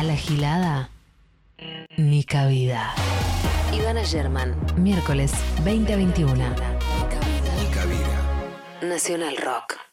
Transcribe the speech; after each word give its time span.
A 0.00 0.02
la 0.02 0.16
gilada, 0.16 0.88
ni 1.98 2.24
cabida. 2.24 2.94
Ivana 3.70 4.02
German, 4.02 4.56
miércoles 4.78 5.30
20 5.62 5.92
a 5.92 5.96
21. 5.96 6.34
Ni 6.36 7.66
cabida. 7.74 8.80
Nacional 8.80 9.36
Rock. 9.36 9.89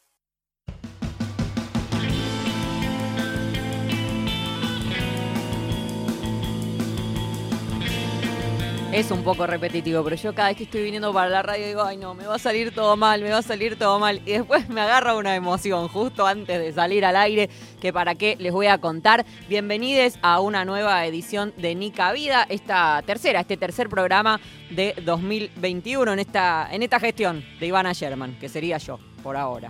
Es 8.97 9.11
un 9.11 9.23
poco 9.23 9.45
repetitivo, 9.45 10.03
pero 10.03 10.15
yo 10.15 10.33
cada 10.33 10.47
vez 10.47 10.57
que 10.57 10.63
estoy 10.63 10.81
viniendo 10.81 11.13
para 11.13 11.29
la 11.29 11.43
radio 11.43 11.67
digo, 11.67 11.83
ay 11.83 11.97
no, 11.97 12.15
me 12.15 12.25
va 12.25 12.33
a 12.33 12.39
salir 12.39 12.73
todo 12.73 12.97
mal, 12.97 13.21
me 13.21 13.29
va 13.29 13.37
a 13.37 13.41
salir 13.43 13.77
todo 13.77 13.99
mal. 13.99 14.23
Y 14.25 14.31
después 14.31 14.69
me 14.69 14.81
agarra 14.81 15.13
una 15.13 15.35
emoción 15.35 15.87
justo 15.87 16.25
antes 16.25 16.59
de 16.59 16.73
salir 16.73 17.05
al 17.05 17.15
aire, 17.15 17.47
que 17.79 17.93
para 17.93 18.15
qué 18.15 18.35
les 18.39 18.51
voy 18.51 18.65
a 18.65 18.79
contar. 18.79 19.23
Bienvenidos 19.47 20.17
a 20.23 20.39
una 20.39 20.65
nueva 20.65 21.05
edición 21.05 21.53
de 21.57 21.75
Nica 21.75 22.11
Vida, 22.11 22.47
esta 22.49 23.03
tercera, 23.05 23.41
este 23.41 23.55
tercer 23.55 23.87
programa 23.87 24.41
de 24.71 24.95
2021 25.05 26.13
en 26.13 26.17
esta, 26.17 26.67
en 26.71 26.81
esta 26.81 26.99
gestión 26.99 27.45
de 27.59 27.67
Ivana 27.67 27.93
Sherman, 27.93 28.39
que 28.39 28.49
sería 28.49 28.79
yo 28.79 28.97
por 29.21 29.37
ahora 29.37 29.69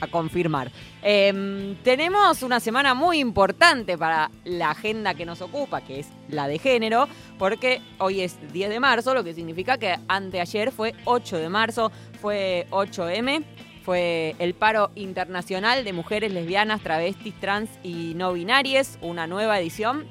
a 0.00 0.06
confirmar. 0.06 0.70
Em, 1.02 1.76
tenemos 1.82 2.42
una 2.42 2.60
semana 2.60 2.94
muy 2.94 3.18
importante 3.18 3.96
para 3.96 4.30
la 4.44 4.70
agenda 4.70 5.14
que 5.14 5.26
nos 5.26 5.40
ocupa, 5.40 5.80
que 5.80 6.00
es 6.00 6.08
la 6.28 6.48
de 6.48 6.58
género, 6.58 7.08
porque 7.38 7.80
hoy 7.98 8.20
es 8.20 8.38
10 8.52 8.70
de 8.70 8.80
marzo, 8.80 9.14
lo 9.14 9.24
que 9.24 9.34
significa 9.34 9.78
que 9.78 9.96
anteayer 10.08 10.72
fue 10.72 10.94
8 11.04 11.38
de 11.38 11.48
marzo, 11.48 11.92
fue 12.20 12.66
8M, 12.70 13.44
fue 13.84 14.34
el 14.38 14.54
paro 14.54 14.90
internacional 14.94 15.84
de 15.84 15.92
mujeres 15.92 16.32
lesbianas, 16.32 16.82
travestis, 16.82 17.34
trans 17.40 17.70
y 17.82 18.12
no 18.14 18.32
binarias, 18.32 18.98
una 19.00 19.26
nueva 19.26 19.58
edición 19.58 20.06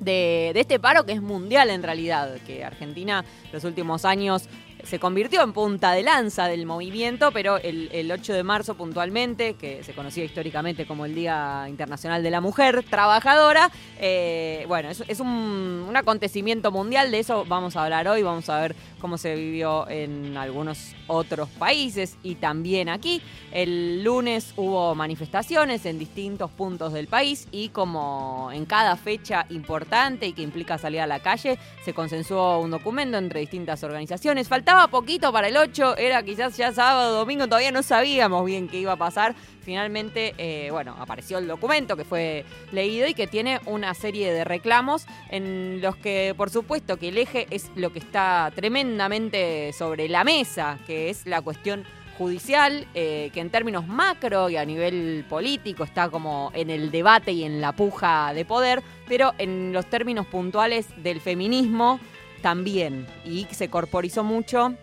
de, 0.00 0.50
de, 0.52 0.60
este 0.60 0.78
paro 0.78 1.06
que 1.06 1.12
es 1.12 1.22
mundial 1.22 1.70
en 1.70 1.82
realidad, 1.82 2.36
que 2.46 2.64
Argentina 2.64 3.24
los 3.52 3.64
últimos 3.64 4.04
años 4.04 4.48
se 4.86 4.98
convirtió 4.98 5.42
en 5.42 5.52
punta 5.52 5.92
de 5.92 6.02
lanza 6.02 6.46
del 6.46 6.64
movimiento, 6.64 7.32
pero 7.32 7.58
el, 7.58 7.90
el, 7.92 8.10
8 8.10 8.32
de 8.32 8.42
marzo 8.42 8.74
puntualmente, 8.74 9.54
que 9.54 9.82
se 9.82 9.92
conocía 9.94 10.24
históricamente 10.24 10.86
como 10.86 11.04
el 11.04 11.14
Día 11.14 11.66
Internacional 11.68 12.22
de 12.22 12.30
la 12.30 12.40
Mujer 12.40 12.84
Trabajadora, 12.88 13.70
eh, 13.98 14.64
bueno, 14.68 14.88
es, 14.90 15.20
un, 15.20 15.92
acontecimiento 15.94 16.70
mundial, 16.70 17.10
de 17.10 17.18
eso 17.18 17.44
vamos 17.46 17.74
a 17.76 17.84
hablar 17.84 18.06
hoy, 18.06 18.22
vamos 18.22 18.48
a 18.48 18.60
ver 18.60 18.76
cómo 19.00 19.18
se 19.18 19.34
vivió 19.34 19.88
en 19.88 20.36
algunos 20.36 20.94
otros 21.06 21.48
países 21.50 22.16
y 22.22 22.36
también 22.36 22.88
aquí. 22.88 23.22
El 23.52 24.02
lunes 24.02 24.52
hubo 24.56 24.94
manifestaciones 24.94 25.86
en 25.86 25.98
distintos 25.98 26.50
puntos 26.50 26.92
del 26.92 27.06
país 27.06 27.48
y 27.50 27.68
como 27.70 28.50
en 28.52 28.64
cada 28.66 28.96
fecha 28.96 29.46
importante 29.50 30.26
y 30.26 30.32
que 30.32 30.42
implica 30.42 30.78
salir 30.78 31.00
a 31.00 31.06
la 31.06 31.20
calle, 31.20 31.58
se 31.84 31.92
consensuó 31.92 32.60
un 32.60 32.70
documento 32.70 33.18
entre 33.18 33.40
distintas 33.40 33.82
organizaciones. 33.84 34.48
Faltaba 34.48 34.88
poquito 34.88 35.32
para 35.32 35.48
el 35.48 35.56
8, 35.56 35.96
era 35.96 36.22
quizás 36.22 36.56
ya 36.56 36.72
sábado, 36.72 37.18
domingo, 37.18 37.46
todavía 37.46 37.72
no 37.72 37.82
sabíamos 37.82 38.44
bien 38.44 38.68
qué 38.68 38.80
iba 38.80 38.92
a 38.92 38.96
pasar. 38.96 39.34
Finalmente, 39.66 40.32
eh, 40.38 40.68
bueno, 40.70 40.94
apareció 40.96 41.38
el 41.38 41.48
documento 41.48 41.96
que 41.96 42.04
fue 42.04 42.44
leído 42.70 43.08
y 43.08 43.14
que 43.14 43.26
tiene 43.26 43.58
una 43.66 43.94
serie 43.94 44.32
de 44.32 44.44
reclamos 44.44 45.06
en 45.28 45.80
los 45.82 45.96
que, 45.96 46.34
por 46.36 46.50
supuesto, 46.50 46.98
que 46.98 47.08
el 47.08 47.18
eje 47.18 47.48
es 47.50 47.72
lo 47.74 47.92
que 47.92 47.98
está 47.98 48.52
tremendamente 48.54 49.72
sobre 49.72 50.08
la 50.08 50.22
mesa, 50.22 50.78
que 50.86 51.10
es 51.10 51.26
la 51.26 51.42
cuestión 51.42 51.82
judicial, 52.16 52.86
eh, 52.94 53.30
que 53.34 53.40
en 53.40 53.50
términos 53.50 53.88
macro 53.88 54.48
y 54.50 54.56
a 54.56 54.64
nivel 54.64 55.24
político 55.28 55.82
está 55.82 56.10
como 56.10 56.52
en 56.54 56.70
el 56.70 56.92
debate 56.92 57.32
y 57.32 57.42
en 57.42 57.60
la 57.60 57.72
puja 57.72 58.32
de 58.34 58.44
poder, 58.44 58.84
pero 59.08 59.32
en 59.36 59.72
los 59.72 59.86
términos 59.86 60.28
puntuales 60.28 60.86
del 61.02 61.20
feminismo 61.20 61.98
también, 62.40 63.04
y 63.24 63.48
se 63.50 63.68
corporizó 63.68 64.22
mucho 64.22 64.76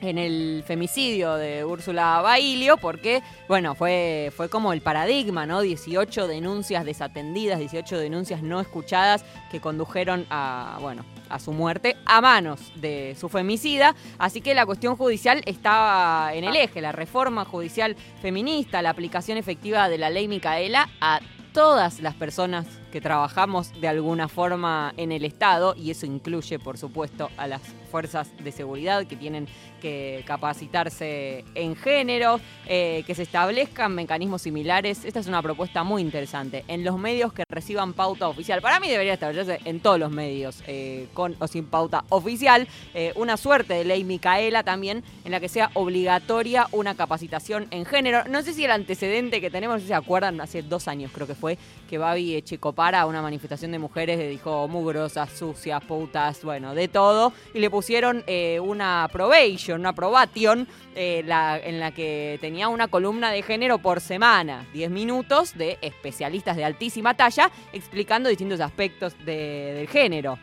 en 0.00 0.18
el 0.18 0.64
femicidio 0.66 1.34
de 1.34 1.64
Úrsula 1.64 2.20
Bailio, 2.20 2.76
porque, 2.76 3.22
bueno, 3.48 3.74
fue, 3.74 4.32
fue 4.36 4.48
como 4.48 4.72
el 4.72 4.80
paradigma, 4.80 5.46
¿no? 5.46 5.60
18 5.60 6.26
denuncias 6.26 6.84
desatendidas, 6.84 7.58
18 7.58 7.98
denuncias 7.98 8.42
no 8.42 8.60
escuchadas 8.60 9.24
que 9.50 9.60
condujeron 9.60 10.26
a, 10.30 10.78
bueno, 10.80 11.04
a 11.28 11.38
su 11.38 11.52
muerte 11.52 11.96
a 12.04 12.20
manos 12.20 12.60
de 12.76 13.16
su 13.18 13.28
femicida. 13.28 13.94
Así 14.18 14.40
que 14.40 14.54
la 14.54 14.66
cuestión 14.66 14.96
judicial 14.96 15.42
estaba 15.46 16.34
en 16.34 16.44
el 16.44 16.56
eje, 16.56 16.80
la 16.80 16.92
reforma 16.92 17.44
judicial 17.44 17.96
feminista, 18.20 18.82
la 18.82 18.90
aplicación 18.90 19.38
efectiva 19.38 19.88
de 19.88 19.98
la 19.98 20.10
ley 20.10 20.28
Micaela 20.28 20.88
a 21.00 21.20
todas 21.52 22.00
las 22.00 22.14
personas 22.14 22.66
que 22.92 23.00
trabajamos 23.00 23.78
de 23.80 23.88
alguna 23.88 24.28
forma 24.28 24.94
en 24.96 25.12
el 25.12 25.24
Estado, 25.24 25.74
y 25.76 25.90
eso 25.90 26.06
incluye, 26.06 26.58
por 26.58 26.78
supuesto, 26.78 27.30
a 27.36 27.46
las 27.46 27.62
fuerzas 27.90 28.30
de 28.42 28.52
seguridad 28.52 29.06
que 29.06 29.16
tienen 29.16 29.48
que 29.80 30.24
capacitarse 30.26 31.44
en 31.54 31.76
género, 31.76 32.40
eh, 32.66 33.04
que 33.06 33.14
se 33.14 33.22
establezcan 33.22 33.94
mecanismos 33.94 34.42
similares. 34.42 35.04
Esta 35.04 35.20
es 35.20 35.26
una 35.26 35.42
propuesta 35.42 35.84
muy 35.84 36.02
interesante. 36.02 36.64
En 36.68 36.84
los 36.84 36.98
medios 36.98 37.32
que 37.32 37.44
reciban 37.48 37.92
pauta 37.92 38.28
oficial, 38.28 38.60
para 38.60 38.80
mí 38.80 38.88
debería 38.88 39.14
establecerse 39.14 39.60
en 39.64 39.80
todos 39.80 39.98
los 39.98 40.10
medios, 40.10 40.62
eh, 40.66 41.06
con 41.14 41.36
o 41.38 41.46
sin 41.46 41.66
pauta 41.66 42.04
oficial, 42.08 42.68
eh, 42.94 43.12
una 43.16 43.36
suerte 43.36 43.74
de 43.74 43.84
ley 43.84 44.04
Micaela 44.04 44.62
también, 44.62 45.02
en 45.24 45.32
la 45.32 45.40
que 45.40 45.48
sea 45.48 45.70
obligatoria 45.74 46.66
una 46.72 46.94
capacitación 46.94 47.68
en 47.70 47.84
género. 47.84 48.24
No 48.28 48.42
sé 48.42 48.52
si 48.52 48.64
el 48.64 48.70
antecedente 48.70 49.40
que 49.40 49.50
tenemos, 49.50 49.76
no 49.76 49.78
sé 49.78 49.84
si 49.84 49.88
se 49.88 49.94
acuerdan, 49.94 50.40
hace 50.40 50.62
dos 50.62 50.88
años 50.88 51.12
creo 51.14 51.26
que 51.26 51.34
fue, 51.34 51.58
que 51.88 51.98
Babi 51.98 52.42
Echecopara, 52.78 53.06
una 53.06 53.22
manifestación 53.22 53.72
de 53.72 53.80
mujeres, 53.80 54.18
le 54.18 54.28
dijo 54.28 54.68
mugrosas, 54.68 55.32
sucias, 55.32 55.82
putas, 55.82 56.44
bueno, 56.44 56.76
de 56.76 56.86
todo, 56.86 57.32
y 57.52 57.58
le 57.58 57.70
pusieron 57.70 58.22
eh, 58.28 58.60
una 58.60 59.08
probation, 59.12 59.80
una 59.80 59.92
probation, 59.92 60.68
eh, 60.94 61.24
en 61.64 61.80
la 61.80 61.90
que 61.90 62.38
tenía 62.40 62.68
una 62.68 62.86
columna 62.86 63.32
de 63.32 63.42
género 63.42 63.78
por 63.78 64.00
semana, 64.00 64.64
10 64.72 64.92
minutos 64.92 65.58
de 65.58 65.76
especialistas 65.82 66.56
de 66.56 66.64
altísima 66.64 67.14
talla 67.14 67.50
explicando 67.72 68.28
distintos 68.28 68.60
aspectos 68.60 69.12
de, 69.24 69.72
del 69.74 69.88
género 69.88 70.38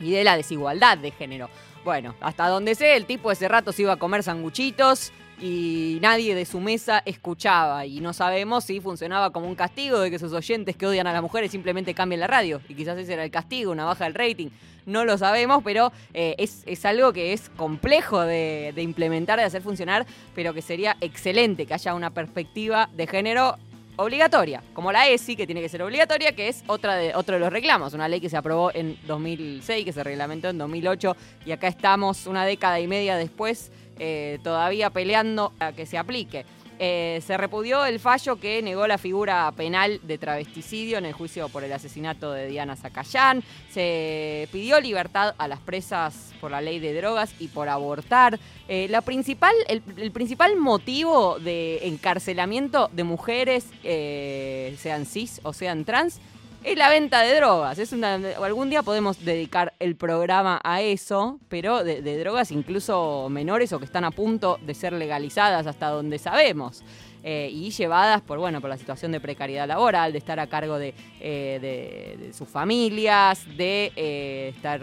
y 0.00 0.12
de 0.12 0.24
la 0.24 0.34
desigualdad 0.34 0.96
de 0.96 1.10
género. 1.10 1.50
Bueno, 1.86 2.16
hasta 2.20 2.48
donde 2.48 2.74
sé, 2.74 2.96
el 2.96 3.06
tipo 3.06 3.30
ese 3.30 3.46
rato 3.46 3.70
se 3.70 3.82
iba 3.82 3.92
a 3.92 3.96
comer 3.96 4.24
sanguchitos 4.24 5.12
y 5.40 5.98
nadie 6.02 6.34
de 6.34 6.44
su 6.44 6.58
mesa 6.58 7.00
escuchaba. 7.04 7.86
Y 7.86 8.00
no 8.00 8.12
sabemos 8.12 8.64
si 8.64 8.80
funcionaba 8.80 9.30
como 9.30 9.46
un 9.46 9.54
castigo 9.54 10.00
de 10.00 10.10
que 10.10 10.18
sus 10.18 10.32
oyentes 10.32 10.76
que 10.76 10.84
odian 10.88 11.06
a 11.06 11.12
las 11.12 11.22
mujeres 11.22 11.52
simplemente 11.52 11.94
cambien 11.94 12.18
la 12.18 12.26
radio. 12.26 12.60
Y 12.68 12.74
quizás 12.74 12.98
ese 12.98 13.12
era 13.12 13.22
el 13.22 13.30
castigo, 13.30 13.70
una 13.70 13.84
baja 13.84 14.02
del 14.02 14.14
rating, 14.14 14.48
no 14.84 15.04
lo 15.04 15.16
sabemos, 15.16 15.62
pero 15.62 15.92
eh, 16.12 16.34
es, 16.38 16.64
es, 16.66 16.84
algo 16.84 17.12
que 17.12 17.32
es 17.32 17.50
complejo 17.50 18.20
de, 18.22 18.72
de 18.74 18.82
implementar, 18.82 19.38
de 19.38 19.44
hacer 19.44 19.62
funcionar, 19.62 20.06
pero 20.34 20.52
que 20.54 20.62
sería 20.62 20.96
excelente 21.00 21.66
que 21.66 21.74
haya 21.74 21.94
una 21.94 22.10
perspectiva 22.10 22.90
de 22.96 23.06
género 23.06 23.58
obligatoria, 23.96 24.62
como 24.72 24.92
la 24.92 25.08
ESI, 25.08 25.36
que 25.36 25.46
tiene 25.46 25.60
que 25.60 25.68
ser 25.68 25.82
obligatoria, 25.82 26.32
que 26.32 26.48
es 26.48 26.62
otra 26.66 26.96
de, 26.96 27.14
otro 27.14 27.34
de 27.34 27.40
los 27.40 27.52
reclamos, 27.52 27.94
una 27.94 28.08
ley 28.08 28.20
que 28.20 28.28
se 28.28 28.36
aprobó 28.36 28.70
en 28.74 28.98
2006, 29.06 29.84
que 29.84 29.92
se 29.92 30.04
reglamentó 30.04 30.48
en 30.48 30.58
2008, 30.58 31.16
y 31.46 31.52
acá 31.52 31.68
estamos 31.68 32.26
una 32.26 32.44
década 32.44 32.78
y 32.80 32.86
media 32.86 33.16
después 33.16 33.70
eh, 33.98 34.38
todavía 34.42 34.90
peleando 34.90 35.52
a 35.58 35.72
que 35.72 35.86
se 35.86 35.96
aplique. 35.98 36.44
Eh, 36.78 37.22
se 37.26 37.36
repudió 37.36 37.86
el 37.86 37.98
fallo 38.00 38.36
que 38.36 38.60
negó 38.62 38.86
la 38.86 38.98
figura 38.98 39.50
penal 39.56 40.00
de 40.02 40.18
travesticidio 40.18 40.98
en 40.98 41.06
el 41.06 41.12
juicio 41.12 41.48
por 41.48 41.64
el 41.64 41.72
asesinato 41.72 42.32
de 42.32 42.48
Diana 42.48 42.76
Zacayán. 42.76 43.42
Se 43.70 44.48
pidió 44.52 44.80
libertad 44.80 45.34
a 45.38 45.48
las 45.48 45.60
presas 45.60 46.34
por 46.40 46.50
la 46.50 46.60
ley 46.60 46.78
de 46.78 46.94
drogas 46.94 47.34
y 47.38 47.48
por 47.48 47.68
abortar. 47.68 48.38
Eh, 48.68 48.88
la 48.90 49.00
principal, 49.00 49.54
el, 49.68 50.10
principal 50.10 50.56
motivo 50.56 51.38
de 51.38 51.86
encarcelamiento 51.86 52.90
de 52.92 53.04
mujeres, 53.04 53.66
eh, 53.82 54.76
sean 54.78 55.06
cis 55.06 55.40
o 55.44 55.52
sean 55.52 55.84
trans, 55.84 56.20
es 56.66 56.76
la 56.76 56.88
venta 56.88 57.22
de 57.22 57.32
drogas. 57.36 57.78
Es 57.78 57.92
algún 57.92 58.70
día 58.70 58.82
podemos 58.82 59.24
dedicar 59.24 59.72
el 59.78 59.94
programa 59.94 60.60
a 60.64 60.82
eso, 60.82 61.38
pero 61.48 61.84
de, 61.84 62.18
drogas 62.18 62.50
incluso 62.50 63.28
menores 63.30 63.72
o 63.72 63.78
que 63.78 63.84
están 63.84 64.04
a 64.04 64.10
punto 64.10 64.58
de 64.60 64.74
ser 64.74 64.92
legalizadas 64.92 65.68
hasta 65.68 65.88
donde 65.88 66.18
sabemos. 66.18 66.82
Eh, 67.22 67.50
y 67.52 67.70
llevadas 67.70 68.20
por, 68.20 68.38
bueno, 68.38 68.60
por 68.60 68.70
la 68.70 68.76
situación 68.76 69.10
de 69.12 69.20
precariedad 69.20 69.66
laboral, 69.66 70.12
de 70.12 70.18
estar 70.18 70.38
a 70.38 70.46
cargo 70.48 70.78
de, 70.78 70.94
eh, 71.20 72.18
de 72.20 72.32
sus 72.32 72.48
familias, 72.48 73.44
de 73.56 73.92
eh, 73.96 74.52
estar, 74.54 74.80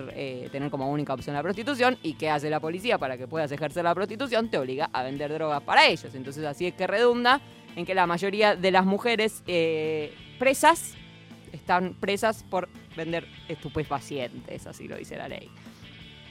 tener 0.52 0.70
como 0.70 0.90
única 0.90 1.14
opción 1.14 1.36
la 1.36 1.44
prostitución. 1.44 1.98
¿Y 2.02 2.14
qué 2.14 2.30
hace 2.30 2.50
la 2.50 2.62
policía 2.62 2.98
para 2.98 3.18
que 3.18 3.28
puedas 3.28 3.52
ejercer 3.52 3.84
la 3.84 3.94
prostitución? 3.94 4.50
Te 4.50 4.58
obliga 4.58 4.90
a 4.94 5.04
vender 5.04 5.34
drogas 5.34 5.62
para 5.64 5.86
ellos. 5.88 6.16
Entonces 6.16 6.46
así 6.46 6.66
es 6.66 6.74
que 6.74 6.88
redunda 6.88 7.42
en 7.76 7.86
que 7.86 7.94
la 7.94 8.08
mayoría 8.08 8.56
de 8.56 8.72
las 8.72 8.86
mujeres 8.86 9.44
presas 10.38 10.96
están 11.54 11.94
presas 11.94 12.44
por 12.44 12.68
vender 12.98 13.26
estupefacientes, 13.48 14.68
así 14.68 14.88
lo 14.88 14.98
dice 14.98 15.16
la 15.16 15.30
ley. 15.30 15.50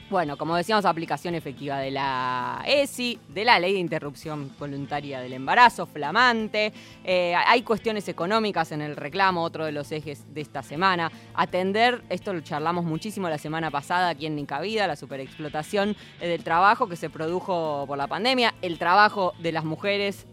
Bueno, 0.09 0.37
como 0.37 0.55
decíamos, 0.55 0.85
aplicación 0.85 1.33
efectiva 1.33 1.79
de 1.79 1.89
la 1.89 2.63
ESI, 2.67 3.19
de 3.29 3.45
la 3.45 3.57
ley 3.57 3.73
de 3.73 3.79
interrupción 3.79 4.53
voluntaria 4.59 5.19
del 5.19 5.33
embarazo, 5.33 5.87
flamante. 5.87 6.71
Eh, 7.03 7.33
hay 7.33 7.63
cuestiones 7.63 8.07
económicas 8.07 8.71
en 8.73 8.81
el 8.81 8.95
reclamo, 8.95 9.41
otro 9.41 9.65
de 9.65 9.71
los 9.71 9.91
ejes 9.91 10.31
de 10.31 10.41
esta 10.41 10.61
semana. 10.61 11.11
Atender, 11.33 12.03
esto 12.09 12.31
lo 12.31 12.41
charlamos 12.41 12.85
muchísimo 12.85 13.27
la 13.27 13.39
semana 13.39 13.71
pasada 13.71 14.09
aquí 14.09 14.27
en 14.27 14.35
Nica 14.35 14.59
Vida, 14.61 14.85
la 14.85 14.97
superexplotación 14.97 15.95
del 16.19 16.43
trabajo 16.43 16.87
que 16.87 16.95
se 16.95 17.09
produjo 17.09 17.85
por 17.87 17.97
la 17.97 18.05
pandemia, 18.05 18.53
el 18.61 18.77
trabajo 18.77 19.33
de 19.39 19.51
las 19.51 19.63
mujeres 19.63 20.27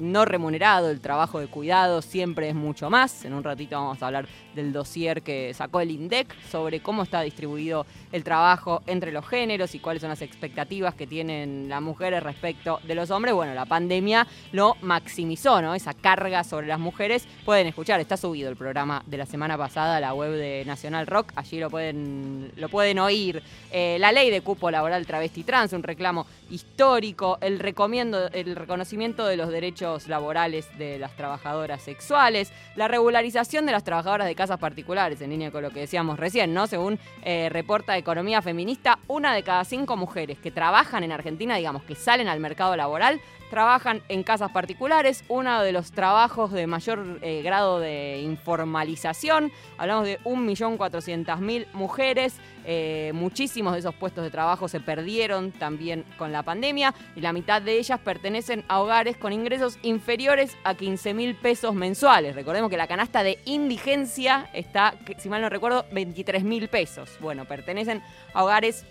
no 0.00 0.24
remunerado, 0.24 0.90
el 0.90 1.00
trabajo 1.00 1.40
de 1.40 1.46
cuidado 1.46 2.02
siempre 2.02 2.48
es 2.48 2.54
mucho 2.54 2.90
más. 2.90 3.24
En 3.24 3.34
un 3.34 3.44
ratito 3.44 3.76
vamos 3.76 4.02
a 4.02 4.06
hablar 4.06 4.26
del 4.54 4.72
dossier 4.72 5.22
que 5.22 5.54
sacó 5.54 5.80
el 5.80 5.90
INDEC 5.90 6.34
sobre 6.50 6.80
cómo 6.80 7.02
está 7.02 7.20
distribuido 7.22 7.86
el 8.12 8.24
trabajo 8.24 8.82
entre 8.86 9.12
los 9.12 9.26
géneros 9.26 9.74
y 9.74 9.78
cuáles 9.78 10.00
son 10.00 10.10
las 10.10 10.22
expectativas 10.22 10.94
que 10.94 11.06
tienen 11.06 11.68
las 11.68 11.82
mujeres 11.82 12.22
respecto 12.22 12.80
de 12.84 12.94
los 12.94 13.10
hombres. 13.10 13.34
Bueno, 13.34 13.54
la 13.54 13.66
pandemia 13.66 14.26
lo 14.52 14.76
maximizó, 14.82 15.62
¿no? 15.62 15.74
Esa 15.74 15.94
carga 15.94 16.44
sobre 16.44 16.66
las 16.66 16.78
mujeres. 16.78 17.26
Pueden 17.44 17.66
escuchar, 17.66 18.00
está 18.00 18.16
subido 18.16 18.50
el 18.50 18.56
programa 18.56 19.02
de 19.06 19.16
la 19.16 19.26
semana 19.26 19.56
pasada 19.56 19.96
a 19.96 20.00
la 20.00 20.14
web 20.14 20.32
de 20.32 20.64
Nacional 20.66 21.06
Rock, 21.06 21.32
allí 21.36 21.58
lo 21.58 21.70
pueden, 21.70 22.52
lo 22.56 22.68
pueden 22.68 22.98
oír. 22.98 23.42
Eh, 23.70 23.96
la 24.00 24.12
ley 24.12 24.30
de 24.30 24.40
cupo 24.40 24.70
laboral 24.70 25.06
travesti 25.06 25.44
trans, 25.44 25.72
un 25.72 25.82
reclamo 25.82 26.26
histórico, 26.50 27.38
el, 27.40 27.58
recomiendo, 27.58 28.28
el 28.32 28.56
reconocimiento 28.56 29.26
de 29.26 29.36
los 29.36 29.48
derechos 29.50 29.87
laborales 30.06 30.68
de 30.78 30.98
las 30.98 31.12
trabajadoras 31.16 31.82
sexuales, 31.82 32.52
la 32.76 32.88
regularización 32.88 33.66
de 33.66 33.72
las 33.72 33.84
trabajadoras 33.84 34.26
de 34.26 34.34
casas 34.34 34.58
particulares, 34.58 35.20
en 35.20 35.30
línea 35.30 35.50
con 35.50 35.62
lo 35.62 35.70
que 35.70 35.80
decíamos 35.80 36.18
recién, 36.18 36.52
¿no? 36.52 36.66
Según 36.66 36.98
eh, 37.22 37.48
reporta 37.50 37.96
Economía 37.96 38.42
Feminista, 38.42 38.98
una 39.08 39.34
de 39.34 39.42
cada 39.42 39.64
cinco 39.64 39.96
mujeres 39.96 40.38
que 40.38 40.50
trabajan 40.50 41.04
en 41.04 41.12
Argentina, 41.12 41.56
digamos, 41.56 41.82
que 41.84 41.94
salen 41.94 42.28
al 42.28 42.40
mercado 42.40 42.76
laboral, 42.76 43.20
trabajan 43.48 44.02
en 44.08 44.22
casas 44.22 44.50
particulares, 44.52 45.24
uno 45.28 45.62
de 45.62 45.72
los 45.72 45.92
trabajos 45.92 46.52
de 46.52 46.66
mayor 46.66 47.18
eh, 47.22 47.42
grado 47.42 47.80
de 47.80 48.20
informalización. 48.22 49.52
Hablamos 49.76 50.04
de 50.06 50.20
1.400.000 50.20 51.66
mujeres. 51.72 52.36
Eh, 52.64 53.12
muchísimos 53.14 53.72
de 53.72 53.78
esos 53.78 53.94
puestos 53.94 54.24
de 54.24 54.30
trabajo 54.30 54.68
se 54.68 54.80
perdieron 54.80 55.52
también 55.52 56.04
con 56.18 56.32
la 56.32 56.42
pandemia 56.42 56.94
y 57.16 57.20
la 57.20 57.32
mitad 57.32 57.62
de 57.62 57.78
ellas 57.78 57.98
pertenecen 58.00 58.64
a 58.68 58.80
hogares 58.80 59.16
con 59.16 59.32
ingresos 59.32 59.78
inferiores 59.82 60.56
a 60.64 60.74
15.000 60.74 61.36
pesos 61.36 61.74
mensuales. 61.74 62.34
Recordemos 62.34 62.70
que 62.70 62.76
la 62.76 62.86
canasta 62.86 63.22
de 63.22 63.38
indigencia 63.46 64.50
está, 64.52 64.94
si 65.16 65.28
mal 65.28 65.40
no 65.40 65.48
recuerdo, 65.48 65.86
23.000 65.90 66.68
pesos. 66.68 67.16
Bueno, 67.20 67.46
pertenecen 67.46 68.02
a 68.34 68.44
hogares 68.44 68.84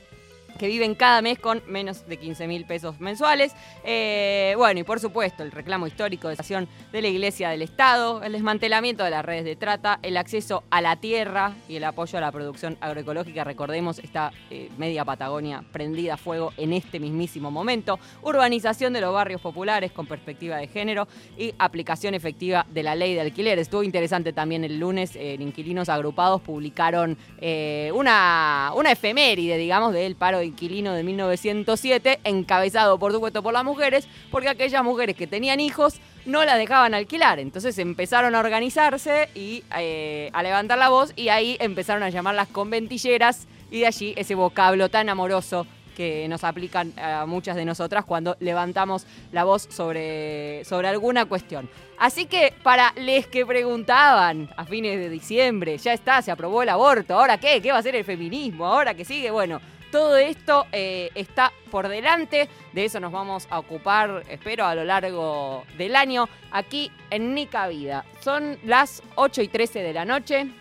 que 0.57 0.67
viven 0.67 0.95
cada 0.95 1.21
mes 1.21 1.39
con 1.39 1.61
menos 1.67 2.07
de 2.07 2.17
15 2.17 2.47
mil 2.47 2.65
pesos 2.65 2.99
mensuales. 2.99 3.53
Eh, 3.83 4.53
bueno, 4.57 4.79
y 4.79 4.83
por 4.83 4.99
supuesto, 4.99 5.43
el 5.43 5.51
reclamo 5.51 5.87
histórico 5.87 6.27
de 6.27 6.33
estación 6.33 6.67
de 6.91 7.01
la 7.01 7.07
Iglesia 7.07 7.49
del 7.49 7.61
Estado, 7.61 8.23
el 8.23 8.33
desmantelamiento 8.33 9.03
de 9.03 9.11
las 9.11 9.23
redes 9.25 9.45
de 9.45 9.55
trata, 9.55 9.99
el 10.01 10.17
acceso 10.17 10.63
a 10.69 10.81
la 10.81 10.95
tierra 10.95 11.53
y 11.67 11.75
el 11.75 11.83
apoyo 11.83 12.17
a 12.17 12.21
la 12.21 12.31
producción 12.31 12.77
agroecológica. 12.81 13.43
Recordemos, 13.43 13.99
está 13.99 14.31
eh, 14.49 14.69
media 14.77 15.05
Patagonia 15.05 15.63
prendida 15.71 16.15
a 16.15 16.17
fuego 16.17 16.53
en 16.57 16.73
este 16.73 16.99
mismísimo 16.99 17.51
momento. 17.51 17.99
Urbanización 18.21 18.93
de 18.93 19.01
los 19.01 19.13
barrios 19.13 19.41
populares 19.41 19.91
con 19.91 20.07
perspectiva 20.07 20.57
de 20.57 20.67
género 20.67 21.07
y 21.37 21.53
aplicación 21.57 22.13
efectiva 22.13 22.65
de 22.69 22.83
la 22.83 22.95
ley 22.95 23.13
de 23.13 23.21
alquiler. 23.21 23.59
Estuvo 23.59 23.83
interesante 23.83 24.33
también 24.33 24.63
el 24.63 24.79
lunes, 24.79 25.15
en 25.15 25.41
Inquilinos 25.41 25.89
Agrupados 25.89 26.41
publicaron 26.41 27.17
eh, 27.39 27.91
una, 27.93 28.71
una 28.75 28.91
efeméride, 28.91 29.57
digamos, 29.57 29.93
del 29.93 30.15
paro 30.15 30.39
de 30.39 30.46
inquilino 30.47 30.93
de 30.93 31.03
1907, 31.03 32.19
encabezado 32.23 32.97
por 32.97 33.11
supuesto 33.11 33.43
por 33.43 33.53
las 33.53 33.63
mujeres, 33.63 34.07
porque 34.31 34.49
aquellas 34.49 34.83
mujeres 34.83 35.15
que 35.15 35.27
tenían 35.27 35.59
hijos 35.59 35.99
no 36.25 36.43
las 36.45 36.57
dejaban 36.57 36.93
alquilar. 36.93 37.39
Entonces 37.39 37.77
empezaron 37.77 38.35
a 38.35 38.39
organizarse 38.39 39.29
y 39.35 39.63
eh, 39.77 40.29
a 40.33 40.43
levantar 40.43 40.77
la 40.77 40.89
voz 40.89 41.13
y 41.15 41.29
ahí 41.29 41.57
empezaron 41.59 42.03
a 42.03 42.09
llamarlas 42.09 42.47
conventilleras 42.47 43.47
y 43.71 43.81
de 43.81 43.87
allí 43.87 44.13
ese 44.17 44.35
vocablo 44.35 44.89
tan 44.89 45.09
amoroso 45.09 45.67
que 45.97 46.27
nos 46.27 46.43
aplican 46.43 46.93
a 46.99 47.25
muchas 47.25 47.55
de 47.55 47.65
nosotras 47.65 48.05
cuando 48.05 48.37
levantamos 48.39 49.07
la 49.31 49.45
voz 49.45 49.67
sobre, 49.71 50.63
sobre 50.63 50.87
alguna 50.87 51.25
cuestión. 51.25 51.67
Así 51.97 52.27
que 52.27 52.53
para 52.61 52.93
les 52.97 53.25
que 53.25 53.47
preguntaban 53.47 54.47
a 54.55 54.65
fines 54.65 54.99
de 54.99 55.09
diciembre, 55.09 55.75
ya 55.79 55.93
está, 55.93 56.21
se 56.21 56.29
aprobó 56.29 56.61
el 56.61 56.69
aborto, 56.69 57.15
¿ahora 57.15 57.39
qué? 57.39 57.59
¿Qué 57.63 57.71
va 57.71 57.79
a 57.79 57.81
ser 57.81 57.95
el 57.95 58.05
feminismo? 58.05 58.67
¿Ahora 58.67 58.93
qué 58.93 59.03
sigue? 59.03 59.31
Bueno, 59.31 59.59
todo 59.97 60.15
esto 60.15 60.67
eh, 60.73 61.09
está 61.15 61.51
por 61.71 61.87
delante, 61.87 62.47
de 62.71 62.85
eso 62.85 62.99
nos 62.99 63.11
vamos 63.11 63.47
a 63.49 63.57
ocupar, 63.57 64.21
espero, 64.29 64.63
a 64.67 64.75
lo 64.75 64.83
largo 64.83 65.65
del 65.75 65.95
año, 65.95 66.29
aquí 66.51 66.91
en 67.09 67.33
Nica 67.33 67.67
Vida. 67.67 68.05
Son 68.19 68.59
las 68.63 69.01
8 69.15 69.41
y 69.41 69.47
13 69.47 69.81
de 69.81 69.93
la 69.93 70.05
noche. 70.05 70.51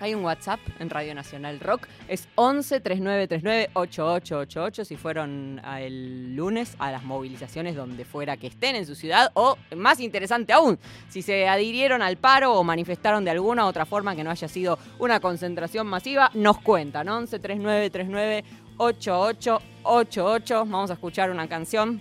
Hay 0.00 0.14
un 0.14 0.24
WhatsApp 0.24 0.60
en 0.78 0.88
Radio 0.88 1.14
Nacional 1.14 1.60
Rock. 1.60 1.86
Es 2.06 2.28
11 2.36 2.80
3939 2.80 3.70
8888 3.74 4.84
si 4.84 4.96
fueron 4.96 5.60
el 5.78 6.36
lunes 6.36 6.74
a 6.78 6.92
las 6.92 7.04
movilizaciones 7.04 7.74
donde 7.74 8.04
fuera 8.04 8.36
que 8.36 8.46
estén 8.46 8.76
en 8.76 8.86
su 8.86 8.94
ciudad. 8.94 9.30
O, 9.34 9.58
más 9.76 10.00
interesante 10.00 10.52
aún, 10.52 10.78
si 11.08 11.20
se 11.20 11.48
adhirieron 11.48 12.00
al 12.00 12.16
paro 12.16 12.54
o 12.54 12.64
manifestaron 12.64 13.24
de 13.24 13.32
alguna 13.32 13.66
otra 13.66 13.84
forma 13.84 14.14
que 14.14 14.24
no 14.24 14.30
haya 14.30 14.48
sido 14.48 14.78
una 14.98 15.20
concentración 15.20 15.86
masiva, 15.86 16.30
nos 16.32 16.58
cuentan. 16.58 17.08
11 17.08 17.38
3939 17.38 18.44
8888. 18.78 20.58
Vamos 20.66 20.90
a 20.90 20.94
escuchar 20.94 21.30
una 21.30 21.46
canción. 21.48 22.00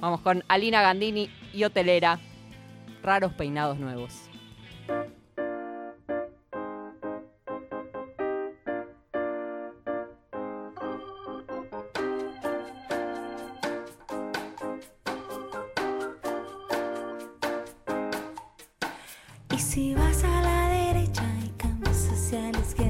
Vamos 0.00 0.20
con 0.22 0.42
Alina 0.48 0.80
Gandini 0.82 1.28
y 1.52 1.64
Hotelera. 1.64 2.18
Raros 3.02 3.32
peinados 3.34 3.78
nuevos. 3.78 4.14
Y 19.52 19.58
si 19.58 19.94
vas 19.94 20.24
a 20.24 20.42
la 20.42 20.68
derecha 20.68 21.24
y 21.44 21.48
cambias 21.58 22.08
hacia 22.08 22.52
la 22.52 22.58
izquierda 22.60 22.89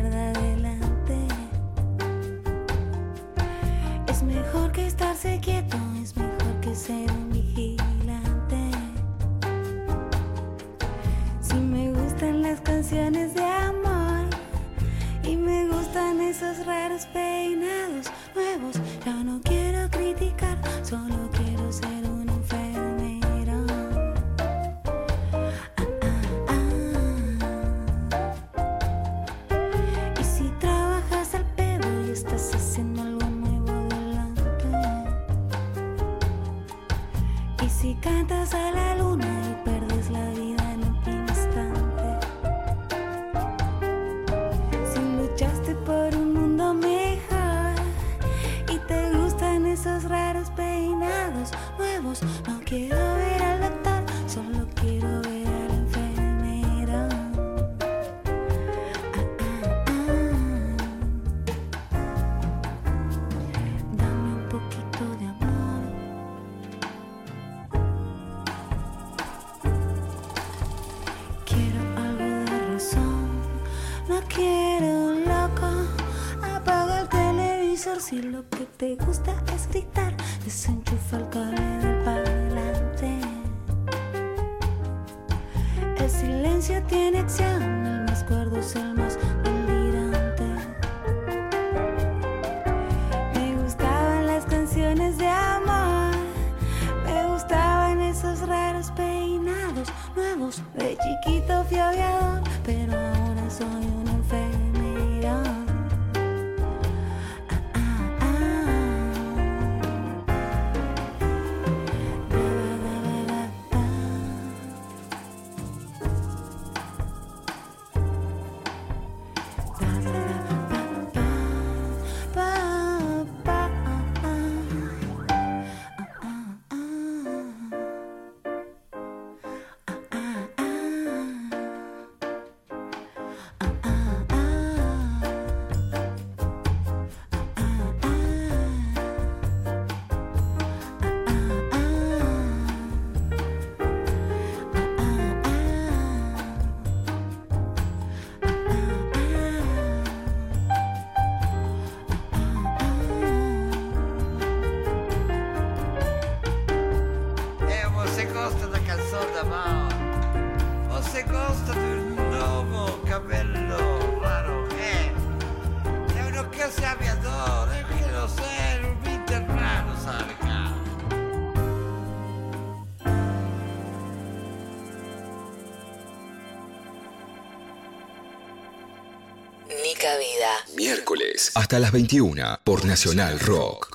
hasta 181.55 181.79
las 181.79 181.93
21 181.93 182.61
por 182.65 182.85
Nacional 182.85 183.41
Rock. 183.41 183.90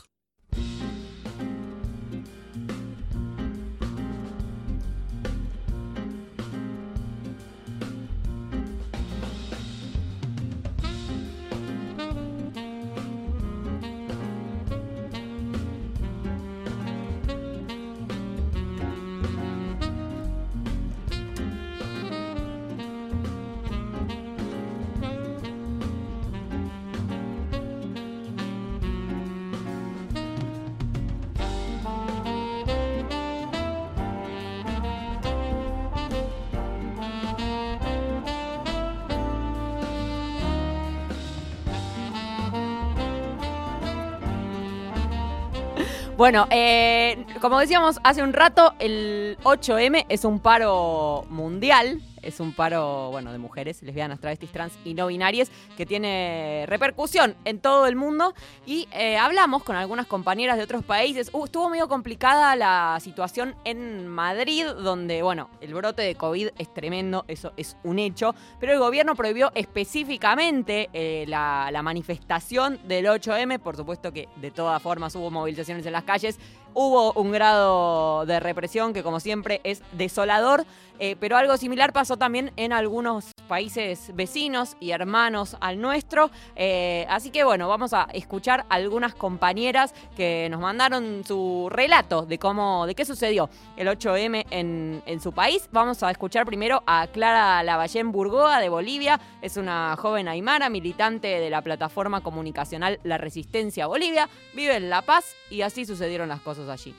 Bueno, 46.17 46.47
eh, 46.49 47.25
como 47.41 47.59
decíamos 47.59 47.99
hace 48.03 48.23
un 48.23 48.31
rato, 48.31 48.73
el 48.79 49.37
8M 49.43 50.05
es 50.07 50.23
un 50.23 50.39
paro 50.39 51.25
mundial. 51.29 52.01
Es 52.25 52.39
un 52.39 52.53
paro, 52.53 53.09
bueno, 53.11 53.31
de 53.31 53.37
mujeres, 53.37 53.81
lesbianas, 53.83 54.19
travestis, 54.19 54.51
trans 54.51 54.73
y 54.83 54.93
no 54.93 55.07
binarias 55.07 55.51
que 55.77 55.85
tiene 55.85 56.65
repercusión 56.67 57.35
en 57.45 57.59
todo 57.59 57.87
el 57.87 57.95
mundo. 57.95 58.33
Y 58.65 58.87
eh, 58.91 59.17
hablamos 59.17 59.63
con 59.63 59.75
algunas 59.75 60.07
compañeras 60.07 60.57
de 60.57 60.63
otros 60.63 60.83
países. 60.83 61.29
Uh, 61.31 61.45
estuvo 61.45 61.69
medio 61.69 61.87
complicada 61.87 62.55
la 62.55 62.97
situación 62.99 63.55
en 63.63 64.07
Madrid, 64.07 64.65
donde, 64.65 65.21
bueno, 65.21 65.49
el 65.61 65.73
brote 65.73 66.01
de 66.01 66.15
COVID 66.15 66.49
es 66.57 66.73
tremendo, 66.73 67.25
eso 67.27 67.53
es 67.57 67.77
un 67.83 67.99
hecho. 67.99 68.33
Pero 68.59 68.73
el 68.73 68.79
gobierno 68.79 69.15
prohibió 69.15 69.51
específicamente 69.55 70.89
eh, 70.93 71.25
la, 71.27 71.69
la 71.71 71.83
manifestación 71.83 72.79
del 72.87 73.05
8M. 73.05 73.59
Por 73.59 73.75
supuesto 73.75 74.11
que 74.11 74.27
de 74.37 74.51
todas 74.51 74.81
formas 74.81 75.15
hubo 75.15 75.29
movilizaciones 75.29 75.85
en 75.85 75.93
las 75.93 76.03
calles. 76.03 76.39
Hubo 76.73 77.13
un 77.13 77.31
grado 77.31 78.25
de 78.25 78.39
represión 78.39 78.91
que, 78.93 79.01
como 79.01 79.21
siempre, 79.21 79.61
es 79.63 79.81
desolador. 79.93 80.65
Eh, 80.99 81.15
pero 81.19 81.37
algo 81.37 81.57
similar 81.57 81.93
pasó 81.93 82.17
también 82.17 82.51
en 82.55 82.73
algunos 82.73 83.31
países 83.47 84.11
vecinos 84.15 84.75
y 84.79 84.91
hermanos 84.91 85.57
al 85.59 85.79
nuestro. 85.79 86.31
Eh, 86.55 87.05
así 87.09 87.29
que 87.29 87.43
bueno, 87.43 87.67
vamos 87.67 87.93
a 87.93 88.07
escuchar 88.13 88.65
algunas 88.69 89.13
compañeras 89.15 89.93
que 90.15 90.47
nos 90.49 90.59
mandaron 90.59 91.23
su 91.25 91.67
relato 91.69 92.25
de 92.25 92.39
cómo, 92.39 92.85
de 92.87 92.95
qué 92.95 93.05
sucedió 93.05 93.49
el 93.77 93.87
8M 93.87 94.45
en, 94.49 95.03
en 95.05 95.21
su 95.21 95.31
país. 95.31 95.69
Vamos 95.71 96.01
a 96.03 96.11
escuchar 96.11 96.45
primero 96.45 96.83
a 96.87 97.07
Clara 97.07 97.61
Lavallén 97.63 98.11
Burgoa 98.11 98.59
de 98.59 98.69
Bolivia. 98.69 99.19
Es 99.41 99.57
una 99.57 99.95
joven 99.97 100.27
aymara, 100.27 100.69
militante 100.69 101.27
de 101.27 101.49
la 101.49 101.61
plataforma 101.61 102.21
comunicacional 102.21 102.99
La 103.03 103.17
Resistencia 103.17 103.87
Bolivia. 103.87 104.29
Vive 104.53 104.75
en 104.75 104.89
La 104.89 105.01
Paz 105.01 105.35
y 105.49 105.61
así 105.61 105.85
sucedieron 105.85 106.29
las 106.29 106.41
cosas 106.41 106.69
allí. 106.69 106.95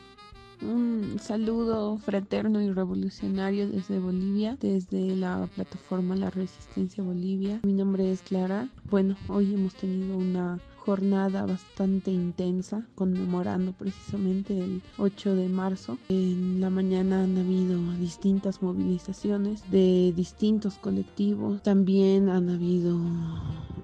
Un 0.63 1.19
saludo 1.21 1.99
fraterno 1.99 2.61
y 2.61 2.71
revolucionario 2.71 3.69
desde 3.69 3.99
Bolivia, 3.99 4.57
desde 4.61 5.15
la 5.15 5.49
plataforma 5.55 6.17
La 6.17 6.31
Resistencia 6.31 7.05
Bolivia. 7.05 7.61
Mi 7.65 7.73
nombre 7.73 8.11
es 8.11 8.23
Clara. 8.23 8.69
Bueno, 8.91 9.17
hoy 9.29 9.55
hemos 9.55 9.75
tenido 9.75 10.17
una 10.17 10.59
jornada 10.87 11.45
bastante 11.45 12.13
intensa 12.13 12.87
conmemorando 12.95 13.73
precisamente 13.73 14.57
el 14.57 14.83
8 14.99 15.35
de 15.35 15.49
marzo. 15.49 15.99
En 16.09 16.61
la 16.61 16.71
mañana 16.71 17.25
han 17.25 17.37
habido 17.37 17.81
distintas 17.99 18.63
movilizaciones 18.63 19.69
de 19.71 20.13
distintos 20.15 20.79
colectivos. 20.79 21.61
También 21.63 22.29
han 22.29 22.49
habido 22.49 23.01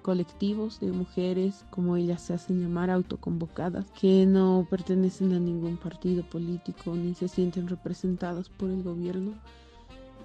colectivos 0.02 0.80
de 0.80 0.92
mujeres, 0.92 1.64
como 1.70 1.96
ellas 1.96 2.20
se 2.20 2.34
hacen 2.34 2.60
llamar, 2.60 2.90
autoconvocadas, 2.90 3.86
que 3.92 4.26
no 4.26 4.66
pertenecen 4.68 5.32
a 5.32 5.40
ningún 5.40 5.76
partido 5.76 6.22
político 6.24 6.94
ni 6.94 7.14
se 7.14 7.28
sienten 7.28 7.68
representadas 7.68 8.48
por 8.48 8.70
el 8.70 8.82
gobierno 8.82 9.32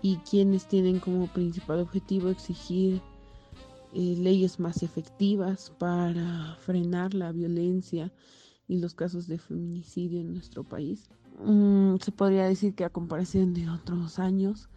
y 0.01 0.17
quienes 0.17 0.67
tienen 0.67 0.99
como 0.99 1.27
principal 1.27 1.79
objetivo 1.79 2.29
exigir 2.29 3.01
eh, 3.93 4.15
leyes 4.17 4.59
más 4.59 4.83
efectivas 4.83 5.71
para 5.77 6.55
frenar 6.59 7.13
la 7.13 7.31
violencia 7.31 8.11
y 8.67 8.79
los 8.79 8.93
casos 8.93 9.27
de 9.27 9.37
feminicidio 9.37 10.19
en 10.19 10.33
nuestro 10.33 10.63
país. 10.63 11.09
Mm, 11.43 11.97
se 11.97 12.11
podría 12.11 12.45
decir 12.45 12.73
que 12.73 12.83
a 12.83 12.89
comparación 12.89 13.53
de 13.53 13.69
otros 13.69 14.19
años, 14.19 14.69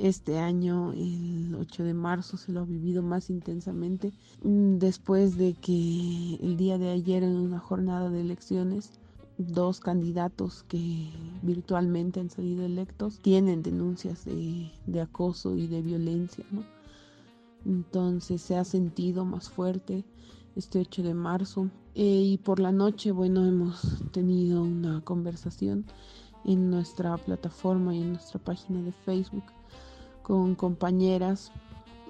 este 0.00 0.38
año, 0.38 0.92
el 0.92 1.54
8 1.54 1.84
de 1.84 1.94
marzo, 1.94 2.36
se 2.36 2.52
lo 2.52 2.60
ha 2.60 2.64
vivido 2.64 3.02
más 3.02 3.28
intensamente 3.28 4.12
mm, 4.42 4.78
después 4.78 5.36
de 5.36 5.54
que 5.54 6.38
el 6.40 6.56
día 6.56 6.78
de 6.78 6.90
ayer 6.90 7.22
en 7.22 7.36
una 7.36 7.58
jornada 7.58 8.08
de 8.08 8.22
elecciones 8.22 8.92
dos 9.36 9.80
candidatos 9.80 10.64
que 10.68 11.08
virtualmente 11.42 12.20
han 12.20 12.30
salido 12.30 12.64
electos 12.64 13.18
tienen 13.20 13.62
denuncias 13.62 14.24
de, 14.24 15.00
acoso 15.00 15.56
y 15.56 15.66
de 15.66 15.82
violencia. 15.82 16.44
Entonces 17.64 18.40
se 18.40 18.56
ha 18.56 18.64
sentido 18.64 19.24
más 19.24 19.48
fuerte 19.50 20.04
este 20.56 20.80
8 20.80 21.02
de 21.02 21.14
marzo. 21.14 21.70
Eh, 21.94 22.22
y 22.22 22.38
por 22.38 22.60
la 22.60 22.72
noche, 22.72 23.12
bueno, 23.12 23.44
hemos 23.46 24.02
tenido 24.12 24.62
una 24.62 25.02
conversación 25.02 25.84
en 26.44 26.70
nuestra 26.70 27.16
plataforma 27.18 27.94
y 27.94 28.00
en 28.00 28.12
nuestra 28.12 28.40
página 28.40 28.82
de 28.82 28.92
Facebook 28.92 29.44
con 30.30 30.54
compañeras 30.54 31.50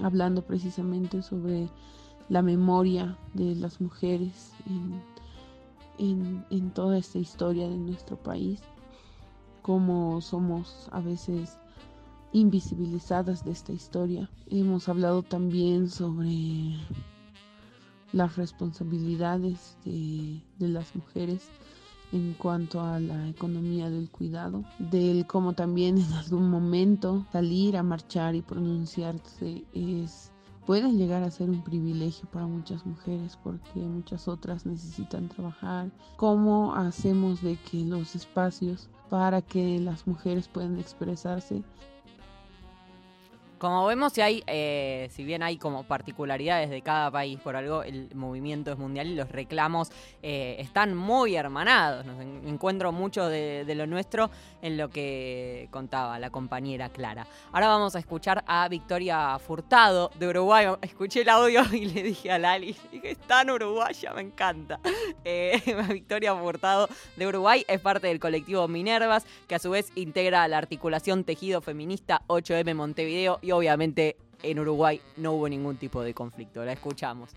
hablando 0.03 0.43
precisamente 0.43 1.23
sobre 1.23 1.71
la 2.29 2.43
memoria 2.43 3.17
de 3.33 3.55
las 3.55 3.81
mujeres 3.81 4.53
en, 5.97 6.45
en, 6.51 6.71
toda 6.73 6.99
esta 6.99 7.19
historia 7.19 7.67
de 7.67 7.79
nuestro 7.79 8.23
país, 8.23 8.61
cómo 9.63 10.21
somos 10.21 10.91
a 10.93 11.01
veces 11.01 11.57
invisibilizadas 12.35 13.43
de 13.43 13.53
esta 13.53 13.73
historia. 13.73 14.29
Hemos 14.51 14.91
hablado 14.91 15.23
también 15.23 15.89
sobre 15.89 16.77
las 18.13 18.37
responsabilidades 18.37 19.79
de, 19.87 20.43
de 20.59 20.69
las 20.69 20.95
mujeres 20.95 21.49
en 22.13 22.35
cuanto 22.35 22.81
a 22.81 22.99
la 22.99 23.29
economía 23.29 23.91
del 23.91 24.11
cuidado, 24.11 24.65
del 24.79 25.27
cómo 25.27 25.53
también 25.53 25.99
en 25.99 26.13
algún 26.15 26.51
momento 26.51 27.27
salir 27.33 27.77
a 27.77 27.83
marchar 27.83 28.35
y 28.35 28.43
pronunciarse 28.43 29.65
es 29.73 30.33
puede 30.67 30.93
llegar 30.93 31.23
a 31.23 31.31
ser 31.31 31.51
un 31.51 31.63
privilegio 31.63 32.29
para 32.31 32.47
muchas 32.47 32.87
mujeres 32.87 33.37
porque 33.43 33.81
muchas 33.81 34.29
otras 34.29 34.67
necesitan 34.67 35.29
trabajar. 35.29 35.91
¿Cómo 36.17 36.75
hacemos 36.75 37.43
de 37.43 37.57
que 37.57 37.85
los 37.85 38.15
espacios 38.15 38.89
para 39.09 39.43
que 39.43 39.81
las 39.81 40.07
mujeres 40.07 40.47
puedan 40.47 40.79
expresarse 40.79 41.65
como 43.61 43.85
vemos, 43.85 44.15
si 44.15 44.23
hay, 44.23 44.43
eh, 44.47 45.11
si 45.13 45.23
bien 45.23 45.43
hay 45.43 45.59
como 45.59 45.85
particularidades 45.85 46.71
de 46.71 46.81
cada 46.81 47.11
país, 47.11 47.39
por 47.39 47.57
algo 47.57 47.83
el 47.83 48.09
movimiento 48.15 48.73
es 48.73 48.79
mundial 48.79 49.09
y 49.09 49.15
los 49.15 49.31
reclamos 49.31 49.93
eh, 50.23 50.57
están 50.59 50.97
muy 50.97 51.37
hermanados. 51.37 52.07
Encuentro 52.47 52.91
mucho 52.91 53.29
de, 53.29 53.71
lo 53.77 53.87
nuestro 53.87 54.31
en 54.63 54.79
lo 54.79 54.89
que 54.89 55.69
contaba 55.71 56.19
la 56.19 56.31
compañera 56.31 56.89
Clara. 56.89 57.27
Ahora 57.53 57.69
vamos 57.69 57.95
a 57.97 57.99
escuchar 57.99 58.43
a 58.47 58.67
Victoria 58.69 59.39
Furtado 59.39 60.11
de 60.19 60.29
Uruguay. 60.29 60.67
Escuché 60.81 61.21
el 61.21 61.29
audio 61.29 61.63
y 61.71 61.85
le 61.85 62.03
dije 62.03 62.33
a 62.33 62.39
Lali, 62.39 62.75
dije, 62.91 63.11
está 63.11 63.43
en 63.43 63.51
Uruguaya, 63.51 64.15
me 64.15 64.23
encanta. 64.23 64.81
Eh, 65.25 65.61
Victoria 65.93 66.35
Furtado 66.35 66.89
de 67.17 67.27
Uruguay 67.27 67.65
es 67.69 67.81
parte 67.81 68.07
del 68.07 68.21
colectivo 68.21 68.67
Minervas, 68.69 69.27
que 69.47 69.55
a 69.55 69.59
su 69.59 69.71
vez 69.71 69.93
integra 69.97 70.47
la 70.49 70.57
articulación 70.57 71.25
Tejido 71.25 71.61
Feminista 71.61 72.23
8M 72.29 72.75
Montevideo 72.75 73.39
obviamente 73.53 74.17
en 74.43 74.59
Uruguay 74.59 75.01
no 75.17 75.33
hubo 75.33 75.49
ningún 75.49 75.77
tipo 75.77 76.03
de 76.03 76.15
conflicto. 76.15 76.65
La 76.65 76.73
escuchamos. 76.73 77.31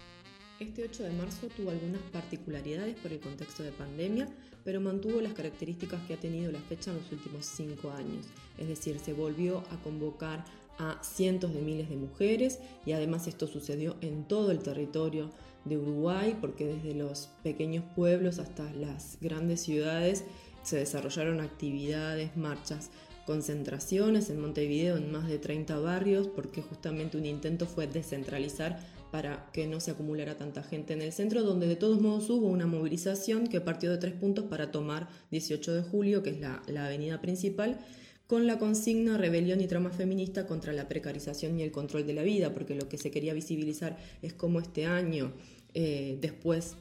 Este 0.60 0.84
8 0.84 1.04
de 1.04 1.10
marzo 1.12 1.48
tuvo 1.48 1.72
algunas 1.72 2.02
particularidades 2.12 2.96
por 2.96 3.12
el 3.12 3.20
contexto 3.20 3.64
de 3.64 3.72
pandemia, 3.72 4.28
pero 4.64 4.80
mantuvo 4.80 5.20
las 5.20 5.34
características 5.34 6.02
que 6.08 6.14
ha 6.14 6.20
tenido 6.20 6.52
la 6.52 6.60
fecha 6.60 6.92
en 6.92 6.98
los 6.98 7.12
últimos 7.12 7.46
cinco 7.46 7.92
años. 7.92 8.28
Es 8.58 8.68
decir, 8.68 9.00
se 9.00 9.14
volvió 9.14 9.64
a 9.72 9.78
convocar 9.84 10.46
a 10.80 11.00
cientos 11.04 11.54
de 11.54 11.62
miles 11.62 11.90
de 11.90 11.98
mujeres 11.98 12.60
y 12.86 12.94
además 12.94 13.28
esto 13.28 13.48
sucedió 13.48 13.96
en 14.02 14.28
todo 14.28 14.52
el 14.52 14.60
territorio 14.60 15.32
de 15.66 15.78
Uruguay 15.78 16.38
porque 16.40 16.66
desde 16.66 16.94
los 16.94 17.30
pequeños 17.44 17.84
pueblos 17.96 18.40
hasta 18.40 18.72
las 18.74 19.18
grandes 19.22 19.62
ciudades 19.62 20.24
se 20.64 20.78
desarrollaron 20.78 21.42
actividades, 21.42 22.36
marchas 22.38 22.90
concentraciones 23.26 24.30
en 24.30 24.40
Montevideo 24.40 24.98
en 24.98 25.12
más 25.12 25.28
de 25.28 25.40
30 25.40 25.78
barrios 25.80 26.28
porque 26.28 26.62
justamente 26.62 27.18
un 27.18 27.26
intento 27.26 27.66
fue 27.66 27.88
descentralizar 27.88 28.80
para 29.14 29.48
que 29.54 29.68
no 29.68 29.80
se 29.80 29.92
acumulara 29.92 30.40
tanta 30.40 30.64
gente 30.64 30.94
en 30.94 31.02
el 31.04 31.14
centro, 31.14 31.44
donde 31.44 31.68
de 31.68 31.76
todos 31.76 32.02
modos 32.02 32.32
hubo 32.32 32.48
una 32.48 32.66
movilización 32.66 33.46
que 33.46 33.62
partió 33.62 33.92
de 33.92 34.00
tres 34.00 34.14
puntos 34.14 34.46
para 34.46 34.72
tomar 34.72 35.08
18 35.30 35.76
de 35.76 35.84
julio, 35.84 36.24
que 36.24 36.32
es 36.32 36.40
la, 36.40 36.64
avenida 36.84 37.22
principal, 37.22 37.80
con 38.26 38.48
la 38.48 38.58
consigna 38.58 39.20
rebelión 39.20 39.62
y 39.62 39.68
trama 39.68 39.92
feminista 39.92 40.48
contra 40.48 40.74
la 40.74 40.88
precarización 40.88 41.60
y 41.60 41.62
el 41.62 41.72
control 41.72 42.08
de 42.08 42.14
la 42.14 42.24
vida, 42.24 42.56
porque 42.56 42.74
lo 42.74 42.90
que 42.90 42.98
se 42.98 43.12
quería 43.12 43.36
visibilizar 43.36 43.98
es 44.24 44.34
cómo 44.34 44.60
este 44.60 44.88
año, 44.88 45.32
eh, 45.76 46.18
después 46.20 46.76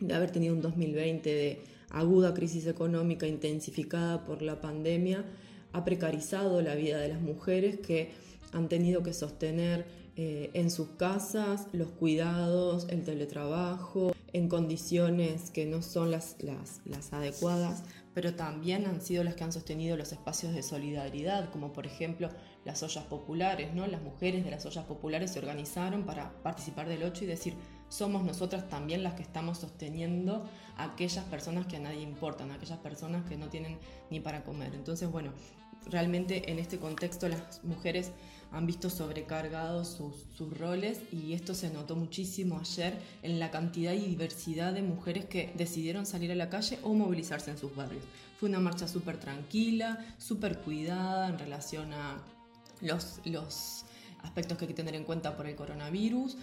de 0.00 0.12
haber 0.12 0.32
tenido 0.32 0.54
un 0.54 0.62
2020 0.62 1.32
de 1.32 1.60
aguda 1.90 2.34
crisis 2.34 2.66
económica 2.66 3.28
intensificada 3.28 4.26
por 4.26 4.42
la 4.42 4.60
pandemia, 4.60 5.24
ha 5.76 5.84
precarizado 5.84 6.62
la 6.62 6.74
vida 6.74 6.98
de 6.98 7.08
las 7.08 7.20
mujeres 7.20 7.78
que 7.78 8.10
han 8.52 8.68
tenido 8.68 9.02
que 9.02 9.12
sostener 9.12 9.84
eh, 10.16 10.50
en 10.54 10.70
sus 10.70 10.88
casas 10.96 11.66
los 11.72 11.88
cuidados, 11.88 12.86
el 12.88 13.04
teletrabajo, 13.04 14.14
en 14.32 14.48
condiciones 14.48 15.50
que 15.50 15.66
no 15.66 15.82
son 15.82 16.10
las, 16.10 16.36
las, 16.40 16.80
las, 16.86 17.12
adecuadas, 17.12 17.82
pero 18.14 18.34
también 18.34 18.86
han 18.86 19.02
sido 19.02 19.22
las 19.22 19.34
que 19.34 19.44
han 19.44 19.52
sostenido 19.52 19.98
los 19.98 20.12
espacios 20.12 20.54
de 20.54 20.62
solidaridad, 20.62 21.50
como 21.50 21.74
por 21.74 21.86
ejemplo 21.86 22.30
las 22.64 22.82
ollas 22.82 23.04
populares, 23.04 23.74
¿no? 23.74 23.86
Las 23.86 24.00
mujeres 24.00 24.44
de 24.44 24.50
las 24.50 24.64
ollas 24.64 24.86
populares 24.86 25.32
se 25.32 25.38
organizaron 25.38 26.04
para 26.04 26.32
participar 26.42 26.88
del 26.88 27.02
8 27.02 27.24
y 27.24 27.26
decir, 27.26 27.54
somos 27.88 28.24
nosotras 28.24 28.68
también 28.68 29.02
las 29.02 29.14
que 29.14 29.22
estamos 29.22 29.58
sosteniendo 29.58 30.48
a 30.76 30.84
aquellas 30.84 31.24
personas 31.26 31.66
que 31.66 31.76
a 31.76 31.80
nadie 31.80 32.00
importan, 32.00 32.50
a 32.50 32.54
aquellas 32.54 32.78
personas 32.78 33.24
que 33.28 33.36
no 33.36 33.48
tienen 33.48 33.78
ni 34.10 34.20
para 34.20 34.44
comer. 34.44 34.74
Entonces, 34.74 35.10
bueno, 35.10 35.32
realmente 35.90 36.50
en 36.50 36.58
este 36.58 36.78
contexto 36.78 37.28
las 37.28 37.62
mujeres 37.64 38.12
han 38.52 38.66
visto 38.66 38.90
sobrecargados 38.90 39.88
sus, 39.88 40.58
roles 40.58 41.00
y 41.12 41.32
esto 41.32 41.54
se 41.54 41.70
notó 41.70 41.96
muchísimo 41.96 42.58
ayer 42.60 42.98
en 43.22 43.38
la 43.38 43.50
cantidad 43.50 43.92
y 43.92 44.00
diversidad 44.00 44.72
de 44.72 44.82
mujeres 44.82 45.26
que 45.26 45.52
decidieron 45.56 46.06
salir 46.06 46.30
a 46.32 46.34
la 46.34 46.48
calle 46.48 46.78
o 46.82 46.94
movilizarse 46.94 47.50
en 47.50 47.58
sus 47.58 47.74
barrios. 47.74 48.04
Fue 48.38 48.48
una 48.48 48.60
marcha 48.60 48.86
súper 48.86 49.18
tranquila, 49.18 50.14
súper 50.18 50.58
cuidada 50.58 51.28
en 51.28 51.38
relación 51.38 51.92
a 51.92 52.22
los, 52.80 53.20
los 53.24 53.84
aspectos 54.22 54.58
que 54.58 54.64
hay 54.64 54.68
que 54.68 54.74
tener 54.74 54.94
en 54.94 55.04
cuenta 55.04 55.36
por 55.36 55.46
el 55.46 55.56
coronavirus, 55.56 56.36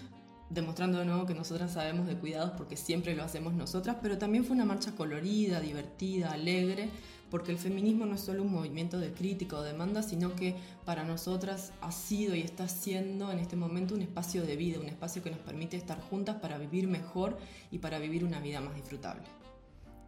demostrando 0.50 0.98
de 0.98 1.06
nuevo 1.06 1.26
que 1.26 1.34
nosotras 1.34 1.72
sabemos 1.72 2.06
de 2.06 2.16
cuidados 2.16 2.52
porque 2.56 2.76
siempre 2.76 3.14
lo 3.14 3.24
hacemos 3.24 3.54
nosotras, 3.54 3.96
pero 4.02 4.18
también 4.18 4.44
fue 4.44 4.54
una 4.54 4.64
marcha 4.64 4.92
colorida, 4.94 5.60
divertida, 5.60 6.32
alegre, 6.32 6.90
porque 7.30 7.52
el 7.52 7.58
feminismo 7.58 8.06
no 8.06 8.14
es 8.14 8.20
solo 8.20 8.42
un 8.42 8.52
movimiento 8.52 8.98
de 8.98 9.12
crítica 9.12 9.56
o 9.56 9.62
demanda, 9.62 10.02
sino 10.02 10.34
que 10.34 10.56
para 10.84 11.04
nosotras 11.04 11.72
ha 11.80 11.92
sido 11.92 12.34
y 12.34 12.40
está 12.40 12.68
siendo 12.68 13.30
en 13.32 13.38
este 13.38 13.56
momento 13.56 13.94
un 13.94 14.02
espacio 14.02 14.42
de 14.42 14.56
vida, 14.56 14.80
un 14.80 14.88
espacio 14.88 15.22
que 15.22 15.30
nos 15.30 15.40
permite 15.40 15.76
estar 15.76 16.00
juntas 16.00 16.36
para 16.36 16.58
vivir 16.58 16.86
mejor 16.86 17.38
y 17.70 17.78
para 17.78 17.98
vivir 17.98 18.24
una 18.24 18.40
vida 18.40 18.60
más 18.60 18.74
disfrutable. 18.74 19.24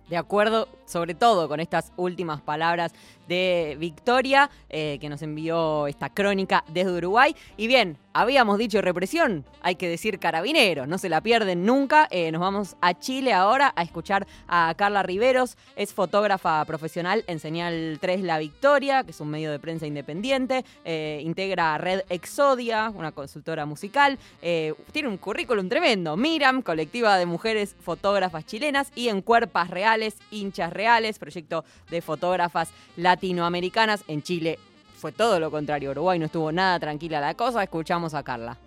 De 0.09 0.17
acuerdo, 0.17 0.69
sobre 0.87 1.15
todo 1.15 1.49
con 1.49 1.59
estas 1.59 1.93
últimas 1.97 2.41
palabras 2.41 2.93
de 3.29 3.77
Victoria, 3.79 4.51
eh, 4.69 4.99
que 5.01 5.09
nos 5.09 5.23
envió 5.23 5.87
esta 5.87 6.11
crónica 6.11 6.65
desde 6.69 6.93
Uruguay. 6.93 7.35
Y 7.57 7.67
bien, 7.67 7.99
habíamos 8.13 8.59
dicho 8.59 8.81
represión, 8.81 9.45
hay 9.61 9.77
que 9.77 9.89
decir 9.89 10.19
carabineros, 10.19 10.89
no 10.89 10.99
se 10.99 11.09
la 11.09 11.21
pierden 11.21 11.65
nunca. 11.65 12.09
Eh, 12.11 12.33
nos 12.33 12.41
vamos 12.41 12.77
a 12.81 12.99
Chile 12.99 13.33
ahora 13.33 13.73
a 13.77 13.83
escuchar 13.83 14.27
a 14.49 14.75
Carla 14.77 15.03
Riveros, 15.03 15.57
es 15.77 15.93
fotógrafa 15.93 16.65
profesional 16.65 17.25
en 17.27 17.39
Señal 17.39 17.99
3 18.01 18.23
La 18.23 18.39
Victoria, 18.39 19.05
que 19.05 19.11
es 19.11 19.21
un 19.21 19.29
medio 19.29 19.51
de 19.51 19.59
prensa 19.59 19.87
independiente, 19.87 20.65
eh, 20.85 21.21
integra 21.25 21.77
Red 21.79 22.03
Exodia, 22.09 22.91
una 22.95 23.13
consultora 23.13 23.67
musical, 23.67 24.19
tiene 24.41 25.09
un 25.09 25.19
currículum 25.19 25.69
tremendo, 25.69 26.17
Miram, 26.17 26.63
colectiva 26.63 27.19
de 27.19 27.27
mujeres 27.27 27.77
fotógrafas 27.81 28.47
chilenas, 28.47 28.91
y 28.95 29.09
en 29.09 29.23
Cuerpas 29.23 29.71
Reales, 29.71 30.17
hinchas 30.31 30.73
reales, 30.73 31.19
proyecto 31.19 31.65
de 31.91 32.01
fotógrafas 32.01 32.71
latinoamericanas. 33.17 34.05
En 34.09 34.23
Chile 34.23 34.59
fue 34.97 35.13
todo 35.13 35.41
lo 35.41 35.51
contrario. 35.51 35.91
Uruguay 35.93 36.19
no 36.19 36.27
estuvo 36.27 36.53
nada 36.53 36.79
tranquila 36.79 37.21
la 37.21 37.35
cosa. 37.35 37.63
Escuchamos 37.63 38.13
a 38.15 38.23
Carla. 38.23 38.59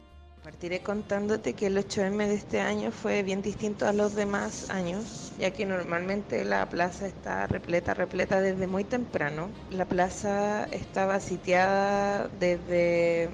Partiré 0.43 0.79
contándote 0.79 1.53
que 1.53 1.67
el 1.67 1.77
8M 1.77 2.17
de 2.25 2.33
este 2.33 2.61
año 2.61 2.91
fue 2.91 3.21
bien 3.23 3.41
distinto 3.41 3.85
a 3.85 3.93
los 3.93 4.15
demás 4.15 4.69
años, 4.69 5.33
ya 5.37 5.51
que 5.51 5.65
normalmente 5.65 6.43
la 6.45 6.67
plaza 6.67 7.05
está 7.05 7.45
repleta, 7.45 7.93
repleta 7.93 8.41
desde 8.41 8.65
muy 8.65 8.83
temprano. 8.83 9.49
La 9.69 9.85
plaza 9.85 10.63
estaba 10.71 11.19
sitiada 11.19 12.29
desde 12.39 13.29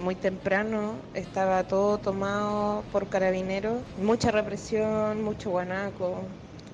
muy 0.00 0.14
temprano, 0.14 0.94
estaba 1.12 1.64
todo 1.64 1.98
tomado 1.98 2.82
por 2.92 3.08
carabineros, 3.08 3.82
mucha 4.00 4.30
represión, 4.30 5.22
mucho 5.22 5.50
guanaco, 5.50 6.22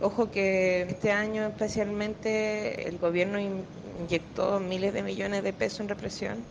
Ojo 0.02 0.30
que 0.30 0.82
este 0.82 1.12
año 1.12 1.46
especialmente 1.46 2.88
el 2.88 2.98
gobierno 2.98 3.38
inyectó 3.38 4.58
miles 4.58 4.94
de 4.94 5.02
millones 5.02 5.42
de 5.42 5.52
pesos 5.52 5.80
en 5.80 5.88
represión. 5.88 6.46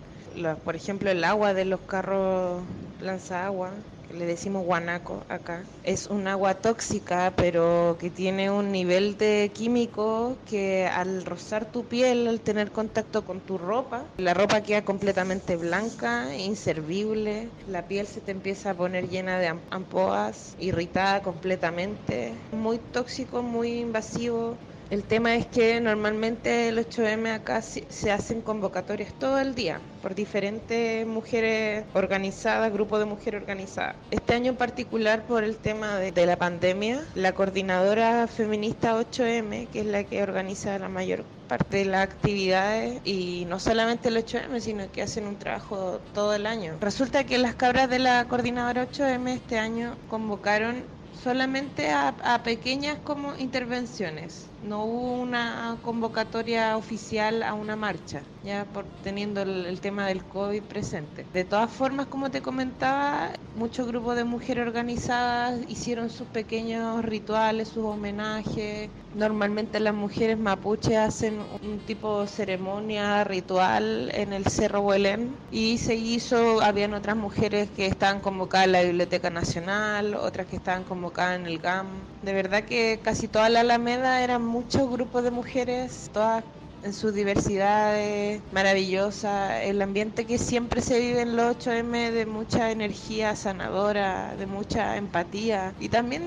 por 0.63 0.75
ejemplo, 0.75 1.09
el 1.09 1.23
agua 1.23 1.55
de 1.55 1.65
los 1.65 1.79
carros 1.81 2.61
lanza 2.99 3.45
agua 3.47 3.71
le 4.11 4.25
decimos 4.25 4.63
guanaco 4.63 5.23
acá. 5.29 5.63
Es 5.83 6.07
un 6.07 6.27
agua 6.27 6.55
tóxica, 6.55 7.33
pero 7.35 7.97
que 7.99 8.09
tiene 8.09 8.51
un 8.51 8.71
nivel 8.71 9.17
de 9.17 9.51
químico 9.53 10.37
que 10.45 10.87
al 10.87 11.25
rozar 11.25 11.71
tu 11.71 11.85
piel, 11.85 12.27
al 12.27 12.41
tener 12.41 12.71
contacto 12.71 13.23
con 13.23 13.39
tu 13.41 13.57
ropa, 13.57 14.05
la 14.17 14.33
ropa 14.33 14.61
queda 14.61 14.83
completamente 14.83 15.55
blanca, 15.55 16.35
inservible, 16.35 17.49
la 17.67 17.87
piel 17.87 18.07
se 18.07 18.21
te 18.21 18.31
empieza 18.31 18.71
a 18.71 18.73
poner 18.73 19.09
llena 19.09 19.39
de 19.39 19.47
ampoas, 19.69 20.55
irritada 20.59 21.21
completamente. 21.21 22.33
Muy 22.51 22.77
tóxico, 22.77 23.41
muy 23.41 23.79
invasivo, 23.79 24.57
el 24.89 25.03
tema 25.03 25.35
es 25.35 25.45
que 25.45 25.79
normalmente 25.79 26.69
el 26.69 26.79
8M 26.79 27.33
acá 27.33 27.61
se 27.61 28.11
hacen 28.11 28.41
convocatorias 28.41 29.13
todo 29.13 29.39
el 29.39 29.53
día 29.53 29.79
por 30.01 30.15
diferentes 30.15 31.05
mujeres 31.05 31.85
organizadas, 31.93 32.73
grupos 32.73 32.99
de 32.99 33.05
mujeres 33.05 33.41
organizadas. 33.41 33.95
Este 34.09 34.33
año 34.33 34.51
en 34.51 34.57
particular 34.57 35.23
por 35.23 35.43
el 35.43 35.57
tema 35.57 35.97
de, 35.97 36.25
la 36.25 36.37
pandemia, 36.37 37.05
la 37.13 37.33
coordinadora 37.33 38.27
feminista 38.27 38.95
8M, 38.99 39.67
que 39.67 39.81
es 39.81 39.85
la 39.85 40.03
que 40.03 40.23
organiza 40.23 40.79
la 40.79 40.89
mayor 40.89 41.23
parte 41.47 41.77
de 41.77 41.85
las 41.85 42.03
actividades 42.03 42.99
y 43.05 43.45
no 43.47 43.59
solamente 43.59 44.09
el 44.09 44.17
8M, 44.17 44.59
sino 44.59 44.91
que 44.91 45.03
hacen 45.03 45.27
un 45.27 45.37
trabajo 45.37 45.99
todo 46.13 46.33
el 46.33 46.45
año. 46.45 46.77
Resulta 46.81 47.25
que 47.25 47.37
las 47.37 47.55
cabras 47.55 47.89
de 47.89 47.99
la 47.99 48.25
coordinadora 48.25 48.87
8M 48.89 49.35
este 49.35 49.59
año 49.59 49.95
convocaron 50.09 50.83
solamente 51.23 51.89
a, 51.89 52.09
a 52.23 52.43
pequeñas 52.43 52.97
como 53.03 53.35
intervenciones 53.35 54.49
no 54.63 54.83
hubo 54.83 55.21
una 55.21 55.77
convocatoria 55.81 56.77
oficial 56.77 57.43
a 57.43 57.53
una 57.53 57.75
marcha, 57.75 58.21
ya 58.43 58.65
por 58.65 58.85
teniendo 59.03 59.41
el, 59.41 59.79
tema 59.79 60.07
del 60.07 60.23
COVID 60.23 60.63
presente. 60.63 61.25
De 61.33 61.43
todas 61.43 61.71
formas, 61.71 62.07
como 62.07 62.29
te 62.29 62.41
comentaba, 62.41 63.31
muchos 63.55 63.87
grupos 63.87 64.15
de 64.15 64.23
mujeres 64.23 64.67
organizadas 64.67 65.59
hicieron 65.67 66.09
sus 66.09 66.27
pequeños 66.27 67.03
rituales, 67.03 67.69
sus 67.69 67.85
homenajes. 67.85 68.89
Normalmente 69.15 69.79
las 69.79 69.93
mujeres 69.93 70.37
mapuches 70.37 70.97
hacen 70.97 71.39
un 71.63 71.79
tipo 71.79 72.21
de 72.21 72.27
ceremonia 72.27 73.23
ritual 73.23 74.11
en 74.13 74.33
el 74.33 74.45
Cerro 74.45 74.81
Huelén 74.81 75.35
y 75.51 75.77
se 75.77 75.95
hizo, 75.95 76.61
habían 76.61 76.93
otras 76.93 77.15
mujeres 77.15 77.69
que 77.75 77.87
estaban 77.87 78.19
convocadas 78.19 78.67
en 78.67 78.71
la 78.73 78.83
Biblioteca 78.83 79.29
Nacional, 79.29 80.15
otras 80.15 80.47
que 80.47 80.57
estaban 80.57 80.83
convocadas 80.83 81.39
en 81.39 81.47
el 81.47 81.59
GAM. 81.59 81.87
De 82.21 82.33
verdad 82.33 82.63
que 82.63 82.99
casi 83.01 83.27
toda 83.27 83.49
la 83.49 83.61
Alameda 83.61 84.23
eran 84.23 84.48
muchos 84.49 84.89
grupos 84.89 85.23
de 85.23 85.31
mujeres, 85.31 86.09
todas 86.13 86.43
en 86.83 86.93
sus 86.93 87.13
diversidades 87.13 88.41
maravillosa, 88.51 89.63
el 89.63 89.81
ambiente 89.81 90.25
que 90.25 90.37
siempre 90.37 90.81
se 90.81 90.99
vive 90.99 91.21
en 91.21 91.35
los 91.35 91.57
8M 91.57 92.11
de 92.11 92.25
mucha 92.25 92.71
energía 92.71 93.35
sanadora, 93.35 94.35
de 94.37 94.45
mucha 94.45 94.97
empatía 94.97 95.73
y 95.79 95.89
también 95.89 96.23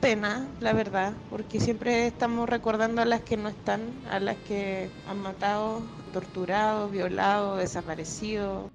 pena, 0.00 0.46
la 0.60 0.72
verdad, 0.72 1.12
porque 1.30 1.60
siempre 1.60 2.06
estamos 2.06 2.48
recordando 2.48 3.02
a 3.02 3.04
las 3.04 3.20
que 3.22 3.36
no 3.36 3.48
están, 3.48 3.80
a 4.10 4.20
las 4.20 4.36
que 4.36 4.88
han 5.08 5.20
matado, 5.20 5.82
torturado, 6.12 6.88
violado, 6.88 7.56
desaparecido. 7.56 8.70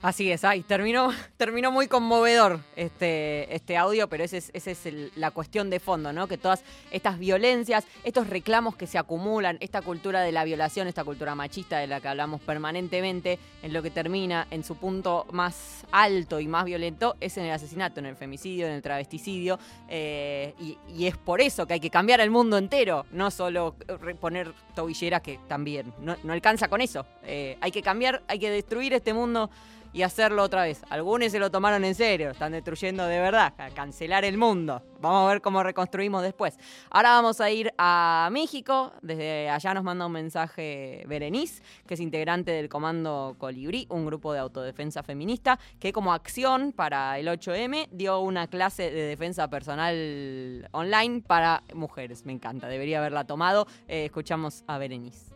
Así 0.00 0.30
es, 0.30 0.44
ay, 0.44 0.62
terminó, 0.62 1.10
terminó 1.36 1.72
muy 1.72 1.88
conmovedor 1.88 2.60
este, 2.76 3.52
este 3.52 3.76
audio, 3.76 4.08
pero 4.08 4.22
esa 4.22 4.36
es, 4.36 4.50
ese 4.54 4.70
es 4.70 5.16
la 5.16 5.32
cuestión 5.32 5.70
de 5.70 5.80
fondo, 5.80 6.12
¿no? 6.12 6.28
Que 6.28 6.38
todas 6.38 6.62
estas 6.92 7.18
violencias, 7.18 7.84
estos 8.04 8.28
reclamos 8.28 8.76
que 8.76 8.86
se 8.86 8.96
acumulan, 8.96 9.56
esta 9.58 9.82
cultura 9.82 10.20
de 10.20 10.30
la 10.30 10.44
violación, 10.44 10.86
esta 10.86 11.02
cultura 11.02 11.34
machista 11.34 11.78
de 11.78 11.88
la 11.88 12.00
que 12.00 12.06
hablamos 12.06 12.40
permanentemente, 12.40 13.40
en 13.62 13.72
lo 13.72 13.82
que 13.82 13.90
termina 13.90 14.46
en 14.52 14.62
su 14.62 14.76
punto 14.76 15.26
más 15.32 15.84
alto 15.90 16.38
y 16.38 16.46
más 16.46 16.64
violento 16.64 17.16
es 17.20 17.36
en 17.36 17.46
el 17.46 17.50
asesinato, 17.50 17.98
en 17.98 18.06
el 18.06 18.14
femicidio, 18.14 18.68
en 18.68 18.74
el 18.74 18.82
travesticidio, 18.82 19.58
eh, 19.88 20.54
y, 20.60 21.06
es 21.08 21.16
por 21.16 21.40
eso 21.40 21.66
que 21.66 21.74
hay 21.74 21.80
que 21.80 21.90
cambiar 21.90 22.20
el 22.20 22.30
mundo 22.30 22.58
entero, 22.58 23.06
no 23.12 23.30
solo 23.30 23.74
poner 24.20 24.52
tobilleras 24.74 25.22
que 25.22 25.40
también, 25.48 25.92
no, 26.00 26.16
no 26.22 26.32
alcanza 26.32 26.68
con 26.68 26.80
eso, 26.80 27.04
Eh, 27.24 27.58
hay 27.60 27.70
que 27.70 27.82
cambiar, 27.82 28.22
hay 28.26 28.38
que 28.38 28.50
destruir 28.50 28.94
este 28.94 29.12
mundo 29.12 29.50
y 29.92 30.02
hacerlo 30.02 30.42
otra 30.42 30.62
vez. 30.62 30.82
Algunos 30.90 31.32
se 31.32 31.38
lo 31.38 31.50
tomaron 31.50 31.84
en 31.84 31.94
serio, 31.94 32.30
están 32.30 32.52
destruyendo 32.52 33.06
de 33.06 33.20
verdad, 33.20 33.54
cancelar 33.74 34.24
el 34.24 34.38
mundo. 34.38 34.82
Vamos 35.00 35.26
a 35.26 35.32
ver 35.32 35.40
cómo 35.40 35.62
reconstruimos 35.62 36.22
después. 36.22 36.58
Ahora 36.90 37.10
vamos 37.10 37.40
a 37.40 37.50
ir 37.50 37.72
a 37.78 38.28
México. 38.32 38.92
Desde 39.02 39.48
allá 39.48 39.74
nos 39.74 39.84
manda 39.84 40.06
un 40.06 40.12
mensaje 40.12 41.04
Berenice, 41.06 41.62
que 41.86 41.94
es 41.94 42.00
integrante 42.00 42.50
del 42.50 42.68
Comando 42.68 43.36
Colibrí, 43.38 43.86
un 43.90 44.06
grupo 44.06 44.32
de 44.32 44.40
autodefensa 44.40 45.02
feminista, 45.02 45.58
que 45.78 45.92
como 45.92 46.12
acción 46.12 46.72
para 46.72 47.18
el 47.18 47.28
8M 47.28 47.88
dio 47.90 48.20
una 48.20 48.48
clase 48.48 48.90
de 48.90 49.02
defensa 49.02 49.48
personal 49.48 50.68
online 50.72 51.22
para 51.26 51.62
mujeres. 51.74 52.26
Me 52.26 52.32
encanta, 52.32 52.68
debería 52.68 52.98
haberla 52.98 53.24
tomado. 53.24 53.66
Eh, 53.86 54.06
escuchamos 54.06 54.64
a 54.66 54.78
Berenice. 54.78 55.32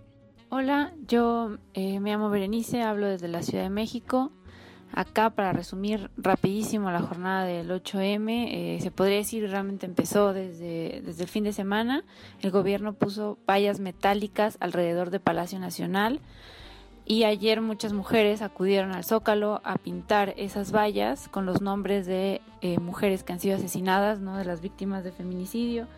Hola, 0.54 0.92
yo 1.06 1.56
eh, 1.72 1.98
me 1.98 2.10
llamo 2.10 2.28
Berenice, 2.28 2.82
hablo 2.82 3.06
desde 3.06 3.26
la 3.26 3.42
Ciudad 3.42 3.64
de 3.64 3.70
México. 3.70 4.32
Acá 4.94 5.31
para 5.31 5.52
resumir 5.52 6.11
rapidísimo 6.18 6.90
la 6.90 7.00
jornada 7.00 7.44
del 7.44 7.70
8M, 7.70 8.48
eh, 8.50 8.78
se 8.83 8.90
podría 8.90 9.16
decir 9.16 9.48
realmente 9.48 9.87
empezó 9.87 10.35
desde, 10.35 11.00
desde 11.02 11.22
el 11.22 11.28
fin 11.28 11.44
de 11.44 11.55
semana. 11.55 12.05
El 12.40 12.50
gobierno 12.50 12.92
puso 12.92 13.38
vallas 13.48 13.81
metálicas 13.81 14.59
alrededor 14.61 15.09
de 15.09 15.18
Palacio 15.18 15.59
Nacional 15.59 16.20
y 17.07 17.24
ayer 17.24 17.61
muchas 17.62 17.94
mujeres 17.94 18.42
acudieron 18.42 18.92
al 18.92 19.05
Zócalo 19.05 19.62
a 19.64 19.76
pintar 19.76 20.35
esas 20.37 20.72
vallas 20.72 21.28
con 21.28 21.46
los 21.46 21.62
nombres 21.62 22.07
de 22.07 22.42
eh, 22.61 22.78
mujeres 22.78 23.24
que 23.24 23.33
han 23.33 23.40
sido 23.40 23.57
asesinadas, 23.57 24.20
¿no? 24.20 24.37
de 24.37 24.44
las 24.44 24.61
víctimas 24.61 25.05
de 25.05 25.12
feminicidio, 25.12 25.88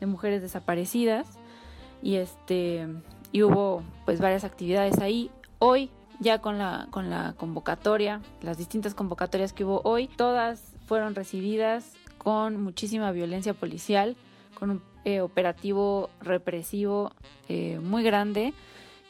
de 0.00 0.06
mujeres 0.06 0.42
desaparecidas 0.42 1.38
y 2.02 2.16
este 2.16 2.88
y 3.32 3.42
hubo 3.42 3.84
pues 4.04 4.20
varias 4.20 4.42
actividades 4.42 4.98
ahí. 4.98 5.30
Hoy 5.60 5.90
ya 6.20 6.40
con 6.40 6.58
la 6.58 6.86
con 6.90 7.10
la 7.10 7.34
convocatoria, 7.36 8.20
las 8.42 8.58
distintas 8.58 8.94
convocatorias 8.94 9.52
que 9.52 9.64
hubo 9.64 9.80
hoy, 9.84 10.06
todas 10.06 10.74
fueron 10.86 11.14
recibidas 11.14 11.94
con 12.18 12.62
muchísima 12.62 13.10
violencia 13.10 13.54
policial, 13.54 14.16
con 14.54 14.70
un 14.70 14.82
eh, 15.04 15.20
operativo 15.22 16.10
represivo 16.20 17.12
eh, 17.48 17.80
muy 17.82 18.02
grande 18.02 18.52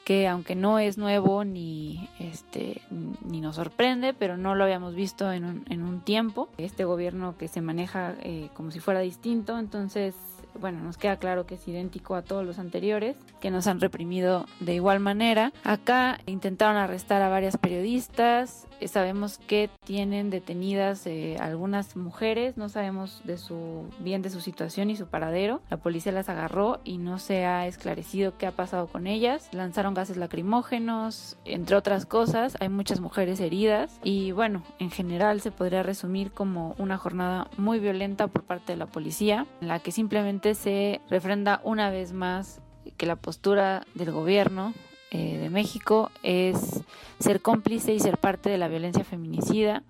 que 0.04 0.26
aunque 0.26 0.54
no 0.54 0.78
es 0.78 0.98
nuevo 0.98 1.44
ni 1.44 2.08
este 2.18 2.82
ni 2.90 3.40
nos 3.40 3.56
sorprende, 3.56 4.14
pero 4.14 4.36
no 4.36 4.54
lo 4.54 4.64
habíamos 4.64 4.94
visto 4.94 5.30
en 5.32 5.44
un, 5.44 5.64
en 5.68 5.82
un 5.82 6.00
tiempo. 6.00 6.48
Este 6.58 6.84
gobierno 6.84 7.36
que 7.36 7.48
se 7.48 7.60
maneja 7.60 8.14
eh, 8.22 8.48
como 8.54 8.70
si 8.70 8.80
fuera 8.80 9.00
distinto, 9.00 9.58
entonces 9.58 10.14
bueno, 10.58 10.80
nos 10.80 10.96
queda 10.96 11.16
claro 11.16 11.46
que 11.46 11.56
es 11.56 11.68
idéntico 11.68 12.14
a 12.14 12.22
todos 12.22 12.44
los 12.44 12.58
anteriores, 12.58 13.16
que 13.40 13.50
nos 13.50 13.66
han 13.66 13.80
reprimido 13.80 14.46
de 14.60 14.74
igual 14.74 15.00
manera. 15.00 15.52
Acá 15.64 16.18
intentaron 16.26 16.76
arrestar 16.76 17.22
a 17.22 17.28
varias 17.28 17.56
periodistas, 17.56 18.66
sabemos 18.88 19.38
que 19.38 19.70
tienen 19.84 20.30
detenidas 20.30 21.06
eh, 21.06 21.36
algunas 21.40 21.96
mujeres, 21.96 22.56
no 22.56 22.68
sabemos 22.68 23.22
de 23.24 23.38
su 23.38 23.84
bien 23.98 24.22
de 24.22 24.30
su 24.30 24.40
situación 24.40 24.90
y 24.90 24.96
su 24.96 25.06
paradero. 25.06 25.60
La 25.70 25.76
policía 25.76 26.12
las 26.12 26.28
agarró 26.28 26.80
y 26.84 26.98
no 26.98 27.18
se 27.18 27.44
ha 27.44 27.66
esclarecido 27.66 28.36
qué 28.38 28.46
ha 28.46 28.52
pasado 28.52 28.86
con 28.86 29.06
ellas. 29.06 29.48
Lanzaron 29.52 29.94
gases 29.94 30.16
lacrimógenos, 30.16 31.36
entre 31.44 31.76
otras 31.76 32.06
cosas. 32.06 32.56
Hay 32.60 32.68
muchas 32.68 33.00
mujeres 33.00 33.40
heridas 33.40 33.98
y 34.02 34.32
bueno, 34.32 34.62
en 34.78 34.90
general 34.90 35.40
se 35.40 35.50
podría 35.50 35.82
resumir 35.82 36.32
como 36.32 36.74
una 36.78 36.98
jornada 36.98 37.48
muy 37.56 37.78
violenta 37.80 38.28
por 38.28 38.44
parte 38.44 38.72
de 38.72 38.78
la 38.78 38.86
policía, 38.86 39.46
en 39.60 39.68
la 39.68 39.78
que 39.78 39.92
simplemente 39.92 40.54
se 40.54 41.00
refrenda 41.08 41.60
una 41.64 41.90
vez 41.90 42.12
más 42.12 42.60
que 42.96 43.06
la 43.06 43.16
postura 43.16 43.82
del 43.94 44.12
gobierno 44.12 44.74
eh, 45.10 45.38
de 45.38 45.50
México 45.50 46.10
es 46.22 46.82
ser 47.18 47.40
cómplice 47.40 47.92
y 47.92 48.00
ser 48.00 48.18
parte 48.18 48.48
de 48.48 48.58
la 48.58 48.68
violencia 48.68 49.04
feminicida 49.04 49.82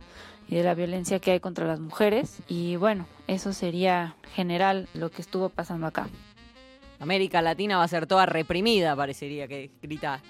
y 0.48 0.56
de 0.56 0.62
la 0.62 0.74
violencia 0.74 1.18
que 1.18 1.32
hay 1.32 1.40
contra 1.40 1.66
las 1.66 1.80
mujeres. 1.80 2.38
Y 2.48 2.76
bueno, 2.76 3.06
eso 3.26 3.52
sería 3.52 4.16
general 4.34 4.88
lo 4.94 5.10
que 5.10 5.22
estuvo 5.22 5.48
pasando 5.48 5.86
acá. 5.86 6.08
América 6.98 7.40
Latina 7.40 7.78
va 7.78 7.84
a 7.84 7.88
ser 7.88 8.06
toda 8.06 8.26
reprimida, 8.26 8.94
parecería 8.96 9.48
que 9.48 9.70
grita 9.82 10.20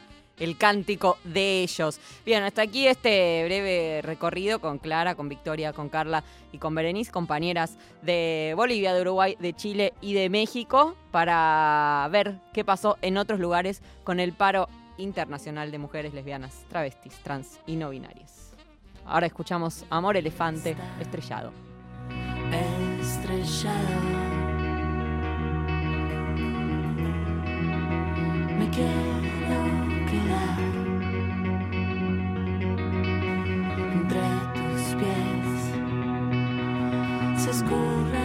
el 0.41 0.57
cántico 0.57 1.19
de 1.23 1.63
ellos. 1.63 2.01
Bien, 2.25 2.43
hasta 2.43 2.63
aquí 2.63 2.87
este 2.89 3.45
breve 3.45 4.01
recorrido 4.03 4.59
con 4.59 4.79
Clara, 4.79 5.15
con 5.15 5.29
Victoria, 5.29 5.73
con 5.73 5.89
Carla 5.89 6.25
y 6.51 6.59
con 6.59 6.75
Berenice, 6.75 7.13
compañeras 7.13 7.77
de 8.03 8.55
Bolivia, 8.57 8.95
de 8.95 9.03
Uruguay, 9.03 9.37
de 9.39 9.53
Chile 9.53 9.93
y 10.01 10.15
de 10.15 10.31
México, 10.31 10.97
para 11.13 12.09
ver 12.11 12.39
qué 12.53 12.65
pasó 12.65 12.99
en 13.03 13.19
otros 13.19 13.39
lugares 13.39 13.83
con 14.03 14.19
el 14.19 14.33
paro 14.33 14.69
internacional 15.01 15.71
de 15.71 15.79
mujeres 15.79 16.15
lesbianas, 16.15 16.65
travestis, 16.69 17.15
trans 17.23 17.59
y 17.67 17.77
no 17.77 17.91
binarias. 17.91 18.53
Ahora 19.05 19.27
escuchamos 19.27 19.85
Amor 19.91 20.17
Elefante 20.17 20.77
Estrellado. 21.01 21.53
estrellado. 23.01 24.01
Me 28.59 28.71
quiero 28.71 29.61
quedar 30.11 30.59
entre 33.93 34.21
tus 34.55 34.83
pies. 35.01 35.49
Se 37.43 37.51
escurre 37.51 38.20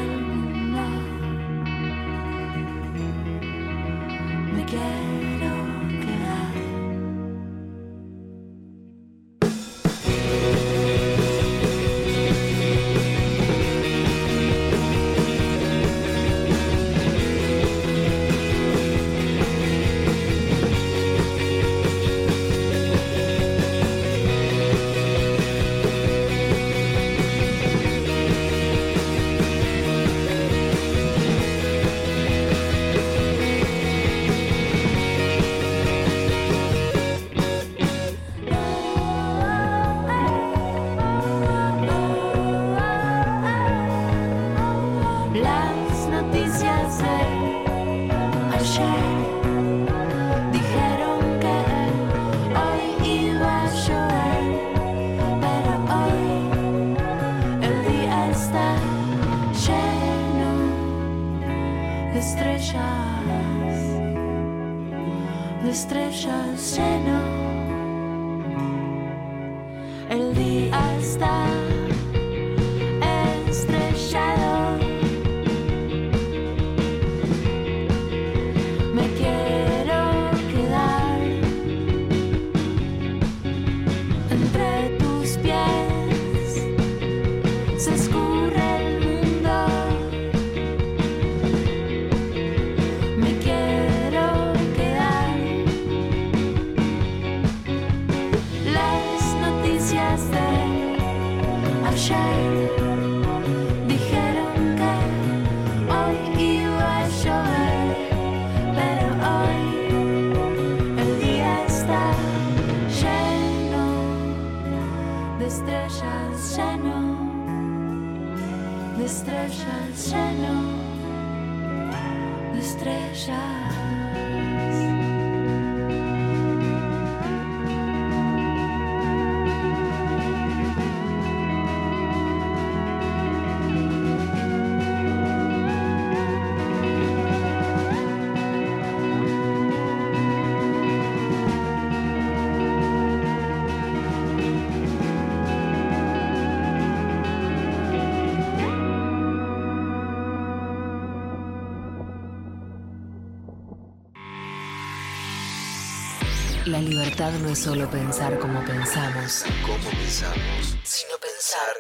La 156.76 156.82
libertad 156.82 157.32
no 157.42 157.48
es 157.52 157.60
solo 157.60 157.90
pensar 157.90 158.38
como 158.38 158.60
pensamos, 158.66 159.46
¿Cómo 159.66 159.90
pensamos? 159.92 160.76
sino 160.84 161.14
pensar. 161.22 161.74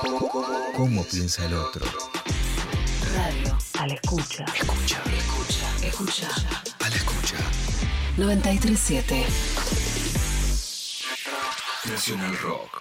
¿Cómo, 0.00 0.28
cómo- 0.28 0.72
cómo 0.76 1.04
piensa 1.04 1.44
el 1.46 1.54
otro? 1.54 1.84
Radio. 3.16 3.58
A 3.80 3.86
la 3.88 3.94
escucha. 3.94 4.44
Escucha, 4.54 5.02
Escucha. 5.18 5.86
Escucha. 5.88 6.28
a 6.84 6.88
la 6.88 6.94
escucha. 6.94 7.36
937. 8.16 9.26
Nacional 11.90 12.38
Rock. 12.38 12.80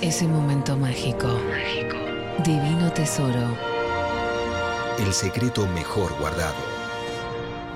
Ese 0.00 0.26
momento 0.26 0.78
mágico. 0.78 1.28
Divino 2.42 2.90
tesoro. 2.94 3.54
El 5.00 5.14
secreto 5.14 5.66
mejor 5.66 6.12
guardado. 6.18 6.62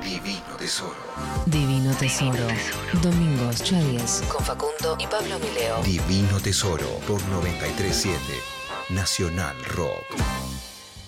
Divino 0.02 0.56
tesoro. 0.58 0.94
Divino 1.46 1.94
tesoro. 1.94 2.46
Domingos, 3.02 3.62
Chavies. 3.64 4.22
Con 4.28 4.44
Facundo 4.44 4.96
y 4.98 5.06
Pablo 5.06 5.38
Mileo. 5.38 5.82
Divino 5.82 6.38
tesoro 6.40 6.86
por 7.06 7.22
937 7.28 8.18
Nacional 8.90 9.56
Rock. 9.64 10.04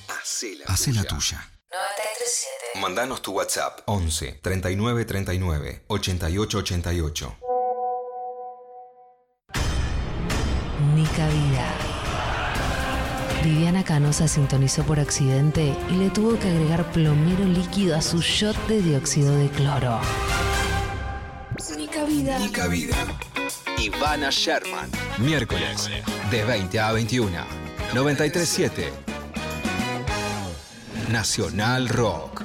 Hacé 0.08 0.56
la, 0.56 0.64
Hace 0.66 0.92
la 0.92 1.04
tuya. 1.04 1.50
937. 1.70 2.80
Mandanos 2.80 3.20
tu 3.20 3.32
WhatsApp 3.32 3.80
11 3.84 4.40
39 4.42 5.04
39 5.04 5.84
88 5.88 6.58
88. 6.58 7.36
Nica 10.94 11.28
Vida. 11.28 11.95
Viviana 13.46 13.84
Canosa 13.84 14.26
sintonizó 14.26 14.82
por 14.82 14.98
accidente 14.98 15.72
y 15.88 15.94
le 15.94 16.10
tuvo 16.10 16.36
que 16.36 16.48
agregar 16.48 16.90
plomero 16.90 17.44
líquido 17.44 17.94
a 17.96 18.02
su 18.02 18.20
shot 18.20 18.56
de 18.66 18.82
dióxido 18.82 19.36
de 19.36 19.48
cloro. 19.50 20.00
Nica 21.76 22.04
Vida. 22.04 22.40
Nica 22.40 22.66
Vida. 22.66 22.96
Ivana 23.78 24.30
Sherman. 24.32 24.90
Miércoles, 25.18 25.88
de 26.28 26.44
20 26.44 26.80
a 26.80 26.90
21. 26.90 27.30
937 27.94 28.92
Nacional 31.12 31.88
Rock. 31.88 32.42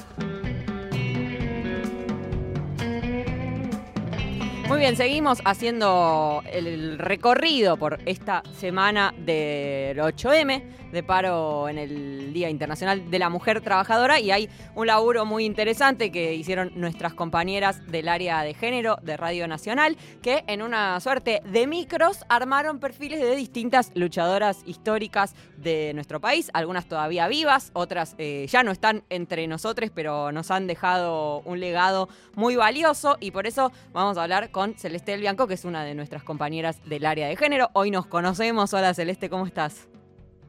Muy 4.72 4.80
bien, 4.80 4.96
seguimos 4.96 5.42
haciendo 5.44 6.44
el 6.50 6.98
recorrido 6.98 7.76
por 7.76 8.00
esta 8.06 8.42
semana 8.58 9.14
del 9.18 9.98
8M, 9.98 10.64
de 10.94 11.04
paro 11.04 11.68
en 11.68 11.78
el 11.78 12.32
Día 12.32 12.50
Internacional 12.50 13.12
de 13.12 13.20
la 13.20 13.30
Mujer 13.30 13.60
Trabajadora, 13.60 14.22
y 14.22 14.32
hay 14.32 14.50
un 14.74 14.88
laburo 14.88 15.26
muy 15.26 15.44
interesante 15.44 16.10
que 16.10 16.36
hicieron 16.36 16.72
nuestras 16.76 17.14
compañeras 17.14 17.86
del 17.92 18.08
área 18.08 18.44
de 18.44 18.54
género 18.54 18.96
de 19.02 19.18
Radio 19.18 19.46
Nacional, 19.46 19.98
que 20.22 20.46
en 20.48 20.62
una 20.62 20.98
suerte 21.02 21.42
de 21.46 21.68
micros 21.68 22.24
armaron 22.30 22.80
perfiles 22.80 23.20
de 23.20 23.36
distintas 23.36 23.92
luchadoras 23.94 24.64
históricas 24.66 25.36
de 25.58 25.92
nuestro 25.94 26.22
país, 26.22 26.50
algunas 26.54 26.86
todavía 26.88 27.28
vivas, 27.28 27.72
otras 27.74 28.16
eh, 28.18 28.48
ya 28.50 28.64
no 28.64 28.72
están 28.72 29.04
entre 29.10 29.46
nosotros, 29.48 29.92
pero 29.94 30.32
nos 30.32 30.50
han 30.50 30.66
dejado 30.66 31.42
un 31.42 31.60
legado 31.60 32.08
muy 32.36 32.56
valioso, 32.56 33.18
y 33.20 33.32
por 33.32 33.48
eso 33.48 33.74
vamos 33.92 34.18
a 34.18 34.24
hablar 34.24 34.50
con 34.50 34.61
Celeste 34.78 35.12
del 35.12 35.21
Bianco, 35.21 35.47
que 35.47 35.56
es 35.56 35.65
una 35.65 35.84
de 35.84 35.95
nuestras 35.95 36.24
compañeras 36.24 36.82
del 36.88 37.06
área 37.06 37.28
de 37.28 37.36
género. 37.36 37.69
Hoy 37.74 37.91
nos 37.91 38.06
conocemos. 38.08 38.74
Hola 38.74 38.93
Celeste, 38.93 39.30
¿cómo 39.30 39.45
estás? 39.45 39.88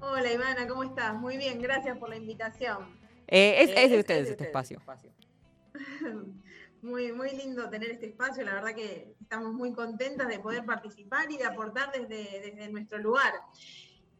Hola 0.01 0.33
Ivana, 0.33 0.67
¿cómo 0.69 0.85
estás? 0.85 1.15
Muy 1.15 1.37
bien, 1.37 1.61
gracias 1.61 1.97
por 1.99 2.09
la 2.09 2.17
invitación. 2.17 2.99
Eh, 3.29 3.63
es, 3.63 3.71
Eh, 3.71 3.75
es 3.85 3.91
de 3.91 3.95
es- 3.97 4.01
ustedes 4.01 4.21
es 4.23 4.27
de 4.27 4.45
este 4.45 4.45
ustedes. 4.45 4.79
espacio. 4.79 5.13
Muy, 6.83 7.13
muy 7.13 7.31
lindo 7.37 7.71
tener 7.71 7.91
este 7.93 8.07
espacio, 8.07 8.45
la 8.45 8.55
verdad 8.55 8.75
que 8.75 9.15
estamos 9.21 9.53
muy 9.55 9.73
contentas 9.73 10.27
de 10.27 10.41
poder 10.41 10.65
participar 10.65 11.31
y 11.31 11.39
de 11.39 11.45
aportar 11.45 11.93
desde, 11.93 12.41
desde 12.41 12.69
nuestro 12.73 12.99
lugar. 12.99 13.33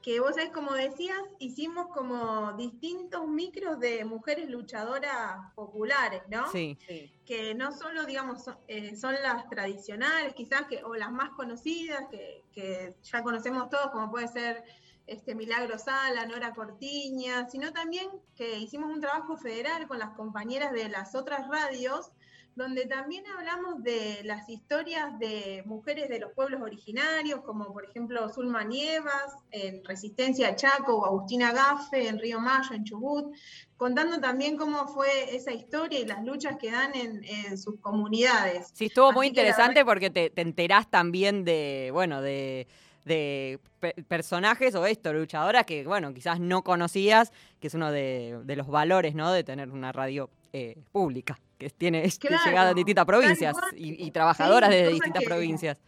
Que 0.03 0.19
vos 0.21 0.35
sabés, 0.35 0.51
como 0.51 0.73
decías, 0.73 1.19
hicimos 1.39 1.87
como 1.89 2.53
distintos 2.55 3.27
micros 3.29 3.79
de 3.79 4.05
mujeres 4.05 4.51
luchadoras 4.51 5.53
populares, 5.55 6.23
¿no? 6.29 6.51
Sí. 6.51 6.77
que 7.25 7.55
no 7.55 7.71
solo, 7.73 8.05
digamos, 8.05 8.45
son, 8.45 8.59
eh, 8.67 8.97
son 8.97 9.15
las 9.23 9.49
tradicionales, 9.49 10.35
quizás, 10.35 10.63
que, 10.63 10.83
o 10.83 10.95
las 10.97 11.13
más 11.13 11.31
conocidas, 11.31 12.09
que, 12.11 12.43
que 12.53 12.97
ya 13.03 13.23
conocemos 13.23 13.71
todos, 13.71 13.91
como 13.93 14.11
puede 14.11 14.27
ser 14.29 14.65
este 15.07 15.35
Milagro 15.35 15.79
Sala, 15.79 16.27
Nora 16.27 16.55
Cortiña, 16.55 17.49
sino 17.49 17.73
también 17.73 18.09
que 18.37 18.59
hicimos 18.59 18.91
un 18.91 19.01
trabajo 19.01 19.37
federal 19.37 19.87
con 19.87 19.99
las 19.99 20.11
compañeras 20.11 20.73
de 20.73 20.89
las 20.89 21.15
otras 21.15 21.49
radios, 21.49 22.13
donde 22.55 22.87
también 22.87 23.25
hablamos 23.27 23.83
de 23.83 24.21
las 24.25 24.49
historias 24.49 25.19
de 25.19 25.63
mujeres 25.65 26.09
de 26.09 26.19
los 26.19 26.33
pueblos 26.33 26.61
originarios, 26.61 27.41
como 27.41 27.73
por 27.73 27.85
ejemplo 27.85 28.29
Zulma 28.29 28.63
Nievas 28.63 29.37
en 29.51 29.83
Resistencia 29.85 30.55
Chaco, 30.55 30.97
o 30.97 31.07
Agustina 31.07 31.53
Gaffe 31.53 32.09
en 32.09 32.19
Río 32.19 32.41
Mayo, 32.41 32.75
en 32.75 32.85
Chubut, 32.85 33.35
contando 33.77 34.21
también 34.21 34.57
cómo 34.57 34.87
fue 34.87 35.35
esa 35.35 35.53
historia 35.53 35.99
y 35.99 36.05
las 36.05 36.23
luchas 36.25 36.57
que 36.59 36.71
dan 36.71 36.95
en, 36.95 37.25
en 37.25 37.57
sus 37.57 37.81
comunidades. 37.81 38.71
Sí, 38.75 38.87
estuvo 38.87 39.13
muy 39.13 39.27
la 39.27 39.31
interesante 39.31 39.85
porque 39.85 40.11
te, 40.11 40.31
te 40.31 40.43
enterás 40.43 40.91
también 40.91 41.45
de, 41.45 41.91
bueno, 41.93 42.21
de, 42.21 42.69
de 43.07 43.59
pe- 43.81 43.95
personajes 44.07 44.75
o 44.75 44.85
esto, 44.87 45.13
luchadoras 45.13 45.65
que, 45.65 45.85
bueno, 45.85 46.13
quizás 46.13 46.39
no 46.39 46.63
conocías, 46.63 47.33
que 47.61 47.69
es 47.69 47.75
uno 47.75 47.91
de, 47.91 48.41
de 48.45 48.57
los 48.57 48.69
valores, 48.69 49.15
¿no? 49.15 49.33
De 49.33 49.43
tener 49.43 49.71
una 49.71 49.91
radio 49.91 50.29
eh, 50.53 50.77
pública, 50.93 51.39
que 51.59 51.71
tiene 51.71 52.05
este, 52.05 52.29
Claro, 52.29 52.45
llegada 52.45 52.71
a 52.71 52.75
distintas 52.75 53.05
provincias 53.07 53.57
y, 53.77 54.07
y 54.07 54.11
trabajadoras 54.11 54.71
Sí, 54.71 54.77
de 54.77 54.83
cosa 54.85 54.95
distintas 54.95 55.21
que- 55.23 55.27
provincias. 55.29 55.79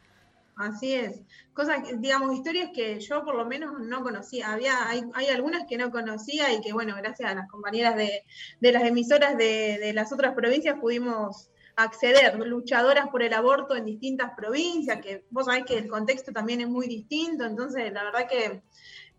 Así 0.57 0.95
es. 0.95 1.21
Cosas, 1.53 1.81
digamos, 1.99 2.33
historias 2.33 2.71
que 2.73 3.01
yo 3.01 3.25
por 3.25 3.35
lo 3.35 3.45
menos 3.45 3.73
no 3.81 4.03
conocía. 4.05 4.53
Había, 4.53 4.89
hay, 4.89 5.03
hay 5.15 5.27
algunas 5.27 5.65
que 5.69 5.77
no 5.77 5.91
conocía 5.91 6.53
y 6.53 6.61
que, 6.61 6.73
bueno, 6.73 6.95
gracias 6.97 7.29
a 7.29 7.35
las 7.35 7.49
compañeras 7.51 7.97
de, 7.97 8.23
de 8.61 8.73
las 8.73 8.85
emisoras 8.85 9.37
de, 9.37 9.79
de 9.81 9.93
las 9.93 10.13
otras 10.13 10.33
provincias 10.35 10.79
pudimos 10.79 11.51
acceder, 11.75 12.39
luchadoras 12.39 13.09
por 13.09 13.25
el 13.25 13.33
aborto 13.35 13.75
en 13.75 13.85
distintas 13.85 14.31
provincias, 14.37 15.01
que 15.01 15.25
vos 15.31 15.47
sabés 15.47 15.65
que 15.65 15.77
el 15.77 15.89
contexto 15.89 16.31
también 16.31 16.61
es 16.61 16.69
muy 16.69 16.87
distinto, 16.87 17.45
entonces 17.45 17.93
la 17.93 18.05
verdad 18.05 18.29
que 18.29 18.63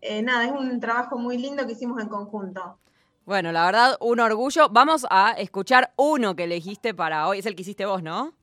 eh, 0.00 0.22
nada, 0.22 0.46
es 0.46 0.52
un 0.52 0.80
trabajo 0.80 1.18
muy 1.18 1.36
lindo 1.36 1.66
que 1.66 1.72
hicimos 1.74 2.00
en 2.00 2.08
conjunto. 2.08 2.78
Bueno, 3.26 3.50
la 3.50 3.66
verdad, 3.66 3.96
un 4.00 4.20
orgullo. 4.20 4.68
Vamos 4.68 5.04
a 5.10 5.32
escuchar 5.32 5.92
uno 5.96 6.36
que 6.36 6.44
elegiste 6.44 6.94
para 6.94 7.26
hoy. 7.26 7.40
Es 7.40 7.46
el 7.46 7.56
que 7.56 7.62
hiciste 7.62 7.84
vos, 7.84 8.00
¿no? 8.00 8.34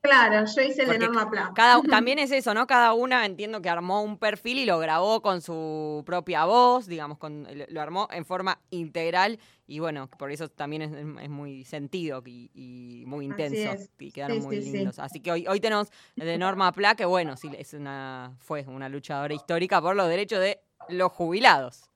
Claro, 0.00 0.44
yo 0.44 0.62
hice 0.62 0.82
el 0.82 0.88
de 0.88 0.98
Norma 0.98 1.30
Pla. 1.30 1.52
Cada, 1.54 1.80
también 1.88 2.18
es 2.18 2.32
eso, 2.32 2.52
¿no? 2.52 2.66
Cada 2.66 2.92
una 2.92 3.24
entiendo 3.24 3.62
que 3.62 3.68
armó 3.70 4.02
un 4.02 4.18
perfil 4.18 4.58
y 4.58 4.64
lo 4.64 4.80
grabó 4.80 5.22
con 5.22 5.40
su 5.42 6.02
propia 6.04 6.44
voz, 6.44 6.88
digamos, 6.88 7.18
con, 7.18 7.46
lo 7.68 7.80
armó 7.80 8.08
en 8.10 8.24
forma 8.24 8.58
integral 8.70 9.38
y 9.68 9.78
bueno, 9.78 10.08
por 10.08 10.32
eso 10.32 10.48
también 10.48 10.82
es, 10.82 11.30
muy 11.30 11.64
sentido 11.64 12.20
y, 12.26 13.04
muy 13.06 13.26
intenso 13.26 13.80
y 13.98 14.10
quedaron 14.10 14.42
muy 14.42 14.60
lindos. 14.60 14.98
Así 14.98 15.20
que 15.20 15.30
hoy, 15.30 15.46
hoy 15.46 15.60
tenemos 15.60 15.88
de 16.16 16.36
Norma 16.36 16.72
Pla, 16.72 16.96
que 16.96 17.04
bueno, 17.04 17.36
sí, 17.36 17.48
es 17.56 17.74
una, 17.74 18.34
fue 18.38 18.64
una 18.66 18.88
luchadora 18.88 19.34
histórica 19.34 19.80
por 19.80 19.94
los 19.94 20.08
derechos 20.08 20.40
de 20.40 20.60
los 20.88 21.12
jubilados. 21.12 21.90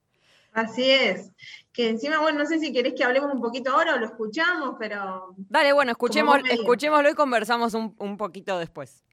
Así 0.52 0.90
es. 0.90 1.30
Que 1.72 1.88
encima, 1.88 2.20
bueno, 2.20 2.40
no 2.40 2.46
sé 2.46 2.58
si 2.58 2.72
querés 2.72 2.94
que 2.96 3.04
hablemos 3.04 3.32
un 3.32 3.40
poquito 3.40 3.72
ahora 3.72 3.94
o 3.94 3.98
lo 3.98 4.06
escuchamos, 4.06 4.74
pero. 4.78 5.34
Dale, 5.36 5.72
bueno, 5.72 5.92
escuchemos, 5.92 6.40
escuchémoslo 6.50 7.10
y 7.10 7.14
conversamos 7.14 7.74
un, 7.74 7.94
un 7.98 8.16
poquito 8.16 8.58
después. 8.58 9.04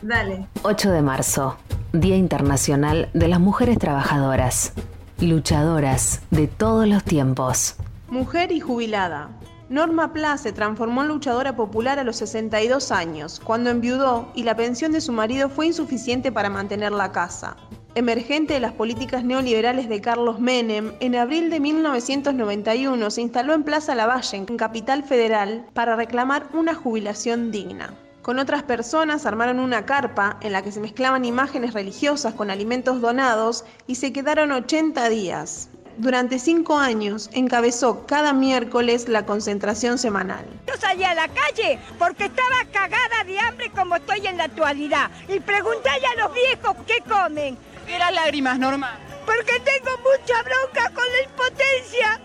Dale. 0.00 0.48
8 0.62 0.90
de 0.90 1.02
marzo, 1.02 1.56
Día 1.92 2.16
Internacional 2.16 3.10
de 3.12 3.28
las 3.28 3.40
Mujeres 3.40 3.78
Trabajadoras. 3.78 4.72
Luchadoras 5.20 6.22
de 6.30 6.48
todos 6.48 6.88
los 6.88 7.04
tiempos. 7.04 7.76
Mujer 8.08 8.50
y 8.50 8.60
jubilada. 8.60 9.30
Norma 9.68 10.12
Pla 10.12 10.36
se 10.36 10.52
transformó 10.52 11.02
en 11.02 11.08
luchadora 11.08 11.56
popular 11.56 11.98
a 11.98 12.04
los 12.04 12.16
62 12.16 12.92
años, 12.92 13.40
cuando 13.42 13.70
enviudó 13.70 14.30
y 14.34 14.42
la 14.42 14.56
pensión 14.56 14.92
de 14.92 15.00
su 15.00 15.12
marido 15.12 15.48
fue 15.48 15.66
insuficiente 15.66 16.30
para 16.30 16.50
mantener 16.50 16.92
la 16.92 17.12
casa 17.12 17.56
emergente 17.94 18.54
de 18.54 18.60
las 18.60 18.72
políticas 18.72 19.24
neoliberales 19.24 19.88
de 19.88 20.00
Carlos 20.00 20.40
Menem, 20.40 20.92
en 21.00 21.14
abril 21.14 21.50
de 21.50 21.60
1991 21.60 23.10
se 23.10 23.20
instaló 23.20 23.54
en 23.54 23.62
Plaza 23.62 23.94
Lavalle, 23.94 24.36
en 24.36 24.56
Capital 24.56 25.04
Federal, 25.04 25.66
para 25.72 25.96
reclamar 25.96 26.48
una 26.52 26.74
jubilación 26.74 27.50
digna. 27.50 27.94
Con 28.22 28.38
otras 28.38 28.62
personas 28.62 29.26
armaron 29.26 29.60
una 29.60 29.84
carpa 29.84 30.38
en 30.40 30.52
la 30.52 30.62
que 30.62 30.72
se 30.72 30.80
mezclaban 30.80 31.24
imágenes 31.24 31.74
religiosas 31.74 32.34
con 32.34 32.50
alimentos 32.50 33.00
donados 33.00 33.64
y 33.86 33.96
se 33.96 34.12
quedaron 34.12 34.50
80 34.50 35.08
días. 35.10 35.68
Durante 35.96 36.40
cinco 36.40 36.76
años 36.76 37.30
encabezó 37.34 38.04
cada 38.06 38.32
miércoles 38.32 39.08
la 39.08 39.26
concentración 39.26 39.98
semanal. 39.98 40.44
Yo 40.66 40.74
salí 40.76 41.04
a 41.04 41.14
la 41.14 41.28
calle 41.28 41.78
porque 41.98 42.24
estaba 42.24 42.64
cagada 42.72 43.22
de 43.24 43.38
hambre 43.38 43.70
como 43.70 43.94
estoy 43.94 44.26
en 44.26 44.38
la 44.38 44.44
actualidad 44.44 45.10
y 45.28 45.38
pregunté 45.38 45.90
a 45.90 46.26
los 46.26 46.34
viejos 46.34 46.76
qué 46.86 46.98
comen 47.08 47.56
qué 47.84 47.98
las 47.98 48.12
lágrimas, 48.12 48.58
Norma? 48.58 48.98
Porque 49.26 49.60
tengo 49.60 49.90
mucha 49.98 50.42
bronca 50.42 50.90
con 50.94 51.04
la 51.12 51.22
impotencia 51.22 52.20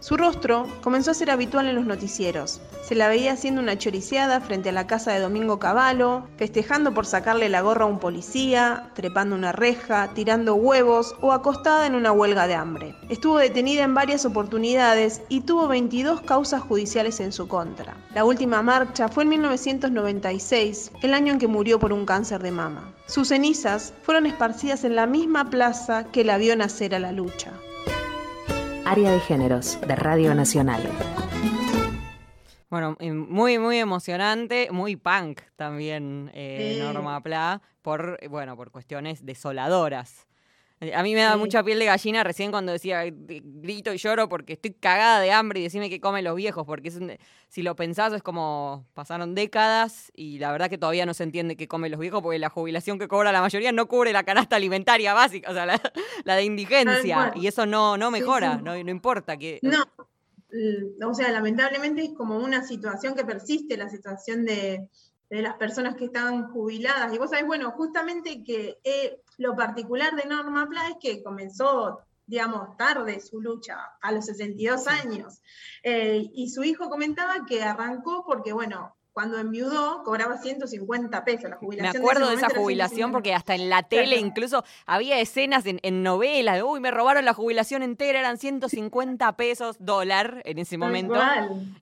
Su 0.00 0.16
rostro 0.16 0.66
comenzó 0.82 1.12
a 1.12 1.14
ser 1.14 1.30
habitual 1.30 1.68
en 1.68 1.76
los 1.76 1.84
noticieros. 1.84 2.60
Se 2.82 2.94
la 2.94 3.06
veía 3.06 3.34
haciendo 3.34 3.60
una 3.60 3.78
choriceada 3.78 4.40
frente 4.40 4.70
a 4.70 4.72
la 4.72 4.86
casa 4.86 5.12
de 5.12 5.20
Domingo 5.20 5.58
Cavallo, 5.60 6.24
festejando 6.36 6.92
por 6.92 7.06
sacarle 7.06 7.48
la 7.48 7.60
gorra 7.60 7.84
a 7.84 7.88
un 7.88 8.00
policía, 8.00 8.90
trepando 8.94 9.36
una 9.36 9.52
reja, 9.52 10.10
tirando 10.14 10.54
huevos 10.54 11.14
o 11.20 11.32
acostada 11.32 11.86
en 11.86 11.94
una 11.94 12.10
huelga 12.10 12.46
de 12.48 12.54
hambre. 12.54 12.96
Estuvo 13.08 13.38
detenida 13.38 13.84
en 13.84 13.94
varias 13.94 14.24
oportunidades 14.24 15.22
y 15.28 15.42
tuvo 15.42 15.68
22 15.68 16.22
causas 16.22 16.62
judiciales 16.62 17.20
en 17.20 17.30
su 17.30 17.46
contra. 17.46 17.96
La 18.14 18.24
última 18.24 18.62
marcha 18.62 19.08
fue 19.08 19.22
en 19.22 19.28
1996, 19.28 20.90
el 21.02 21.14
año 21.14 21.34
en 21.34 21.38
que 21.38 21.46
murió 21.46 21.78
por 21.78 21.92
un 21.92 22.04
cáncer 22.04 22.42
de 22.42 22.50
mama. 22.50 22.92
Sus 23.06 23.28
cenizas 23.28 23.94
fueron 24.02 24.26
esparcidas 24.26 24.82
en 24.82 24.96
la 24.96 25.06
misma 25.06 25.50
plaza 25.50 26.04
que 26.10 26.24
la 26.24 26.38
vio 26.38 26.56
nacer 26.56 26.94
a 26.94 26.98
la 26.98 27.12
lucha. 27.12 27.52
Área 28.90 29.12
de 29.12 29.20
Géneros 29.20 29.80
de 29.86 29.94
Radio 29.94 30.34
Nacional. 30.34 30.82
Bueno, 32.68 32.96
muy, 33.00 33.56
muy 33.56 33.78
emocionante, 33.78 34.68
muy 34.72 34.96
punk 34.96 35.42
también, 35.54 36.28
eh, 36.34 36.80
Norma 36.82 37.22
Pla, 37.22 37.62
por, 37.82 38.18
bueno, 38.28 38.56
por 38.56 38.72
cuestiones 38.72 39.24
desoladoras. 39.24 40.26
A 40.94 41.02
mí 41.02 41.14
me 41.14 41.20
da 41.20 41.36
mucha 41.36 41.62
piel 41.62 41.78
de 41.78 41.84
gallina 41.84 42.24
recién 42.24 42.50
cuando 42.50 42.72
decía 42.72 43.02
grito 43.04 43.92
y 43.92 43.98
lloro 43.98 44.30
porque 44.30 44.54
estoy 44.54 44.72
cagada 44.72 45.20
de 45.20 45.30
hambre 45.30 45.60
y 45.60 45.64
decime 45.64 45.90
qué 45.90 46.00
comen 46.00 46.24
los 46.24 46.34
viejos, 46.34 46.66
porque 46.66 46.90
si 47.48 47.62
lo 47.62 47.76
pensás 47.76 48.14
es 48.14 48.22
como 48.22 48.86
pasaron 48.94 49.34
décadas 49.34 50.10
y 50.14 50.38
la 50.38 50.50
verdad 50.52 50.70
que 50.70 50.78
todavía 50.78 51.04
no 51.04 51.12
se 51.12 51.24
entiende 51.24 51.58
qué 51.58 51.68
comen 51.68 51.90
los 51.90 52.00
viejos 52.00 52.22
porque 52.22 52.38
la 52.38 52.48
jubilación 52.48 52.98
que 52.98 53.08
cobra 53.08 53.30
la 53.30 53.42
mayoría 53.42 53.72
no 53.72 53.88
cubre 53.88 54.14
la 54.14 54.24
canasta 54.24 54.56
alimentaria 54.56 55.12
básica, 55.12 55.50
o 55.50 55.54
sea, 55.54 55.66
la, 55.66 55.78
de 56.36 56.44
indigencia 56.44 57.32
y 57.34 57.46
eso 57.46 57.66
no, 57.66 57.98
no 57.98 58.10
mejora, 58.10 58.56
No, 58.56 58.82
no 58.82 58.90
importa 58.90 59.36
que... 59.36 59.60
No, 59.62 61.10
o 61.10 61.14
sea, 61.14 61.30
lamentablemente 61.30 62.02
es 62.02 62.10
como 62.16 62.38
una 62.38 62.64
situación 62.64 63.14
que 63.14 63.24
persiste, 63.24 63.76
la 63.76 63.88
situación 63.88 64.46
de 64.46 64.88
de 65.30 65.42
las 65.42 65.54
personas 65.54 65.94
que 65.94 66.06
estaban 66.06 66.50
jubiladas. 66.50 67.14
Y 67.14 67.18
vos 67.18 67.30
sabés, 67.30 67.46
bueno, 67.46 67.70
justamente 67.70 68.42
que 68.42 68.78
lo 69.40 69.56
particular 69.56 70.14
de 70.14 70.26
Norma 70.26 70.68
Pla 70.68 70.88
es 70.88 70.96
que 71.00 71.22
comenzó, 71.22 72.00
digamos, 72.26 72.76
tarde 72.76 73.20
su 73.20 73.40
lucha, 73.40 73.78
a 74.02 74.12
los 74.12 74.26
62 74.26 74.86
años. 74.86 75.40
Eh, 75.82 76.30
y 76.34 76.50
su 76.50 76.62
hijo 76.62 76.90
comentaba 76.90 77.46
que 77.46 77.62
arrancó 77.62 78.22
porque, 78.26 78.52
bueno, 78.52 78.94
cuando 79.12 79.38
enviudó 79.38 80.02
cobraba 80.04 80.38
150 80.38 81.24
pesos 81.24 81.50
la 81.50 81.56
jubilación. 81.56 81.92
Me 81.92 81.98
acuerdo 81.98 82.28
de, 82.28 82.36
esa 82.36 82.48
jubilación 82.50 83.12
porque 83.12 83.34
hasta 83.34 83.54
en 83.54 83.68
la 83.68 83.82
tele 83.82 84.18
incluso 84.18 84.64
había 84.86 85.18
escenas 85.18 85.64
en, 85.66 86.02
novelas 86.02 86.56
de, 86.56 86.62
uy, 86.62 86.80
me 86.80 86.90
robaron 86.90 87.24
la 87.24 87.34
jubilación 87.34 87.82
entera, 87.82 88.20
eran 88.20 88.38
150 88.38 89.36
pesos 89.36 89.76
dólar 89.80 90.42
en 90.44 90.58
ese 90.58 90.78
momento. 90.78 91.14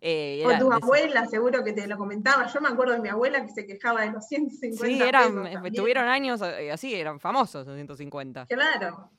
Eh, 0.00 0.42
o 0.46 0.58
tu 0.58 0.72
abuela 0.72 1.26
seguro 1.26 1.62
que 1.62 1.72
te 1.72 1.86
lo 1.86 1.96
comentaba. 1.96 2.46
Yo 2.46 2.60
me 2.60 2.68
acuerdo 2.68 2.94
de 2.94 3.00
mi 3.00 3.08
abuela 3.08 3.44
que 3.44 3.52
se 3.52 3.66
quejaba 3.66 4.02
de 4.02 4.12
los 4.12 4.26
150 4.26 4.86
sí, 4.86 5.02
eran, 5.02 5.46
eh, 5.46 5.70
tuvieron 5.70 6.08
años 6.08 6.40
eh, 6.42 6.72
así, 6.72 6.94
eran 6.94 7.20
famosos 7.20 7.66
los 7.66 7.74
150. 7.74 8.46
Claro. 8.46 9.10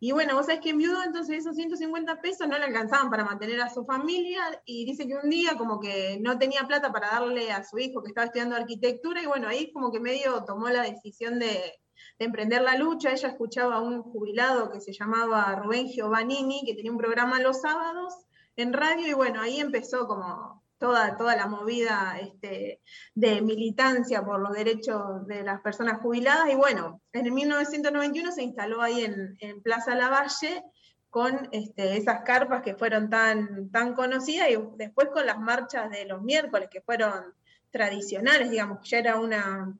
Y 0.00 0.12
bueno, 0.12 0.34
vos 0.34 0.46
sabés 0.46 0.60
que 0.60 0.70
enviudó, 0.70 1.02
entonces 1.02 1.38
esos 1.38 1.56
150 1.56 2.20
pesos 2.20 2.48
no 2.48 2.58
le 2.58 2.64
alcanzaban 2.64 3.10
para 3.10 3.24
mantener 3.24 3.60
a 3.60 3.70
su 3.72 3.84
familia 3.84 4.40
y 4.64 4.84
dice 4.84 5.06
que 5.06 5.16
un 5.16 5.30
día 5.30 5.56
como 5.56 5.80
que 5.80 6.18
no 6.20 6.38
tenía 6.38 6.66
plata 6.66 6.92
para 6.92 7.10
darle 7.10 7.52
a 7.52 7.64
su 7.64 7.78
hijo 7.78 8.02
que 8.02 8.08
estaba 8.08 8.26
estudiando 8.26 8.56
arquitectura 8.56 9.22
y 9.22 9.26
bueno, 9.26 9.48
ahí 9.48 9.72
como 9.72 9.90
que 9.90 10.00
medio 10.00 10.44
tomó 10.44 10.68
la 10.68 10.82
decisión 10.82 11.38
de, 11.38 11.80
emprender 12.20 12.62
la 12.62 12.76
lucha. 12.76 13.12
Ella 13.12 13.28
escuchaba 13.28 13.76
a 13.76 13.80
un 13.80 14.02
jubilado 14.02 14.70
que 14.70 14.80
se 14.80 14.92
llamaba 14.92 15.54
Rubén 15.56 15.86
Giovannini, 15.88 16.64
que 16.66 16.74
tenía 16.74 16.90
un 16.90 16.98
programa 16.98 17.40
los 17.40 17.60
sábados 17.60 18.14
en 18.56 18.72
radio 18.72 19.06
y 19.06 19.12
bueno, 19.12 19.40
ahí 19.40 19.60
empezó 19.60 20.06
como 20.08 20.64
toda, 20.78 21.16
toda 21.16 21.36
la 21.36 21.46
movida 21.46 22.18
este, 22.20 22.80
de 23.14 23.42
militancia 23.42 24.24
por 24.24 24.40
los 24.40 24.52
derechos 24.52 25.26
de 25.26 25.42
las 25.42 25.60
personas 25.60 26.00
jubiladas. 26.00 26.50
Y 26.50 26.54
bueno, 26.54 27.00
en 27.12 27.26
el 27.26 27.32
1991 27.32 28.32
se 28.32 28.42
instaló 28.42 28.80
ahí 28.80 29.04
en, 29.04 29.62
Plaza 29.62 29.94
Lavalle 29.94 30.62
con 31.10 31.48
este, 31.52 31.96
esas 31.96 32.22
carpas 32.22 32.62
que 32.62 32.74
fueron 32.74 33.10
tan, 33.10 33.70
tan 33.70 33.94
conocidas 33.94 34.48
y 34.50 34.58
después 34.76 35.08
con 35.08 35.26
las 35.26 35.38
marchas 35.38 35.90
de 35.90 36.04
los 36.04 36.22
miércoles 36.22 36.68
que 36.70 36.80
fueron 36.80 37.34
tradicionales, 37.70 38.50
digamos, 38.50 38.88
ya 38.88 38.98
era 38.98 39.18
una, 39.18 39.74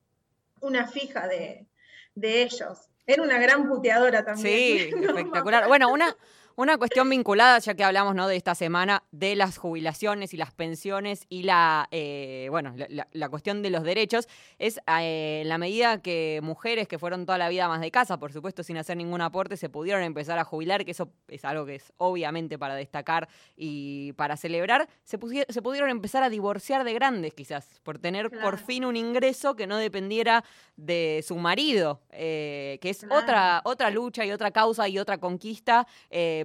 una 0.61 0.87
fija 0.89 1.27
de, 1.29 1.67
de 2.15 2.43
ellos. 2.43 2.89
Era 3.07 3.23
una 3.23 3.39
gran 3.39 3.67
puteadora 3.67 4.25
también. 4.25 4.91
Sí, 4.91 4.91
espectacular. 5.03 5.67
Bueno, 5.69 5.91
una, 5.91 6.15
una 6.59 6.77
cuestión 6.77 7.09
vinculada, 7.09 7.61
ya 7.61 7.75
que 7.75 7.85
hablamos 7.85 8.17
¿no? 8.17 8.27
de 8.27 8.35
esta 8.35 8.57
semana, 8.57 9.05
de 9.13 9.37
las 9.37 9.59
jubilaciones 9.59 10.35
y 10.35 10.37
las 10.37 10.53
pensiones 10.53 11.25
y 11.29 11.45
la, 11.45 11.87
eh, 11.93 12.49
bueno, 12.51 12.75
la, 13.13 13.29
cuestión 13.29 13.63
de 13.63 13.71
los 13.71 13.85
derechos, 13.85 14.27
es 14.59 14.79
eh, 14.99 15.43
en 15.43 15.49
la 15.49 15.57
medida 15.57 16.03
que 16.03 16.41
mujeres 16.43 16.89
que 16.89 16.99
fueron 16.99 17.27
toda 17.27 17.39
la 17.39 17.49
vida 17.49 17.69
más 17.69 17.81
de 17.81 17.93
casa, 17.93 18.19
por 18.19 18.33
supuesto 18.33 18.65
sin 18.65 18.77
hacer 18.77 18.97
ningún 18.97 19.21
aporte, 19.21 19.57
se 19.57 19.69
pudieron 19.69 20.03
empezar 20.03 20.37
a 20.41 20.43
jubilar, 20.43 20.85
que 20.85 20.91
eso 20.91 21.13
es 21.29 21.45
algo 21.45 21.65
que 21.65 21.77
es 21.77 21.93
obviamente 21.97 22.59
para 22.59 22.75
destacar 22.75 23.29
y 23.57 24.13
para 24.15 24.37
celebrar, 24.37 24.89
se, 25.05 25.17
se 25.49 25.63
pudieron 25.63 25.91
empezar 25.91 26.25
a 26.25 26.29
divorciar 26.29 26.83
de 26.83 26.93
grandes 26.93 27.35
quizás, 27.35 27.79
por 27.85 28.01
tener 28.01 28.31
por 28.31 28.59
fin 28.59 28.85
un 28.85 28.97
ingreso 28.97 29.55
que 29.55 29.69
no 29.69 29.77
dependiera 29.77 30.43
de 30.77 31.25
su 31.25 31.37
marido, 31.37 32.01
eh, 32.11 32.79
que 32.81 32.91
es 32.91 33.07
otra, 33.09 33.61
otra 33.63 33.91
lucha 33.91 34.27
y 34.27 34.33
otra 34.33 34.51
causa 34.51 34.89
y 34.89 34.99
otra 34.99 35.19
conquista 35.19 35.87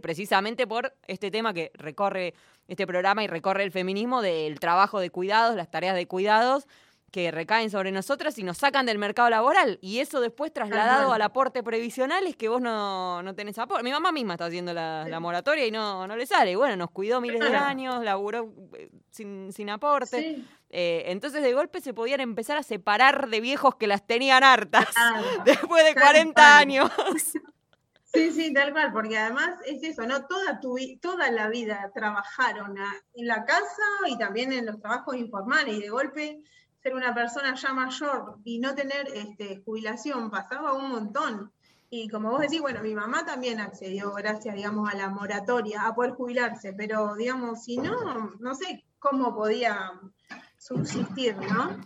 precisamente 0.04 0.68
por 0.68 0.94
este 1.08 1.32
tema 1.32 1.54
que 1.54 1.72
recorre 1.76 2.34
este 2.68 2.86
programa 2.86 3.24
y 3.24 3.28
recorre 3.28 3.64
el 3.64 3.72
feminismo 3.72 4.22
del 4.22 4.60
trabajo 4.60 5.00
de 5.00 5.10
cuidados, 5.10 5.56
las 5.56 5.72
tareas 5.72 5.96
de 5.96 6.08
cuidados 6.08 6.68
que 7.10 7.32
recaen 7.32 7.70
sobre 7.70 7.92
nosotras 7.92 8.38
y 8.40 8.44
nos 8.44 8.58
sacan 8.58 8.86
del 8.86 8.98
mercado 8.98 9.30
laboral. 9.30 9.78
Y 9.82 10.00
eso 10.00 10.20
después 10.20 10.52
trasladado 10.52 11.14
al 11.14 11.22
aporte 11.22 11.62
previsional 11.62 12.26
es 12.26 12.36
que 12.36 12.50
vos 12.50 12.60
no, 12.60 13.22
no 13.22 13.36
tenés 13.36 13.58
aporte. 13.60 13.84
Mi 13.84 13.92
mamá 13.92 14.12
misma 14.12 14.34
está 14.34 14.48
haciendo 14.48 14.74
la, 14.74 15.20
moratoria 15.22 15.66
y 15.66 15.72
no, 15.72 16.08
no 16.08 16.18
le 16.18 16.26
sale. 16.26 16.56
Bueno, 16.56 16.76
nos 16.76 16.90
cuidó 16.90 17.22
miles 17.22 17.40
de 17.40 17.56
años, 17.56 18.04
laburó 18.04 18.52
eh, 18.78 18.90
sin, 19.12 19.54
sin 19.54 19.70
aporte. 19.70 20.44
Eh, 20.72 21.04
entonces 21.06 21.44
de 21.44 21.54
golpe 21.54 21.82
se 21.82 21.94
podían 21.94 22.20
empezar 22.20 22.58
a 22.58 22.64
separar 22.64 23.30
de 23.30 23.40
viejos 23.42 23.76
que 23.76 23.86
las 23.86 24.06
tenían 24.06 24.44
hartas 24.44 24.88
después 25.46 25.86
de 25.86 25.94
40 25.94 26.58
años. 26.58 26.92
Sí, 28.14 28.32
sí, 28.32 28.54
tal 28.54 28.72
cual, 28.74 28.94
porque 28.94 29.18
además 29.18 29.56
es 29.66 29.82
eso, 29.82 30.06
¿no? 30.06 30.28
Toda, 30.28 30.60
tu, 30.60 30.76
toda 31.02 31.32
la 31.32 31.50
vida 31.50 31.92
trabajaron 31.96 32.76
en 33.16 33.28
la 33.28 33.44
casa 33.44 33.82
y 34.08 34.18
también 34.20 34.54
en 34.54 34.68
los 34.68 34.80
trabajos 34.80 35.16
informales 35.16 35.76
y 35.76 35.82
de 35.82 35.90
golpe 35.90 36.44
ser 36.84 36.94
una 36.94 37.16
persona 37.16 37.56
ya 37.56 37.74
mayor 37.74 38.38
y 38.44 38.60
no 38.60 38.76
tener 38.76 39.08
este, 39.16 39.64
jubilación 39.66 40.30
pasaba 40.30 40.74
un 40.74 40.92
montón. 40.92 41.52
Y 41.90 42.08
como 42.08 42.32
vos 42.32 42.42
decís, 42.42 42.62
bueno, 42.62 42.84
mi 42.84 42.94
mamá 42.94 43.26
también 43.26 43.60
accedió, 43.60 44.12
gracias, 44.14 44.56
digamos, 44.56 44.92
a 44.92 44.98
la 44.98 45.10
moratoria, 45.10 45.88
a 45.88 45.96
poder 45.96 46.12
jubilarse, 46.12 46.74
pero, 46.74 47.16
digamos, 47.16 47.64
si 47.64 47.78
no, 47.78 48.34
no 48.40 48.56
sé 48.56 48.84
cómo 49.00 49.34
podía 49.34 49.92
subsistir, 50.58 51.36
¿no? 51.38 51.80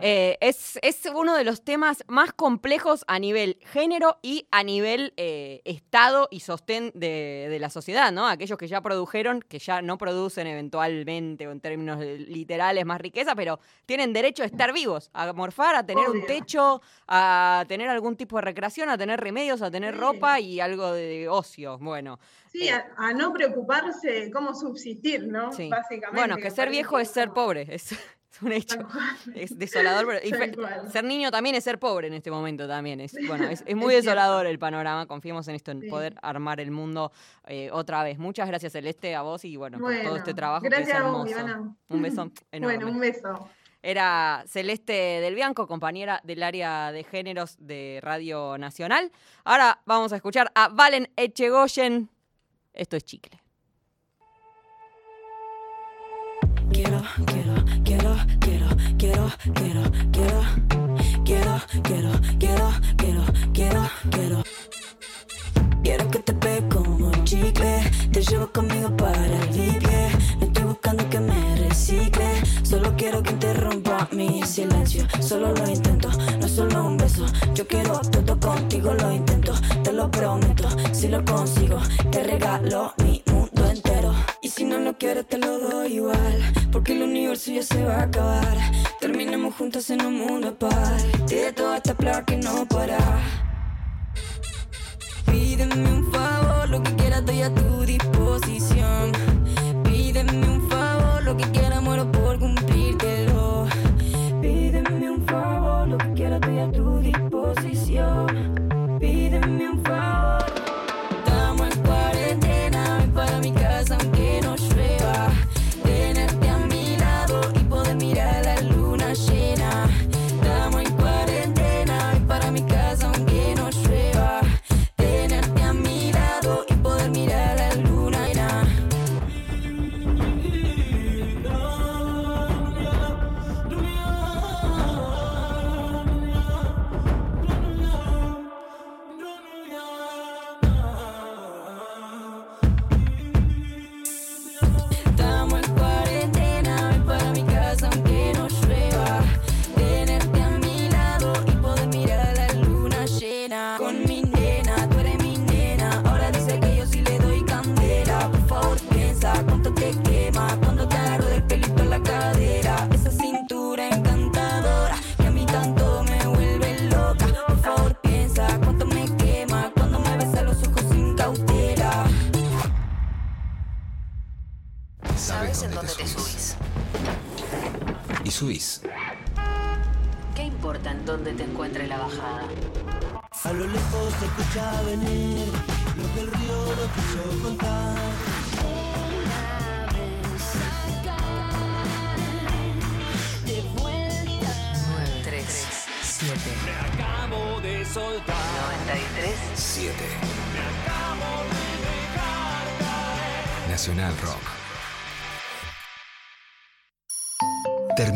Eh, 0.00 0.38
es, 0.40 0.78
es 0.82 1.00
uno 1.14 1.36
de 1.36 1.44
los 1.44 1.62
temas 1.64 2.04
más 2.08 2.32
complejos 2.32 3.04
a 3.08 3.18
nivel 3.18 3.58
género 3.62 4.18
y 4.22 4.46
a 4.50 4.62
nivel 4.62 5.12
eh, 5.16 5.60
estado 5.64 6.28
y 6.30 6.40
sostén 6.40 6.92
de, 6.94 7.46
de 7.50 7.58
la 7.58 7.70
sociedad, 7.70 8.12
¿no? 8.12 8.26
Aquellos 8.28 8.58
que 8.58 8.68
ya 8.68 8.80
produjeron, 8.80 9.42
que 9.42 9.58
ya 9.58 9.82
no 9.82 9.98
producen 9.98 10.46
eventualmente 10.46 11.46
o 11.46 11.52
en 11.52 11.60
términos 11.60 12.00
eh, 12.02 12.18
literales 12.18 12.84
más 12.86 13.00
riqueza, 13.00 13.34
pero 13.34 13.58
tienen 13.86 14.12
derecho 14.12 14.42
a 14.42 14.46
estar 14.46 14.72
vivos, 14.72 15.10
a 15.12 15.32
morfar, 15.32 15.74
a 15.74 15.84
tener 15.84 16.08
un 16.08 16.24
techo, 16.26 16.80
a 17.06 17.64
tener 17.68 17.88
algún 17.88 18.16
tipo 18.16 18.36
de 18.36 18.42
recreación, 18.42 18.90
a 18.90 18.98
tener 18.98 19.20
remedios, 19.20 19.62
a 19.62 19.70
tener 19.70 19.94
Sí. 19.94 20.00
ropa 20.00 20.38
y 20.40 20.60
algo 20.60 20.92
de 20.92 21.28
ocio. 21.28 21.78
Bueno, 21.78 22.18
Sí, 22.52 22.68
a, 22.68 22.86
a 22.96 23.12
no 23.12 23.32
preocuparse 23.32 24.10
de 24.10 24.30
cómo 24.30 24.54
subsistir, 24.54 25.26
¿no? 25.26 25.52
sí. 25.52 25.68
Básicamente. 25.68 26.18
Bueno, 26.18 26.36
que 26.36 26.44
me 26.44 26.50
ser 26.50 26.70
viejo 26.70 26.98
es 26.98 27.08
ser 27.10 27.30
pobre, 27.32 27.66
es, 27.68 27.90
es 28.30 28.42
un 28.42 28.52
hecho. 28.52 28.78
Es 29.34 29.58
desolador, 29.58 30.06
pero 30.06 30.90
ser 30.90 31.04
niño 31.04 31.30
también 31.30 31.54
es 31.54 31.64
ser 31.64 31.78
pobre 31.78 32.08
en 32.08 32.14
este 32.14 32.30
momento 32.30 32.66
también. 32.68 33.00
Es, 33.00 33.16
bueno, 33.26 33.48
es, 33.48 33.62
es 33.66 33.76
muy 33.76 33.94
Es 33.94 34.04
desolador 34.04 34.46
el 34.46 34.58
panorama. 34.58 35.06
Confiemos 35.06 35.48
en 35.48 35.54
esto, 35.54 35.70
en 35.70 35.80
Sí. 35.82 35.88
poder 35.88 36.14
armar 36.22 36.60
el 36.60 36.70
mundo 36.70 37.12
eh, 37.46 37.70
otra 37.72 38.02
vez. 38.02 38.18
Muchas 38.18 38.48
gracias, 38.48 38.72
Celeste, 38.72 39.14
a 39.14 39.22
vos 39.22 39.44
y 39.44 39.56
bueno, 39.56 39.78
por 39.78 39.94
todo 40.02 40.16
este 40.16 40.34
trabajo 40.34 40.62
que 40.62 40.68
gracias 40.68 40.88
es 40.90 40.94
a 40.94 41.02
vos, 41.08 41.30
hermoso. 41.30 41.48
Ivana. 41.50 41.76
Un 41.88 42.02
beso 42.02 42.30
enorme. 42.52 42.76
Bueno, 42.76 42.90
un 42.92 43.00
beso. 43.00 43.48
Era 43.80 44.42
Celeste 44.48 44.92
del 44.92 45.36
Bianco, 45.36 45.68
compañera 45.68 46.20
del 46.24 46.42
área 46.42 46.90
de 46.90 47.04
géneros 47.04 47.56
de 47.60 48.00
Radio 48.02 48.58
Nacional. 48.58 49.12
Ahora 49.44 49.80
vamos 49.86 50.12
a 50.12 50.16
escuchar 50.16 50.50
a 50.56 50.68
Valen 50.68 51.08
Echegoyen. 51.16 52.10
Esto 52.72 52.96
es 52.96 53.04
chicle. 53.04 53.40
Quiero, 56.78 57.02
quiero, 57.26 57.54
quiero, 57.82 58.16
quiero, 58.38 58.68
quiero, 58.98 59.32
quiero, 59.52 59.82
quiero, 60.12 60.42
quiero, 61.24 61.60
quiero, 61.82 62.10
quiero, 62.38 62.70
quiero, 62.96 63.24
quiero, 63.52 63.90
quiero. 64.12 64.42
Quiero 65.82 66.08
que 66.08 66.18
te 66.20 66.32
pegue 66.34 66.68
como 66.68 67.08
un 67.08 67.24
chicle, 67.24 67.80
te 68.12 68.22
llevo 68.22 68.46
conmigo 68.52 68.96
para 68.96 69.26
el 69.26 69.48
viaje. 69.48 70.10
No 70.38 70.46
estoy 70.46 70.64
buscando 70.66 71.10
que 71.10 71.18
me 71.18 71.56
recicle, 71.56 72.26
solo 72.62 72.94
quiero 72.96 73.24
que 73.24 73.32
interrumpa 73.32 74.08
mi 74.12 74.44
silencio. 74.44 75.04
Solo 75.18 75.52
lo 75.54 75.68
intento, 75.68 76.08
no 76.40 76.46
solo 76.46 76.86
un 76.86 76.96
beso. 76.96 77.26
Yo 77.54 77.66
quiero 77.66 77.98
todo 78.02 78.38
contigo, 78.38 78.94
lo 78.94 79.10
intento, 79.10 79.52
te 79.82 79.92
lo 79.92 80.08
prometo. 80.12 80.68
Si 80.92 81.08
lo 81.08 81.24
consigo, 81.24 81.80
te 82.12 82.22
regalo 82.22 82.94
mi 82.98 83.20
mundo 83.26 83.68
entero. 83.68 84.14
Si 84.48 84.64
no 84.64 84.78
lo 84.78 84.96
quieres, 84.96 85.26
te 85.26 85.36
lo 85.36 85.58
doy 85.58 85.94
igual. 85.96 86.52
Porque 86.72 86.92
el 86.92 87.02
universo 87.02 87.52
ya 87.52 87.62
se 87.62 87.84
va 87.84 87.96
a 87.96 88.02
acabar. 88.04 88.56
Terminemos 88.98 89.54
juntos 89.54 89.90
en 89.90 90.04
un 90.04 90.18
mundo 90.18 90.58
paz. 90.58 91.04
De 91.28 91.52
toda 91.52 91.76
esta 91.76 91.94
plaga 91.94 92.24
que 92.24 92.38
no 92.38 92.66
para. 92.66 92.98
Pídeme 95.26 95.90
un 95.90 96.10
favor, 96.10 96.37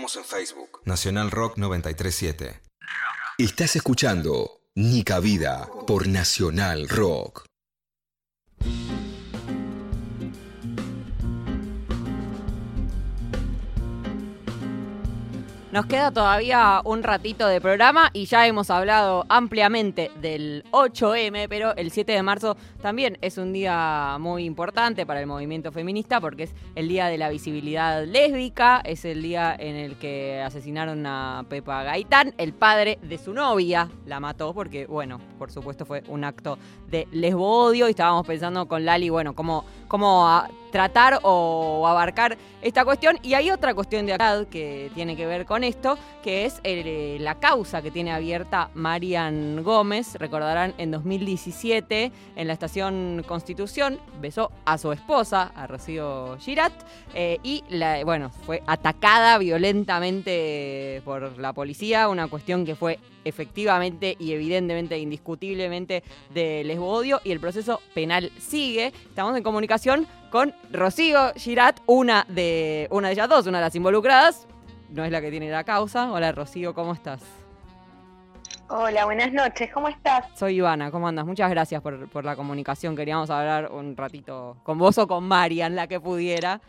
Estamos 0.00 0.16
en 0.16 0.24
Facebook. 0.24 0.80
Nacional 0.86 1.30
Rock 1.30 1.58
937. 1.58 2.62
Estás 3.36 3.76
escuchando 3.76 4.62
Nica 4.74 5.20
Vida 5.20 5.68
por 5.86 6.08
Nacional 6.08 6.88
Rock. 6.88 7.49
Nos 15.72 15.86
queda 15.86 16.10
todavía 16.10 16.80
un 16.84 17.04
ratito 17.04 17.46
de 17.46 17.60
programa 17.60 18.10
y 18.12 18.24
ya 18.24 18.44
hemos 18.44 18.70
hablado 18.70 19.24
ampliamente 19.28 20.10
del 20.20 20.64
8M, 20.72 21.46
pero 21.48 21.76
el 21.76 21.92
7 21.92 22.10
de 22.10 22.22
marzo 22.24 22.56
también 22.82 23.18
es 23.20 23.38
un 23.38 23.52
día 23.52 24.16
muy 24.18 24.46
importante 24.46 25.06
para 25.06 25.20
el 25.20 25.28
movimiento 25.28 25.70
feminista 25.70 26.20
porque 26.20 26.42
es 26.44 26.54
el 26.74 26.88
día 26.88 27.06
de 27.06 27.18
la 27.18 27.28
visibilidad 27.28 28.04
lésbica, 28.04 28.80
es 28.84 29.04
el 29.04 29.22
día 29.22 29.54
en 29.56 29.76
el 29.76 29.94
que 29.94 30.42
asesinaron 30.44 31.06
a 31.06 31.44
Pepa 31.48 31.84
Gaitán, 31.84 32.34
el 32.38 32.52
padre 32.52 32.98
de 33.02 33.18
su 33.18 33.32
novia 33.32 33.88
la 34.06 34.18
mató 34.18 34.52
porque, 34.52 34.86
bueno, 34.86 35.20
por 35.38 35.52
supuesto 35.52 35.86
fue 35.86 36.02
un 36.08 36.24
acto 36.24 36.58
de 36.88 37.06
lesbo-odio 37.12 37.86
y 37.86 37.90
estábamos 37.90 38.26
pensando 38.26 38.66
con 38.66 38.84
Lali, 38.84 39.08
bueno, 39.08 39.36
cómo, 39.36 39.64
cómo 39.86 40.28
tratar 40.70 41.20
o 41.22 41.86
abarcar 41.86 42.38
esta 42.62 42.84
cuestión. 42.84 43.18
Y 43.22 43.34
hay 43.34 43.50
otra 43.50 43.74
cuestión 43.74 44.06
de 44.06 44.14
acá 44.14 44.44
que 44.46 44.90
tiene 44.94 45.16
que 45.16 45.26
ver 45.26 45.46
con 45.46 45.64
esto, 45.64 45.98
que 46.22 46.44
es 46.44 46.60
eh, 46.62 47.16
la 47.20 47.36
causa 47.36 47.82
que 47.82 47.90
tiene 47.90 48.12
abierta 48.12 48.70
Marian 48.74 49.62
Gómez. 49.62 50.14
Recordarán, 50.14 50.74
en 50.78 50.90
2017, 50.90 52.12
en 52.36 52.46
la 52.46 52.52
estación 52.52 53.24
Constitución, 53.26 53.98
besó 54.20 54.50
a 54.64 54.78
su 54.78 54.92
esposa, 54.92 55.52
a 55.54 55.66
Rocío 55.66 56.36
Girat, 56.38 56.72
eh, 57.14 57.38
y 57.42 57.64
bueno, 58.04 58.30
fue 58.30 58.62
atacada 58.66 59.38
violentamente 59.38 61.02
por 61.04 61.38
la 61.38 61.52
policía, 61.52 62.08
una 62.08 62.28
cuestión 62.28 62.64
que 62.64 62.74
fue 62.74 62.98
efectivamente 63.24 64.16
y 64.18 64.32
evidentemente, 64.32 64.98
indiscutiblemente 64.98 66.02
de 66.32 66.64
lesbo-odio 66.64 67.20
y 67.24 67.32
el 67.32 67.40
proceso 67.40 67.80
penal 67.94 68.30
sigue. 68.38 68.92
Estamos 69.08 69.36
en 69.36 69.42
comunicación 69.42 70.06
con 70.30 70.54
Rocío 70.70 71.32
Girat, 71.34 71.80
una 71.86 72.24
de, 72.28 72.88
una 72.90 73.08
de 73.08 73.14
ellas 73.14 73.28
dos, 73.28 73.46
una 73.46 73.58
de 73.58 73.64
las 73.64 73.74
involucradas. 73.74 74.46
No 74.90 75.04
es 75.04 75.12
la 75.12 75.20
que 75.20 75.30
tiene 75.30 75.50
la 75.50 75.64
causa. 75.64 76.10
Hola 76.10 76.32
Rocío, 76.32 76.74
¿cómo 76.74 76.92
estás? 76.92 77.22
Hola, 78.68 79.04
buenas 79.04 79.32
noches, 79.32 79.68
¿cómo 79.72 79.88
estás? 79.88 80.26
Soy 80.36 80.56
Ivana, 80.56 80.92
¿cómo 80.92 81.08
andas? 81.08 81.26
Muchas 81.26 81.50
gracias 81.50 81.82
por, 81.82 82.08
por 82.08 82.24
la 82.24 82.36
comunicación. 82.36 82.94
Queríamos 82.94 83.28
hablar 83.28 83.72
un 83.72 83.96
ratito 83.96 84.58
con 84.62 84.78
vos 84.78 84.96
o 84.98 85.08
con 85.08 85.24
Marian, 85.24 85.74
la 85.74 85.88
que 85.88 85.98
pudiera. 85.98 86.60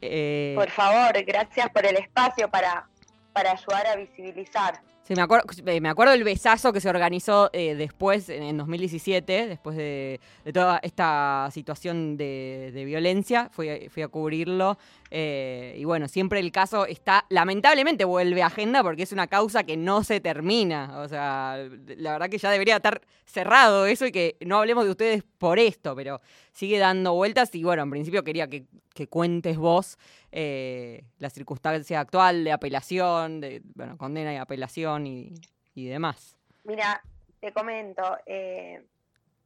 Eh, 0.00 0.54
Por 0.56 0.70
favor, 0.70 1.12
gracias 1.26 1.68
por 1.70 1.84
el 1.84 1.96
espacio 1.96 2.48
para, 2.48 2.88
para 3.32 3.52
ayudar 3.52 3.86
a 3.86 3.96
visibilizar. 3.96 4.80
Me 5.16 5.22
acuerdo, 5.22 5.46
eh, 5.66 5.80
me 5.80 5.88
acuerdo 5.88 6.12
del 6.12 6.22
besazo 6.24 6.72
que 6.72 6.80
se 6.80 6.88
organizó 6.90 7.48
eh, 7.54 7.74
después, 7.74 8.28
en, 8.28 8.42
en 8.42 8.58
2017, 8.58 9.46
después 9.48 9.74
de, 9.76 10.20
toda 10.52 10.80
esta 10.82 11.48
situación 11.52 12.16
de, 12.18 12.70
de 12.74 12.84
violencia. 12.84 13.48
Fui, 13.50 13.68
a- 13.70 13.90
fui 13.90 14.02
a 14.02 14.08
cubrirlo. 14.08 14.76
eh, 15.10 15.74
y 15.78 15.84
bueno, 15.84 16.08
siempre 16.08 16.40
el 16.40 16.52
caso 16.52 16.84
está, 16.84 17.24
lamentablemente 17.30 18.04
vuelve 18.04 18.42
a 18.42 18.46
agenda 18.46 18.82
porque 18.82 19.04
es 19.04 19.12
una 19.12 19.26
causa 19.28 19.64
que 19.64 19.78
no 19.78 20.04
se 20.04 20.20
termina. 20.20 21.00
O 21.00 21.08
sea, 21.08 21.56
la 21.96 22.12
verdad 22.12 22.28
que 22.28 22.36
ya 22.38 22.50
debería 22.50 22.76
estar 22.76 23.00
cerrado 23.24 23.86
eso 23.86 24.04
y 24.06 24.12
que 24.12 24.36
no 24.44 24.58
hablemos 24.58 24.84
de 24.84 24.90
ustedes 24.90 25.22
por 25.38 25.58
esto, 25.58 25.96
pero 25.96 26.20
sigue 26.52 26.78
dando 26.78 27.14
vueltas. 27.14 27.54
Y 27.54 27.62
bueno, 27.64 27.82
en 27.84 27.90
principio 27.90 28.22
quería 28.24 28.48
que, 28.48 28.64
que 28.94 29.06
cuentes 29.06 29.56
vos 29.56 29.96
eh, 30.32 31.04
la 31.18 31.30
circunstancia 31.30 32.00
actual 32.00 32.44
de 32.44 32.52
apelación, 32.52 33.40
de 33.40 33.62
bueno, 33.74 33.96
condena 33.96 34.32
y 34.32 34.36
apelación 34.36 35.06
y, 35.06 35.34
y 35.74 35.86
demás. 35.86 36.36
Mira, 36.64 37.02
te 37.40 37.52
comento, 37.52 38.18
eh, 38.26 38.84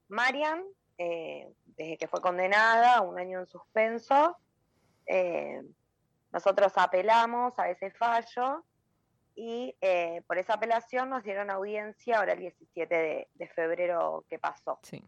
Marian, 0.08 0.62
eh, 0.98 1.52
desde 1.64 1.96
que 1.96 2.06
fue 2.06 2.20
condenada, 2.20 3.00
un 3.00 3.18
año 3.18 3.40
en 3.40 3.46
suspenso, 3.46 4.36
eh, 5.06 5.62
nosotros 6.30 6.72
apelamos 6.76 7.58
a 7.58 7.70
ese 7.70 7.90
fallo 7.90 8.64
y 9.34 9.74
eh, 9.80 10.22
por 10.26 10.38
esa 10.38 10.54
apelación 10.54 11.10
nos 11.10 11.22
dieron 11.24 11.50
audiencia 11.50 12.18
ahora 12.18 12.34
el 12.34 12.40
17 12.40 12.94
de, 12.94 13.28
de 13.34 13.48
febrero 13.48 14.24
que 14.28 14.38
pasó. 14.38 14.78
Sí. 14.82 15.02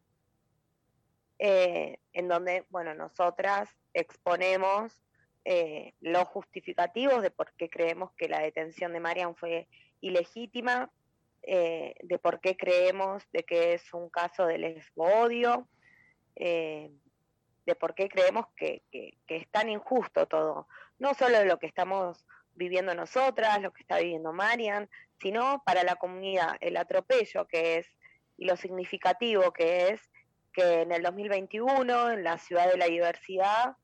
en 1.38 2.28
donde, 2.28 2.64
bueno, 2.70 2.94
nosotras 2.94 3.68
exponemos 3.92 5.03
eh, 5.44 5.94
los 6.00 6.24
justificativos 6.28 7.22
de 7.22 7.30
por 7.30 7.52
qué 7.54 7.68
creemos 7.68 8.12
que 8.16 8.28
la 8.28 8.40
detención 8.40 8.92
de 8.92 9.00
Marian 9.00 9.36
fue 9.36 9.68
ilegítima, 10.00 10.90
eh, 11.42 11.94
de 12.02 12.18
por 12.18 12.40
qué 12.40 12.56
creemos 12.56 13.22
de 13.32 13.42
que 13.42 13.74
es 13.74 13.92
un 13.92 14.08
caso 14.08 14.46
de 14.46 14.58
lesbo-odio, 14.58 15.68
eh, 16.36 16.90
de 17.66 17.74
por 17.74 17.94
qué 17.94 18.08
creemos 18.08 18.46
que, 18.56 18.82
que- 18.90 19.18
que 19.26 19.36
es 19.36 19.48
tan 19.50 19.68
injusto 19.68 20.26
todo, 20.26 20.68
no 20.98 21.14
solo 21.14 21.44
lo 21.44 21.58
que 21.58 21.66
estamos 21.66 22.26
viviendo 22.54 22.94
nosotras, 22.94 23.60
lo 23.60 23.72
que 23.72 23.82
está 23.82 23.98
viviendo 23.98 24.32
Marian, 24.32 24.88
sino 25.20 25.62
para 25.64 25.82
la 25.82 25.96
comunidad, 25.96 26.56
el 26.60 26.76
atropello 26.76 27.46
que 27.46 27.76
es 27.78 27.86
y 28.36 28.46
lo 28.46 28.56
significativo 28.56 29.52
que 29.52 29.88
es 29.88 30.00
que 30.52 30.82
en 30.82 30.92
el 30.92 31.02
2021, 31.02 32.10
en 32.12 32.22
la 32.24 32.38
ciudad 32.38 32.70
de 32.70 32.76
la 32.78 32.86
diversidad, 32.86 33.76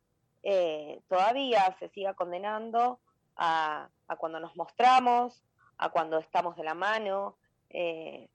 eh, 0.42 1.00
todavía 1.08 1.76
se 1.78 1.88
siga 1.90 2.14
condenando 2.14 3.00
a, 3.36 3.88
a 4.08 4.16
cuando 4.16 4.40
nos 4.40 4.56
mostramos, 4.56 5.42
a 5.78 5.90
cuando 5.90 6.18
estamos 6.18 6.56
de 6.56 6.64
la 6.64 6.74
mano, 6.74 7.36
eh, 7.70 8.28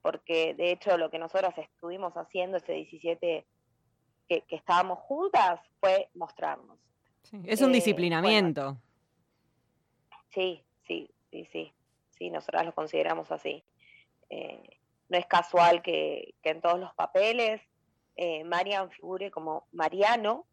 porque 0.00 0.54
de 0.54 0.72
hecho 0.72 0.96
lo 0.98 1.10
que 1.10 1.18
nosotras 1.18 1.56
estuvimos 1.58 2.14
haciendo 2.16 2.56
ese 2.56 2.72
17 2.72 3.46
que, 4.28 4.40
que 4.42 4.56
estábamos 4.56 4.98
juntas 5.00 5.60
fue 5.80 6.08
mostrarnos. 6.14 6.78
Es 7.44 7.60
un 7.62 7.70
Eh, 7.70 7.74
disciplinamiento. 7.74 8.78
Sí, 10.30 10.64
sí, 10.86 11.10
sí, 11.30 11.46
sí, 11.52 11.72
sí, 12.10 12.30
nosotras 12.30 12.64
lo 12.64 12.74
consideramos 12.74 13.30
así. 13.30 13.64
Eh, 14.30 14.78
no 15.08 15.18
es 15.18 15.26
casual 15.26 15.82
que, 15.82 16.34
que 16.42 16.50
en 16.50 16.60
todos 16.62 16.80
los 16.80 16.94
papeles 16.94 17.60
eh, 18.16 18.44
Marian 18.44 18.90
figure 18.90 19.30
como 19.30 19.66
Mariano, 19.72 20.46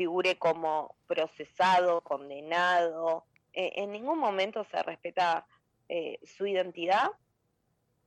figure 0.00 0.38
como 0.38 0.96
procesado, 1.06 2.00
condenado. 2.00 3.26
Eh, 3.52 3.72
en 3.76 3.92
ningún 3.92 4.18
momento 4.18 4.64
se 4.64 4.82
respeta 4.82 5.46
eh, 5.90 6.18
su 6.24 6.46
identidad. 6.46 7.10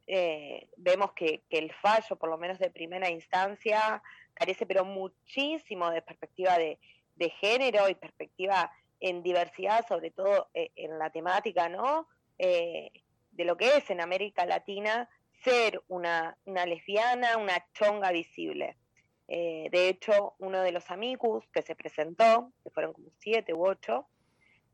Eh, 0.08 0.70
vemos 0.76 1.12
que, 1.14 1.44
el 1.52 1.72
fallo, 1.72 2.16
por 2.16 2.30
lo 2.30 2.38
menos 2.40 2.58
de 2.58 2.72
primera 2.72 3.12
instancia, 3.12 4.02
carece 4.34 4.66
pero 4.66 4.86
muchísimo 4.86 5.92
de 5.92 6.02
perspectiva 6.02 6.58
de, 6.58 6.80
de 7.16 7.30
género 7.30 7.88
y 7.88 7.94
perspectiva 7.94 8.72
en 9.00 9.22
diversidad, 9.22 9.86
sobre 9.88 10.10
todo 10.10 10.50
eh, 10.56 10.72
en 10.76 10.98
la 10.98 11.12
temática, 11.12 11.70
¿no? 11.70 12.08
De 12.40 13.46
lo 13.46 13.56
que 13.56 13.78
es 13.78 13.90
en 13.92 14.02
América 14.02 14.48
Latina 14.48 15.08
ser 15.44 15.84
una 15.88 16.36
lesbiana, 16.46 17.38
una 17.38 17.64
chonga 17.74 18.12
visible. 18.12 18.78
Eh, 19.28 19.70
de 19.72 19.90
hecho, 19.90 20.36
uno 20.40 20.62
de 20.62 20.72
los 20.72 20.92
amicus 20.92 21.48
que 21.52 21.62
se 21.62 21.76
presentó, 21.76 22.52
que 22.64 22.70
fueron 22.70 22.94
como 22.94 23.10
siete 23.20 23.54
u 23.54 23.66
ocho, 23.66 24.08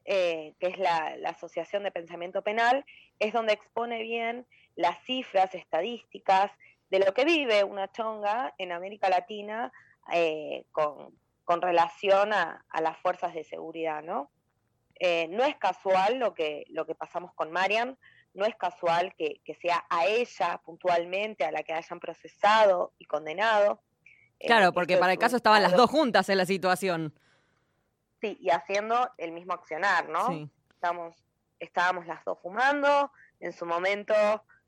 eh, 0.06 0.56
que 0.60 0.68
es 0.68 0.78
la, 0.78 1.16
la 1.18 1.30
Asociación 1.30 1.84
de 1.84 1.91
Pensamiento 1.91 2.41
Penal, 2.41 2.86
es 3.20 3.32
donde 3.34 3.54
expone 3.54 4.02
bien 4.02 4.47
las 4.76 5.04
cifras 5.04 5.54
estadísticas 5.54 6.52
de 6.89 7.00
lo 7.00 7.14
que 7.14 7.26
vive 7.26 7.64
una 7.64 7.91
chonga 7.91 8.54
en 8.58 8.72
América 8.72 9.10
Latina 9.10 9.72
eh, 10.12 10.66
con, 10.72 11.14
con 11.43 11.62
relación 11.62 12.34
a, 12.34 12.66
a 12.70 12.82
las 12.82 12.97
fuerzas 12.97 13.34
de 13.34 13.43
seguridad, 13.43 14.02
¿no? 14.04 14.32
No 15.30 15.45
es 15.45 15.56
casual 15.56 16.20
lo 16.20 16.34
que, 16.34 16.66
lo 16.68 16.86
que 16.86 16.93
pasamos 16.93 17.34
con 17.34 17.52
Marian, 17.52 17.97
no 18.34 18.45
es 18.45 18.54
casual 18.56 19.16
que, 19.16 19.39
que 19.45 19.56
sea 19.56 19.86
a 19.89 20.08
ella 20.08 20.62
puntualmente 20.66 21.45
a 21.45 21.52
la 21.52 21.64
que 21.64 21.72
hayan 21.72 22.02
procesado 22.02 22.93
y 23.00 23.06
condenado. 23.06 23.82
Eh, 24.40 24.48
Claro, 24.48 24.74
porque 24.74 24.94
esto 24.94 25.02
para 25.02 25.14
el 25.14 25.20
caso 25.20 25.36
estaban 25.36 25.62
las 25.62 25.74
dos 25.74 25.90
juntas 25.90 26.30
en 26.30 26.38
la 26.38 26.46
situación. 26.46 27.14
Sí, 28.22 28.38
y 28.42 28.50
haciendo 28.50 29.10
el 29.18 29.32
mismo 29.32 29.54
accionar, 29.54 30.10
¿no? 30.10 30.28
Sí. 30.28 30.50
Estamos, 30.72 31.16
estábamos 31.60 32.08
las 32.08 32.24
dos 32.26 32.40
fumando, 32.42 33.12
en 33.40 33.54
su 33.54 33.66
momento 33.66 34.14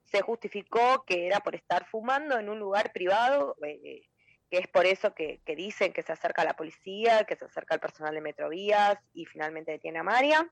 se 0.04 0.22
justificó 0.22 1.06
que 1.06 1.28
era 1.28 1.40
por 1.40 1.56
estar 1.56 1.86
fumando 1.86 2.38
en 2.38 2.50
un 2.50 2.60
lugar 2.60 2.92
privado, 2.92 3.56
eh, 3.66 4.02
que 4.50 4.58
es 4.58 4.68
por 4.68 4.86
eso 4.86 5.14
que, 5.14 5.40
que 5.46 5.56
dicen 5.56 5.94
que 5.94 6.04
se 6.04 6.12
acerca 6.12 6.44
la 6.44 6.56
policía, 6.56 7.24
que 7.24 7.38
se 7.38 7.46
acerca 7.46 7.76
el 7.76 7.80
personal 7.80 8.14
de 8.14 8.22
Metrovías 8.22 8.98
y 9.14 9.26
finalmente 9.26 9.72
detiene 9.72 10.00
a 10.00 10.04
María. 10.04 10.50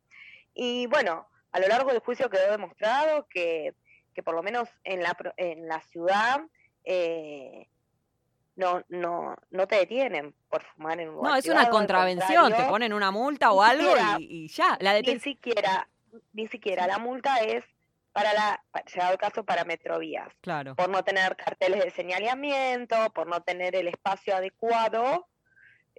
Y 0.53 0.87
bueno, 0.87 1.27
a 1.51 1.59
lo 1.59 1.67
largo 1.67 1.91
del 1.91 1.99
juicio 1.99 2.29
quedó 2.29 2.51
demostrado 2.51 3.27
que, 3.29 3.75
que 4.13 4.23
por 4.23 4.35
lo 4.35 4.43
menos 4.43 4.69
en 4.85 5.03
la, 5.03 5.17
en 5.35 5.67
la 5.67 5.81
ciudad 5.81 6.41
eh, 6.85 7.67
no, 8.59 8.83
no, 8.89 9.35
no 9.51 9.67
te 9.67 9.75
detienen 9.77 10.33
por 10.49 10.63
fumar 10.63 10.99
en 10.99 11.09
un 11.09 11.15
lugar 11.15 11.31
No, 11.31 11.37
es 11.37 11.47
una 11.47 11.69
contravención, 11.69 12.53
te 12.53 12.63
ponen 12.65 12.93
una 12.93 13.09
multa 13.11 13.51
o 13.51 13.63
ni 13.63 13.69
algo 13.71 13.89
siquiera- 13.91 14.15
y, 14.19 14.43
y 14.45 14.47
ya. 14.49 14.77
La 14.81 14.93
ni 14.93 14.99
deten- 15.01 15.19
siquiera, 15.21 15.87
ni 16.33 16.47
siquiera 16.47 16.85
la 16.87 16.97
multa 16.99 17.37
es 17.39 17.63
para 18.11 18.33
la, 18.33 18.63
llegado 18.93 19.13
el 19.13 19.17
caso 19.19 19.43
para 19.45 19.63
Metrovías, 19.63 20.27
Claro. 20.41 20.75
por 20.75 20.89
no 20.89 21.03
tener 21.03 21.35
carteles 21.37 21.83
de 21.83 21.89
señalamiento, 21.91 22.95
por 23.13 23.27
no 23.27 23.41
tener 23.41 23.75
el 23.75 23.87
espacio 23.87 24.35
adecuado 24.35 25.27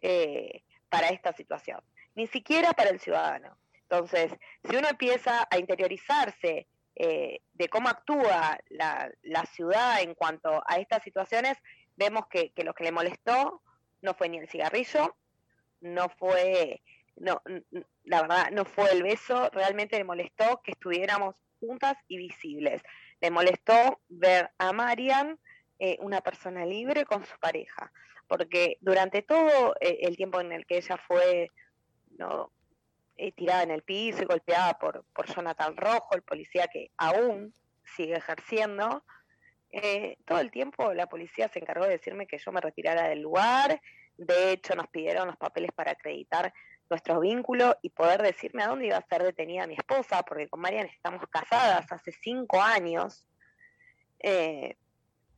eh, 0.03 0.63
para 0.89 1.09
esta 1.09 1.33
situación. 1.33 1.81
Ni 2.15 2.27
siquiera 2.27 2.73
para 2.73 2.91
el 2.91 3.01
ciudadano. 3.01 3.57
Entonces, 3.83 4.33
si 4.69 4.77
uno 4.77 4.89
empieza 4.89 5.47
a 5.51 5.59
interiorizarse 5.59 6.67
eh, 6.97 7.41
de 7.55 7.69
cómo 7.69 7.89
actúa 7.89 8.59
la, 8.69 9.11
la 9.23 9.47
ciudad 9.47 10.01
en 10.03 10.15
cuanto 10.15 10.63
a 10.67 10.77
estas 10.77 11.03
situaciones, 11.03 11.57
vemos 12.01 12.26
que, 12.28 12.51
que 12.51 12.64
lo 12.64 12.74
que 12.74 12.84
le 12.84 12.92
molestó 12.92 13.62
no 14.01 14.14
fue 14.14 14.28
ni 14.28 14.38
el 14.38 14.48
cigarrillo, 14.48 15.14
no 15.80 16.09
fue, 16.09 16.82
no, 17.16 17.42
la 18.05 18.22
verdad, 18.22 18.51
no 18.51 18.64
fue 18.64 18.90
el 18.90 19.03
beso, 19.03 19.51
realmente 19.51 19.98
le 19.98 20.05
molestó 20.05 20.62
que 20.62 20.72
estuviéramos 20.72 21.36
juntas 21.61 21.96
y 22.09 22.16
visibles. 22.16 22.82
Le 23.20 23.30
molestó 23.30 24.01
ver 24.09 24.51
a 24.59 24.72
Marian, 24.72 25.38
eh, 25.78 25.98
una 26.01 26.22
persona 26.22 26.64
libre 26.64 27.05
con 27.05 27.24
su 27.24 27.38
pareja, 27.38 27.92
porque 28.26 28.78
durante 28.80 29.22
todo 29.22 29.74
eh, 29.80 29.98
el 30.03 30.16
tiempo 30.16 30.40
en 30.40 30.53
el 30.53 30.66
que 30.66 30.78
ella 30.78 30.96
fue 31.07 31.51
no, 32.18 32.51
eh, 33.16 33.32
tirada 33.32 33.62
en 33.62 33.70
el 33.70 33.82
piso 33.82 34.22
y 34.22 34.26
golpeada 34.26 34.78
por, 34.78 35.05
por 35.12 35.26
Jonathan 35.26 35.76
Rojo, 35.76 36.14
el 36.14 36.22
policía 36.22 36.66
que 36.68 36.90
aún 36.96 37.53
sigue 37.84 38.14
ejerciendo, 38.16 39.05
eh, 39.73 40.16
todo 40.27 40.41
el 40.41 40.51
tiempo 40.51 40.93
la 40.95 41.07
policía 41.07 41.49
se 41.49 41.61
encargó 41.61 41.85
de 41.85 41.93
decirme 41.93 42.27
que 42.27 42.39
yo 42.39 42.53
me 42.53 42.61
retirara 42.61 43.09
del 43.09 43.21
lugar. 43.21 43.81
De 44.16 44.53
hecho, 44.53 44.75
nos 44.75 44.89
pidieron 44.89 45.29
los 45.29 45.37
papeles 45.37 45.71
para 45.73 45.93
acreditar 45.93 46.53
nuestro 46.89 47.21
vínculo 47.21 47.77
y 47.83 47.91
poder 47.91 48.21
decirme 48.21 48.64
a 48.64 48.68
dónde 48.68 48.87
iba 48.87 48.97
a 48.97 49.07
ser 49.07 49.23
detenida 49.23 49.66
mi 49.66 49.75
esposa, 49.75 50.23
porque 50.25 50.49
con 50.49 50.61
Marian 50.61 50.87
estamos 50.87 51.23
casadas 51.31 51.91
hace 51.93 52.12
cinco 52.12 52.61
años. 52.61 53.25
Eh, 54.18 54.77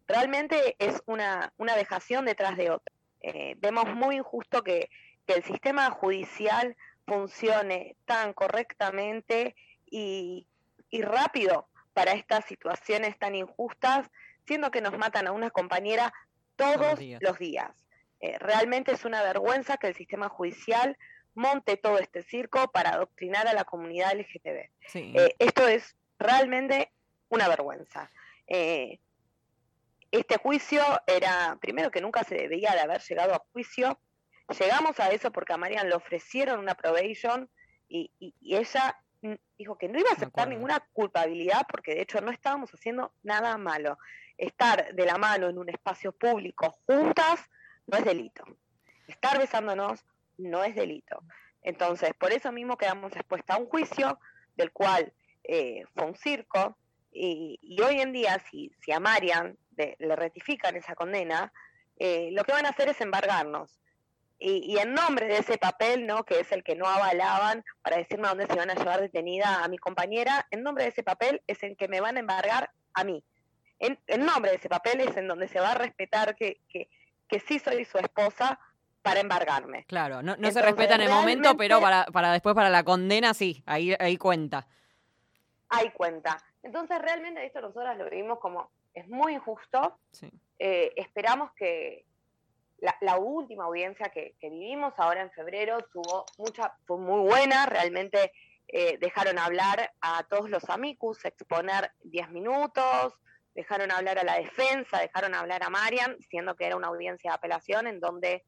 realmente 0.08 0.76
es 0.78 1.02
una, 1.06 1.52
una 1.58 1.76
dejación 1.76 2.24
detrás 2.24 2.56
de 2.56 2.70
otra. 2.70 2.94
Eh, 3.20 3.54
vemos 3.58 3.94
muy 3.94 4.16
injusto 4.16 4.62
que, 4.62 4.88
el 5.28 5.44
sistema 5.44 5.88
judicial 5.90 6.76
funcione 7.06 7.96
tan 8.04 8.34
correctamente 8.34 9.56
y 9.86 10.46
rápido 10.90 11.70
para 11.92 12.12
estas 12.12 12.44
situaciones 12.46 13.18
tan 13.18 13.34
injustas, 13.34 14.10
siendo 14.46 14.70
que 14.70 14.80
nos 14.80 14.96
matan 14.98 15.26
a 15.26 15.32
una 15.32 15.50
compañera 15.50 16.12
todos 16.56 16.98
días. 16.98 17.20
los 17.22 17.38
días. 17.38 17.70
Eh, 18.20 18.38
realmente 18.38 18.92
es 18.92 19.04
una 19.04 19.22
vergüenza 19.22 19.76
que 19.76 19.88
el 19.88 19.94
sistema 19.94 20.28
judicial 20.28 20.96
monte 21.34 21.76
todo 21.76 21.98
este 21.98 22.22
circo 22.22 22.70
para 22.70 22.90
adoctrinar 22.90 23.48
a 23.48 23.52
la 23.54 23.64
comunidad 23.64 24.12
LGTB. 24.14 24.68
Sí. 24.86 25.12
Eh, 25.16 25.34
esto 25.38 25.66
es 25.66 25.96
realmente 26.18 26.92
una 27.30 27.48
vergüenza. 27.48 28.10
Eh, 28.46 29.00
este 30.10 30.36
juicio 30.36 30.82
era, 31.06 31.56
primero 31.60 31.90
que 31.90 32.00
nunca 32.02 32.22
se 32.24 32.34
debía 32.34 32.72
de 32.74 32.80
haber 32.80 33.00
llegado 33.00 33.34
a 33.34 33.42
juicio. 33.52 33.98
Llegamos 34.58 35.00
a 35.00 35.10
eso 35.10 35.32
porque 35.32 35.54
a 35.54 35.56
Marian 35.56 35.88
le 35.88 35.94
ofrecieron 35.94 36.58
una 36.60 36.74
probation 36.74 37.48
y, 37.88 38.10
y- 38.18 38.34
y 38.40 38.56
ella 38.56 39.01
dijo 39.56 39.78
que 39.78 39.88
no 39.88 39.98
iba 39.98 40.10
a 40.10 40.14
aceptar 40.14 40.48
ninguna 40.48 40.80
culpabilidad 40.92 41.66
porque 41.70 41.94
de 41.94 42.02
hecho 42.02 42.20
no 42.20 42.30
estábamos 42.30 42.70
haciendo 42.74 43.14
nada 43.22 43.56
malo. 43.58 43.98
Estar 44.36 44.94
de 44.94 45.06
la 45.06 45.18
mano 45.18 45.48
en 45.48 45.58
un 45.58 45.68
espacio 45.68 46.12
público 46.12 46.78
juntas 46.86 47.48
no 47.86 47.98
es 47.98 48.04
delito. 48.04 48.44
Estar 49.06 49.38
besándonos 49.38 50.04
no 50.38 50.64
es 50.64 50.74
delito. 50.74 51.22
Entonces, 51.62 52.12
por 52.18 52.32
eso 52.32 52.50
mismo 52.50 52.76
quedamos 52.76 53.14
expuestas 53.14 53.56
a 53.56 53.60
un 53.60 53.66
juicio 53.66 54.18
del 54.56 54.72
cual 54.72 55.12
eh, 55.44 55.84
fue 55.94 56.04
un 56.06 56.16
circo, 56.16 56.76
y, 57.12 57.58
y 57.60 57.80
hoy 57.82 58.00
en 58.00 58.12
día, 58.12 58.38
si, 58.50 58.72
si 58.80 58.90
a 58.90 58.98
Marian 58.98 59.58
de- 59.70 59.96
le 59.98 60.16
ratifican 60.16 60.76
esa 60.76 60.94
condena, 60.94 61.52
eh, 61.98 62.30
lo 62.32 62.42
que 62.44 62.52
van 62.52 62.64
a 62.66 62.70
hacer 62.70 62.88
es 62.88 63.00
embargarnos. 63.00 63.81
Y, 64.44 64.72
y 64.72 64.78
en 64.78 64.92
nombre 64.92 65.26
de 65.26 65.38
ese 65.38 65.56
papel, 65.56 66.04
¿no? 66.04 66.24
que 66.24 66.40
es 66.40 66.50
el 66.50 66.64
que 66.64 66.74
no 66.74 66.86
avalaban 66.86 67.64
para 67.80 67.96
decirme 67.98 68.26
a 68.26 68.30
dónde 68.30 68.48
se 68.48 68.56
van 68.56 68.70
a 68.70 68.74
llevar 68.74 69.00
detenida 69.00 69.62
a 69.62 69.68
mi 69.68 69.78
compañera, 69.78 70.46
en 70.50 70.64
nombre 70.64 70.82
de 70.82 70.90
ese 70.90 71.04
papel 71.04 71.40
es 71.46 71.62
el 71.62 71.76
que 71.76 71.86
me 71.86 72.00
van 72.00 72.16
a 72.16 72.20
embargar 72.20 72.70
a 72.94 73.04
mí. 73.04 73.22
En, 73.78 74.00
en 74.08 74.26
nombre 74.26 74.50
de 74.50 74.56
ese 74.56 74.68
papel 74.68 75.00
es 75.00 75.16
en 75.16 75.28
donde 75.28 75.46
se 75.46 75.60
va 75.60 75.70
a 75.70 75.74
respetar 75.74 76.34
que, 76.34 76.60
que, 76.68 76.88
que 77.28 77.38
sí 77.38 77.60
soy 77.60 77.84
su 77.84 77.98
esposa 77.98 78.58
para 79.02 79.20
embargarme. 79.20 79.84
Claro, 79.84 80.22
no, 80.22 80.36
no 80.36 80.50
se 80.50 80.62
respeta 80.62 80.96
en 80.96 81.02
el 81.02 81.10
momento, 81.10 81.56
pero 81.56 81.80
para, 81.80 82.06
para 82.06 82.32
después, 82.32 82.54
para 82.54 82.70
la 82.70 82.82
condena, 82.82 83.34
sí, 83.34 83.62
ahí, 83.66 83.94
ahí 83.98 84.16
cuenta. 84.16 84.66
hay 85.68 85.90
cuenta. 85.90 86.38
Entonces, 86.62 86.98
realmente 87.00 87.44
esto 87.44 87.60
nosotras 87.60 87.96
lo 87.96 88.08
vivimos 88.10 88.38
como, 88.38 88.70
es 88.94 89.08
muy 89.08 89.34
injusto. 89.34 89.98
Sí. 90.12 90.30
Eh, 90.58 90.92
esperamos 90.96 91.52
que 91.54 92.04
la, 92.82 92.96
la 93.00 93.16
última 93.16 93.64
audiencia 93.64 94.08
que, 94.08 94.34
que 94.40 94.50
vivimos 94.50 94.92
ahora 94.96 95.22
en 95.22 95.30
febrero 95.30 95.78
tuvo 95.92 96.26
mucha, 96.36 96.76
fue 96.84 96.98
muy 96.98 97.20
buena, 97.20 97.64
realmente 97.66 98.32
eh, 98.66 98.98
dejaron 98.98 99.38
hablar 99.38 99.92
a 100.00 100.24
todos 100.24 100.50
los 100.50 100.68
amicus, 100.68 101.24
exponer 101.24 101.92
10 102.02 102.30
minutos, 102.30 103.14
dejaron 103.54 103.92
hablar 103.92 104.18
a 104.18 104.24
la 104.24 104.34
defensa, 104.34 104.98
dejaron 104.98 105.32
hablar 105.34 105.62
a 105.62 105.70
Marian, 105.70 106.16
siendo 106.28 106.56
que 106.56 106.66
era 106.66 106.76
una 106.76 106.88
audiencia 106.88 107.30
de 107.30 107.34
apelación 107.36 107.86
en 107.86 108.00
donde 108.00 108.44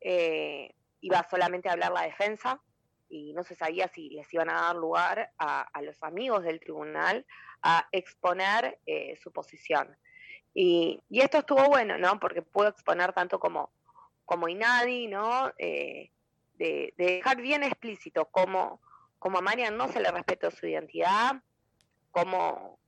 eh, 0.00 0.74
iba 1.00 1.24
solamente 1.30 1.68
a 1.68 1.72
hablar 1.72 1.92
la 1.92 2.02
defensa 2.02 2.60
y 3.08 3.34
no 3.34 3.44
se 3.44 3.54
sabía 3.54 3.86
si 3.86 4.10
les 4.10 4.34
iban 4.34 4.50
a 4.50 4.62
dar 4.62 4.74
lugar 4.74 5.30
a, 5.38 5.60
a 5.60 5.82
los 5.82 6.02
amigos 6.02 6.42
del 6.42 6.58
tribunal 6.58 7.24
a 7.62 7.86
exponer 7.92 8.80
eh, 8.84 9.16
su 9.22 9.30
posición. 9.30 9.96
Y, 10.58 11.02
y 11.10 11.20
esto 11.20 11.36
estuvo 11.36 11.62
bueno, 11.66 11.98
¿no? 11.98 12.18
Porque 12.18 12.40
pudo 12.40 12.68
exponer 12.68 13.12
tanto 13.12 13.38
como, 13.38 13.70
como 14.24 14.48
Inadi, 14.48 15.06
¿no? 15.06 15.52
Eh, 15.58 16.10
de, 16.54 16.94
de 16.96 17.04
dejar 17.16 17.42
bien 17.42 17.62
explícito 17.62 18.24
cómo, 18.30 18.80
cómo 19.18 19.36
a 19.36 19.42
Marian 19.42 19.76
no 19.76 19.86
se 19.88 20.00
le 20.00 20.10
respetó 20.10 20.50
su 20.50 20.66
identidad, 20.66 21.42
cómo, 22.10 22.78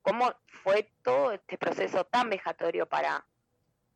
cómo 0.00 0.32
fue 0.62 0.90
todo 1.02 1.32
este 1.32 1.58
proceso 1.58 2.06
tan 2.06 2.30
vejatorio 2.30 2.86
para, 2.86 3.26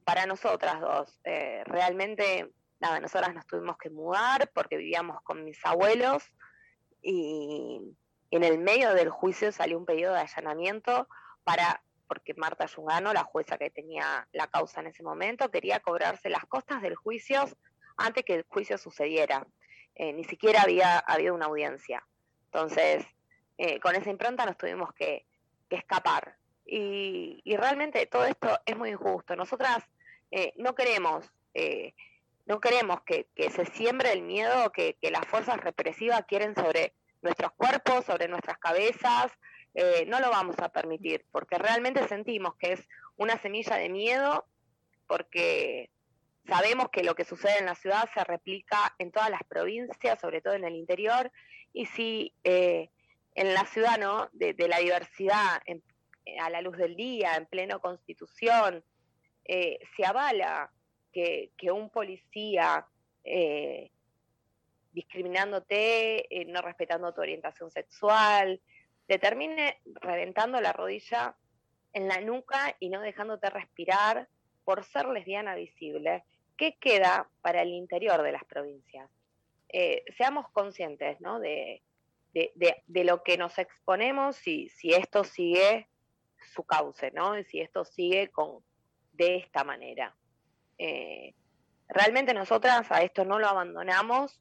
para 0.04 0.26
nosotras 0.26 0.78
dos. 0.82 1.18
Eh, 1.24 1.62
realmente, 1.64 2.52
nada, 2.80 3.00
nosotras 3.00 3.34
nos 3.34 3.46
tuvimos 3.46 3.78
que 3.78 3.88
mudar 3.88 4.50
porque 4.52 4.76
vivíamos 4.76 5.22
con 5.22 5.42
mis 5.42 5.64
abuelos 5.64 6.22
y 7.00 7.80
en 8.30 8.44
el 8.44 8.58
medio 8.58 8.92
del 8.92 9.08
juicio 9.08 9.52
salió 9.52 9.78
un 9.78 9.86
pedido 9.86 10.12
de 10.12 10.20
allanamiento 10.20 11.08
para 11.44 11.82
porque 12.10 12.34
Marta 12.34 12.66
Yungano, 12.66 13.12
la 13.12 13.22
jueza 13.22 13.56
que 13.56 13.70
tenía 13.70 14.26
la 14.32 14.48
causa 14.48 14.80
en 14.80 14.88
ese 14.88 15.04
momento, 15.04 15.48
quería 15.48 15.78
cobrarse 15.78 16.28
las 16.28 16.44
costas 16.44 16.82
del 16.82 16.96
juicio 16.96 17.44
antes 17.96 18.24
que 18.24 18.34
el 18.34 18.44
juicio 18.48 18.78
sucediera. 18.78 19.46
Eh, 19.94 20.12
ni 20.12 20.24
siquiera 20.24 20.62
había 20.62 20.98
habido 20.98 21.36
una 21.36 21.46
audiencia. 21.46 22.04
Entonces, 22.46 23.06
eh, 23.58 23.78
con 23.78 23.94
esa 23.94 24.10
impronta 24.10 24.44
nos 24.44 24.58
tuvimos 24.58 24.92
que, 24.92 25.24
escapar. 25.70 26.34
Y, 26.66 27.40
realmente 27.56 28.04
todo 28.06 28.24
esto 28.24 28.58
es 28.66 28.76
muy 28.76 28.90
injusto. 28.90 29.36
Nosotras 29.36 29.84
eh, 30.32 30.52
no 30.56 30.74
queremos, 30.74 31.32
no 32.44 32.60
queremos 32.60 33.02
que, 33.02 33.28
se 33.36 33.66
siembre 33.66 34.12
el 34.12 34.22
miedo 34.22 34.72
que 34.72 34.96
las 35.12 35.26
fuerzas 35.26 35.58
represivas 35.58 36.24
quieren 36.26 36.56
sobre 36.56 36.92
nuestros 37.22 37.52
cuerpos, 37.52 38.04
sobre 38.04 38.26
nuestras 38.26 38.58
cabezas. 38.58 39.30
Eh, 39.74 40.04
no 40.06 40.18
lo 40.20 40.30
vamos 40.30 40.56
a 40.58 40.68
permitir, 40.70 41.24
porque 41.30 41.56
realmente 41.56 42.06
sentimos 42.08 42.56
que 42.56 42.72
es 42.72 42.88
una 43.16 43.38
semilla 43.38 43.76
de 43.76 43.88
miedo, 43.88 44.46
porque 45.06 45.90
sabemos 46.46 46.88
que 46.90 47.04
lo 47.04 47.14
que 47.14 47.24
sucede 47.24 47.58
en 47.58 47.66
la 47.66 47.74
ciudad 47.76 48.08
se 48.12 48.24
replica 48.24 48.94
en 48.98 49.12
todas 49.12 49.30
las 49.30 49.44
provincias, 49.44 50.18
sobre 50.20 50.40
todo 50.40 50.54
en 50.54 50.64
el 50.64 50.74
interior, 50.74 51.30
y 51.72 51.86
si 51.86 52.34
eh, 52.42 52.90
en 53.34 53.54
la 53.54 53.64
ciudad 53.66 53.98
¿no? 53.98 54.28
de, 54.32 54.54
la 54.68 54.78
diversidad, 54.78 55.62
en- 55.66 55.82
a 56.40 56.50
la 56.50 56.60
luz 56.60 56.76
del 56.76 56.96
día, 56.96 57.36
en 57.36 57.46
pleno 57.46 57.80
constitución, 57.80 58.84
eh, 59.44 59.78
se 59.96 60.04
avala 60.04 60.72
que, 61.12 61.50
un 61.72 61.90
policía 61.90 62.86
eh, 63.24 63.90
discriminándote, 64.92 66.26
no 66.48 66.60
respetando 66.62 67.12
tu 67.14 67.20
orientación 67.20 67.70
sexual, 67.70 68.60
te 69.10 69.18
termine 69.18 69.80
reventando 69.86 70.60
la 70.60 70.72
rodilla 70.72 71.34
en 71.92 72.06
la 72.06 72.20
nuca 72.20 72.76
y 72.78 72.90
no 72.90 73.00
dejándote 73.00 73.50
respirar 73.50 74.28
por 74.62 74.84
ser 74.84 75.08
lesbiana 75.08 75.56
visible, 75.56 76.22
¿qué 76.56 76.76
queda 76.78 77.28
para 77.40 77.62
el 77.62 77.70
interior 77.70 78.22
de 78.22 78.30
las 78.30 78.44
provincias? 78.44 79.10
Eh, 79.68 80.04
seamos 80.16 80.48
conscientes 80.52 81.20
¿no? 81.20 81.40
de, 81.40 81.82
de, 82.34 82.52
de- 82.86 83.02
lo 83.04 83.24
que 83.24 83.36
nos 83.36 83.58
exponemos 83.58 84.36
si, 84.36 84.68
si 84.68 84.94
esto 84.94 85.24
sigue 85.24 85.88
su 86.54 86.62
cauce, 86.62 87.10
¿no? 87.10 87.36
Y 87.36 87.42
si 87.42 87.60
esto 87.60 87.84
sigue 87.84 88.28
con, 88.30 88.62
de 89.10 89.38
esta 89.38 89.64
manera. 89.64 90.14
Eh, 90.78 91.34
realmente 91.88 92.32
nosotras 92.32 92.92
a 92.92 93.02
esto 93.02 93.24
no 93.24 93.40
lo 93.40 93.48
abandonamos 93.48 94.40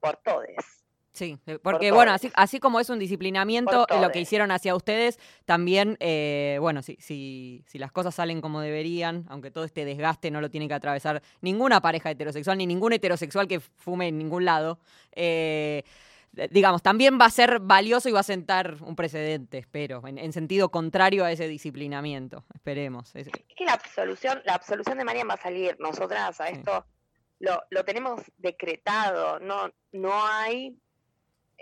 por 0.00 0.16
todes. 0.16 0.81
Sí, 1.14 1.38
eh, 1.46 1.58
Por 1.58 1.74
porque 1.74 1.92
bueno, 1.92 2.12
así, 2.12 2.30
así 2.34 2.58
como 2.58 2.80
es 2.80 2.88
un 2.88 2.98
disciplinamiento, 2.98 3.86
eh, 3.90 4.00
lo 4.00 4.10
que 4.10 4.20
hicieron 4.20 4.50
hacia 4.50 4.74
ustedes, 4.74 5.18
también, 5.44 5.98
eh, 6.00 6.56
bueno, 6.60 6.80
si, 6.80 6.96
si, 7.00 7.62
si 7.66 7.78
las 7.78 7.92
cosas 7.92 8.14
salen 8.14 8.40
como 8.40 8.60
deberían, 8.62 9.26
aunque 9.28 9.50
todo 9.50 9.64
este 9.64 9.84
desgaste 9.84 10.30
no 10.30 10.40
lo 10.40 10.48
tiene 10.50 10.68
que 10.68 10.74
atravesar 10.74 11.22
ninguna 11.42 11.82
pareja 11.82 12.10
heterosexual, 12.10 12.56
ni 12.56 12.66
ningún 12.66 12.94
heterosexual 12.94 13.46
que 13.46 13.60
fume 13.60 14.08
en 14.08 14.16
ningún 14.16 14.46
lado, 14.46 14.78
eh, 15.12 15.82
eh, 16.34 16.48
digamos, 16.50 16.82
también 16.82 17.18
va 17.20 17.26
a 17.26 17.30
ser 17.30 17.60
valioso 17.60 18.08
y 18.08 18.12
va 18.12 18.20
a 18.20 18.22
sentar 18.22 18.76
un 18.80 18.96
precedente, 18.96 19.58
espero, 19.58 20.06
en, 20.06 20.16
en 20.16 20.32
sentido 20.32 20.70
contrario 20.70 21.26
a 21.26 21.30
ese 21.30 21.46
disciplinamiento. 21.46 22.44
Esperemos. 22.54 23.14
Es- 23.14 23.26
Es 23.26 23.32
que 23.54 23.64
la 23.66 23.74
absolución, 23.74 24.40
la 24.46 24.54
absolución 24.54 24.96
de 24.96 25.04
Marian 25.04 25.28
va 25.28 25.34
a 25.34 25.42
salir. 25.42 25.76
Nosotras 25.78 26.40
a 26.40 26.48
esto 26.48 26.86
lo, 27.38 27.62
lo 27.68 27.84
tenemos 27.84 28.22
decretado. 28.38 29.40
No, 29.40 29.70
no 29.92 30.24
hay 30.26 30.74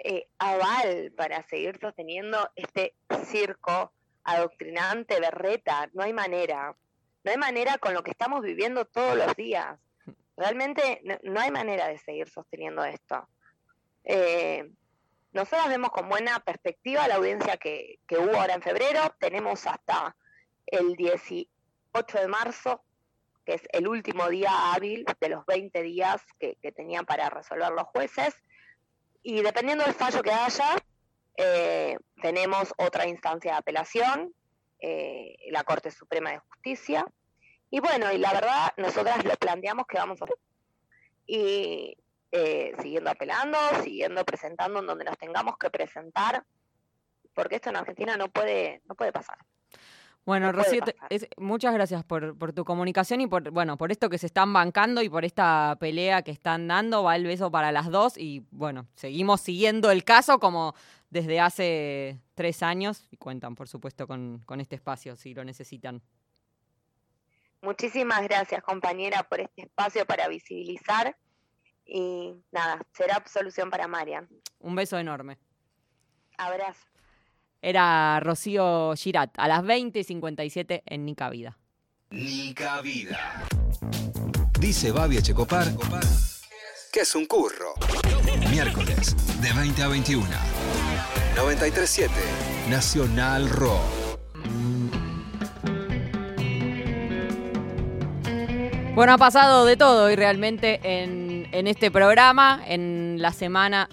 eh, 0.02 0.28
aval 0.38 1.12
para 1.14 1.42
seguir 1.42 1.78
sosteniendo 1.78 2.50
este 2.56 2.94
circo 3.26 3.92
adoctrinante, 4.24 5.20
berreta. 5.20 5.90
No 5.92 6.02
hay 6.02 6.12
manera. 6.12 6.74
No 7.22 7.30
hay 7.30 7.36
manera 7.36 7.76
con 7.78 7.92
lo 7.92 8.02
que 8.02 8.12
estamos 8.12 8.42
viviendo 8.42 8.86
todos 8.86 9.16
los 9.16 9.34
días. 9.36 9.78
Realmente 10.36 11.02
no, 11.22 11.38
hay 11.38 11.50
manera 11.50 11.88
de 11.88 11.98
seguir 11.98 12.30
sosteniendo 12.30 12.82
esto. 12.82 13.28
Eh, 14.04 14.70
nosotros 15.32 15.68
vemos 15.68 15.90
con 15.90 16.08
buena 16.08 16.40
perspectiva 16.40 17.06
la 17.06 17.16
audiencia 17.16 17.58
que, 17.58 17.98
que 18.06 18.16
hubo 18.16 18.36
ahora 18.36 18.54
en 18.54 18.62
febrero. 18.62 19.14
Tenemos 19.18 19.66
hasta 19.66 20.16
el 20.64 20.96
18 20.96 21.48
de 22.14 22.28
marzo, 22.28 22.82
que 23.44 23.54
es 23.54 23.62
el 23.72 23.86
último 23.86 24.30
día 24.30 24.72
hábil 24.72 25.04
de 25.20 25.28
los 25.28 25.44
20 25.44 25.82
días 25.82 26.22
que, 26.38 26.56
que 26.62 26.72
tenían 26.72 27.04
para 27.04 27.28
resolver 27.28 27.70
los 27.72 27.84
jueces. 27.88 28.34
Y 29.22 29.42
dependiendo 29.42 29.84
del 29.84 29.94
fallo 29.94 30.22
que 30.22 30.32
haya, 30.32 30.76
eh, 31.36 31.96
tenemos 32.22 32.72
otra 32.78 33.06
instancia 33.06 33.52
de 33.52 33.58
apelación, 33.58 34.34
eh, 34.80 35.36
la 35.50 35.64
Corte 35.64 35.90
Suprema 35.90 36.30
de 36.30 36.38
Justicia. 36.38 37.06
Y 37.70 37.80
bueno, 37.80 38.10
y 38.12 38.18
la 38.18 38.32
verdad, 38.32 38.72
nosotras 38.76 39.24
lo 39.24 39.34
planteamos 39.36 39.86
que 39.86 39.98
vamos 39.98 40.20
a 40.20 40.24
hacer. 40.24 40.36
Y 41.26 41.96
eh, 42.32 42.72
siguiendo 42.80 43.10
apelando, 43.10 43.58
siguiendo 43.82 44.24
presentando 44.24 44.80
en 44.80 44.86
donde 44.86 45.04
nos 45.04 45.18
tengamos 45.18 45.56
que 45.58 45.70
presentar, 45.70 46.44
porque 47.34 47.56
esto 47.56 47.70
en 47.70 47.76
Argentina 47.76 48.16
no 48.16 48.28
puede, 48.28 48.82
no 48.88 48.94
puede 48.94 49.12
pasar. 49.12 49.38
Bueno, 50.30 50.52
Rocío, 50.52 50.82
es- 51.08 51.26
muchas 51.38 51.74
gracias 51.74 52.04
por, 52.04 52.38
por 52.38 52.52
tu 52.52 52.64
comunicación 52.64 53.20
y 53.20 53.26
por, 53.26 53.50
bueno, 53.50 53.76
por 53.76 53.90
esto 53.90 54.08
que 54.08 54.16
se 54.16 54.26
están 54.26 54.52
bancando 54.52 55.02
y 55.02 55.08
por 55.08 55.24
esta 55.24 55.76
pelea 55.80 56.22
que 56.22 56.30
están 56.30 56.68
dando. 56.68 57.02
Va 57.02 57.16
el 57.16 57.24
beso 57.24 57.50
para 57.50 57.72
las 57.72 57.90
dos 57.90 58.16
y 58.16 58.44
bueno, 58.52 58.86
seguimos 58.94 59.40
siguiendo 59.40 59.90
el 59.90 60.04
caso 60.04 60.38
como 60.38 60.74
desde 61.10 61.40
hace 61.40 62.20
tres 62.34 62.62
años 62.62 63.08
y 63.10 63.16
cuentan, 63.16 63.56
por 63.56 63.66
supuesto, 63.66 64.06
con, 64.06 64.38
con 64.46 64.60
este 64.60 64.76
espacio 64.76 65.16
si 65.16 65.34
lo 65.34 65.44
necesitan. 65.44 66.00
Muchísimas 67.62 68.22
gracias, 68.22 68.62
compañera, 68.62 69.24
por 69.24 69.40
este 69.40 69.62
espacio 69.62 70.06
para 70.06 70.28
visibilizar. 70.28 71.16
Y 71.84 72.36
nada, 72.52 72.80
será 72.92 73.16
absolución 73.16 73.68
para 73.68 73.88
Marian. 73.88 74.28
Un 74.60 74.76
beso 74.76 74.96
enorme. 74.96 75.38
Abrazo. 76.38 76.86
Era 77.62 78.20
Rocío 78.20 78.94
Girat 78.96 79.30
a 79.36 79.48
las 79.48 79.62
20.57 79.62 80.82
en 80.86 81.04
Nica 81.04 81.28
Vida. 81.30 81.58
Nica 82.10 82.80
Vida. 82.80 83.44
Dice 84.58 84.92
Babi 84.92 85.18
Echecopar 85.18 85.68
que 86.92 87.00
es 87.00 87.14
un 87.14 87.26
curro. 87.26 87.74
Miércoles 88.50 89.14
de 89.40 89.52
20 89.52 89.82
a 89.82 89.88
21. 89.88 90.26
93.7 91.36 92.10
Nacional 92.68 93.48
Rock. 93.48 93.80
Bueno, 98.94 99.12
ha 99.12 99.18
pasado 99.18 99.64
de 99.66 99.76
todo 99.76 100.10
y 100.10 100.16
realmente 100.16 100.80
en, 100.82 101.48
en 101.52 101.66
este 101.68 101.92
programa, 101.92 102.60
en 102.66 103.22
la 103.22 103.32
semana 103.32 103.88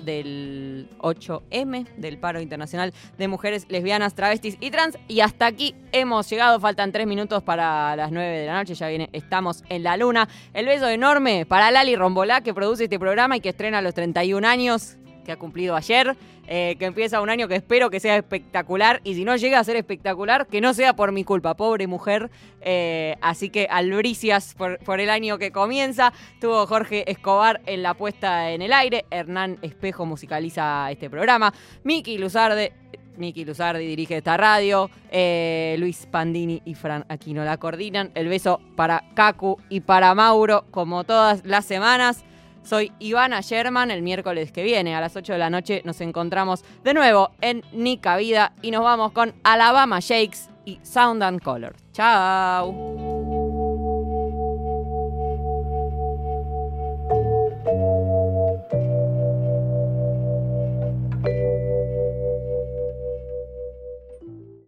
del 0.78 0.89
8M, 0.99 1.88
del 1.97 2.17
Paro 2.17 2.39
Internacional 2.39 2.93
de 3.17 3.28
Mujeres 3.28 3.65
Lesbianas, 3.69 4.13
Travestis 4.13 4.57
y 4.59 4.71
Trans. 4.71 4.97
Y 5.07 5.21
hasta 5.21 5.47
aquí 5.47 5.75
hemos 5.91 6.30
llegado, 6.30 6.59
faltan 6.59 6.91
tres 6.91 7.07
minutos 7.07 7.43
para 7.43 7.95
las 7.95 8.11
9 8.11 8.39
de 8.39 8.45
la 8.45 8.53
noche, 8.55 8.75
ya 8.75 8.88
viene, 8.88 9.09
estamos 9.13 9.63
en 9.69 9.84
la 9.84 9.97
luna. 9.97 10.28
El 10.53 10.65
beso 10.65 10.88
enorme 10.88 11.45
para 11.45 11.71
Lali 11.71 11.95
Rombolá, 11.95 12.41
que 12.41 12.53
produce 12.53 12.86
este 12.86 12.99
programa 12.99 13.38
y 13.38 13.41
que 13.41 13.49
estrena 13.49 13.80
a 13.80 13.82
los 13.82 13.93
31 13.93 14.47
años 14.47 14.97
que 15.28 15.34
ha 15.34 15.38
cumplido 15.38 15.75
ayer, 15.75 16.15
eh, 16.47 16.78
que 16.80 16.86
empieza 16.86 17.21
un 17.21 17.30
año 17.30 17.49
que 17.49 17.55
espero 17.55 17.89
que 17.89 17.99
sea 17.99 18.15
espectacular 18.15 19.01
y 19.03 19.13
si 19.13 19.25
no 19.25 19.36
llega 19.36 19.59
a 19.59 19.63
ser 19.63 19.75
espectacular, 19.75 20.47
que 20.47 20.61
no 20.61 20.73
sea 20.73 20.95
por 20.95 21.11
mi 21.11 21.25
culpa, 21.25 21.55
pobre 21.55 21.86
mujer. 21.86 22.32
Eh, 22.61 23.17
así 23.21 23.49
que 23.49 23.67
albricias 23.69 24.55
por, 24.55 24.80
por 24.80 25.01
el 25.01 25.09
año 25.09 25.38
que 25.38 25.51
comienza. 25.51 26.13
Tuvo 26.39 26.65
Jorge 26.65 27.11
Escobar 27.11 27.61
en 27.65 27.84
la 27.84 27.93
puesta 27.93 28.51
en 28.51 28.61
el 28.61 28.71
aire, 28.71 29.05
Hernán 29.11 29.59
Espejo 29.61 30.05
musicaliza 30.05 30.89
este 30.91 31.09
programa, 31.09 31.53
Miki 31.84 32.17
Luzarde. 32.17 32.71
Miki 33.17 33.43
Luzardi 33.43 33.86
dirige 33.86 34.17
esta 34.17 34.38
radio, 34.38 34.89
eh, 35.11 35.75
Luis 35.80 36.07
Pandini 36.09 36.61
y 36.63 36.75
Fran 36.75 37.03
Aquino 37.09 37.43
la 37.43 37.57
coordinan. 37.57 38.11
El 38.15 38.30
beso 38.30 38.61
para 38.78 39.03
Kaku 39.15 39.57
y 39.69 39.82
para 39.82 40.13
Mauro, 40.15 40.65
como 40.71 41.03
todas 41.03 41.43
las 41.43 41.65
semanas. 41.65 42.23
Soy 42.68 42.91
Ivana 42.99 43.39
Sherman. 43.39 43.91
El 43.91 44.01
miércoles 44.01 44.51
que 44.51 44.63
viene 44.63 44.93
a 44.93 44.99
las 44.99 45.15
8 45.15 45.34
de 45.34 45.39
la 45.39 45.49
noche 45.49 45.82
nos 45.86 46.01
encontramos 46.01 46.65
de 46.84 46.93
nuevo 46.93 47.32
en 47.39 47.63
Nica 47.72 48.18
Vida 48.18 48.53
y 48.61 48.72
nos 48.72 48.84
vamos 48.84 49.13
con 49.13 49.34
Alabama 49.43 49.99
Shakes 50.01 50.49
y 50.65 50.80
Sound 50.84 51.24
and 51.24 51.41
Color. 51.41 51.76
Chao. 51.93 53.16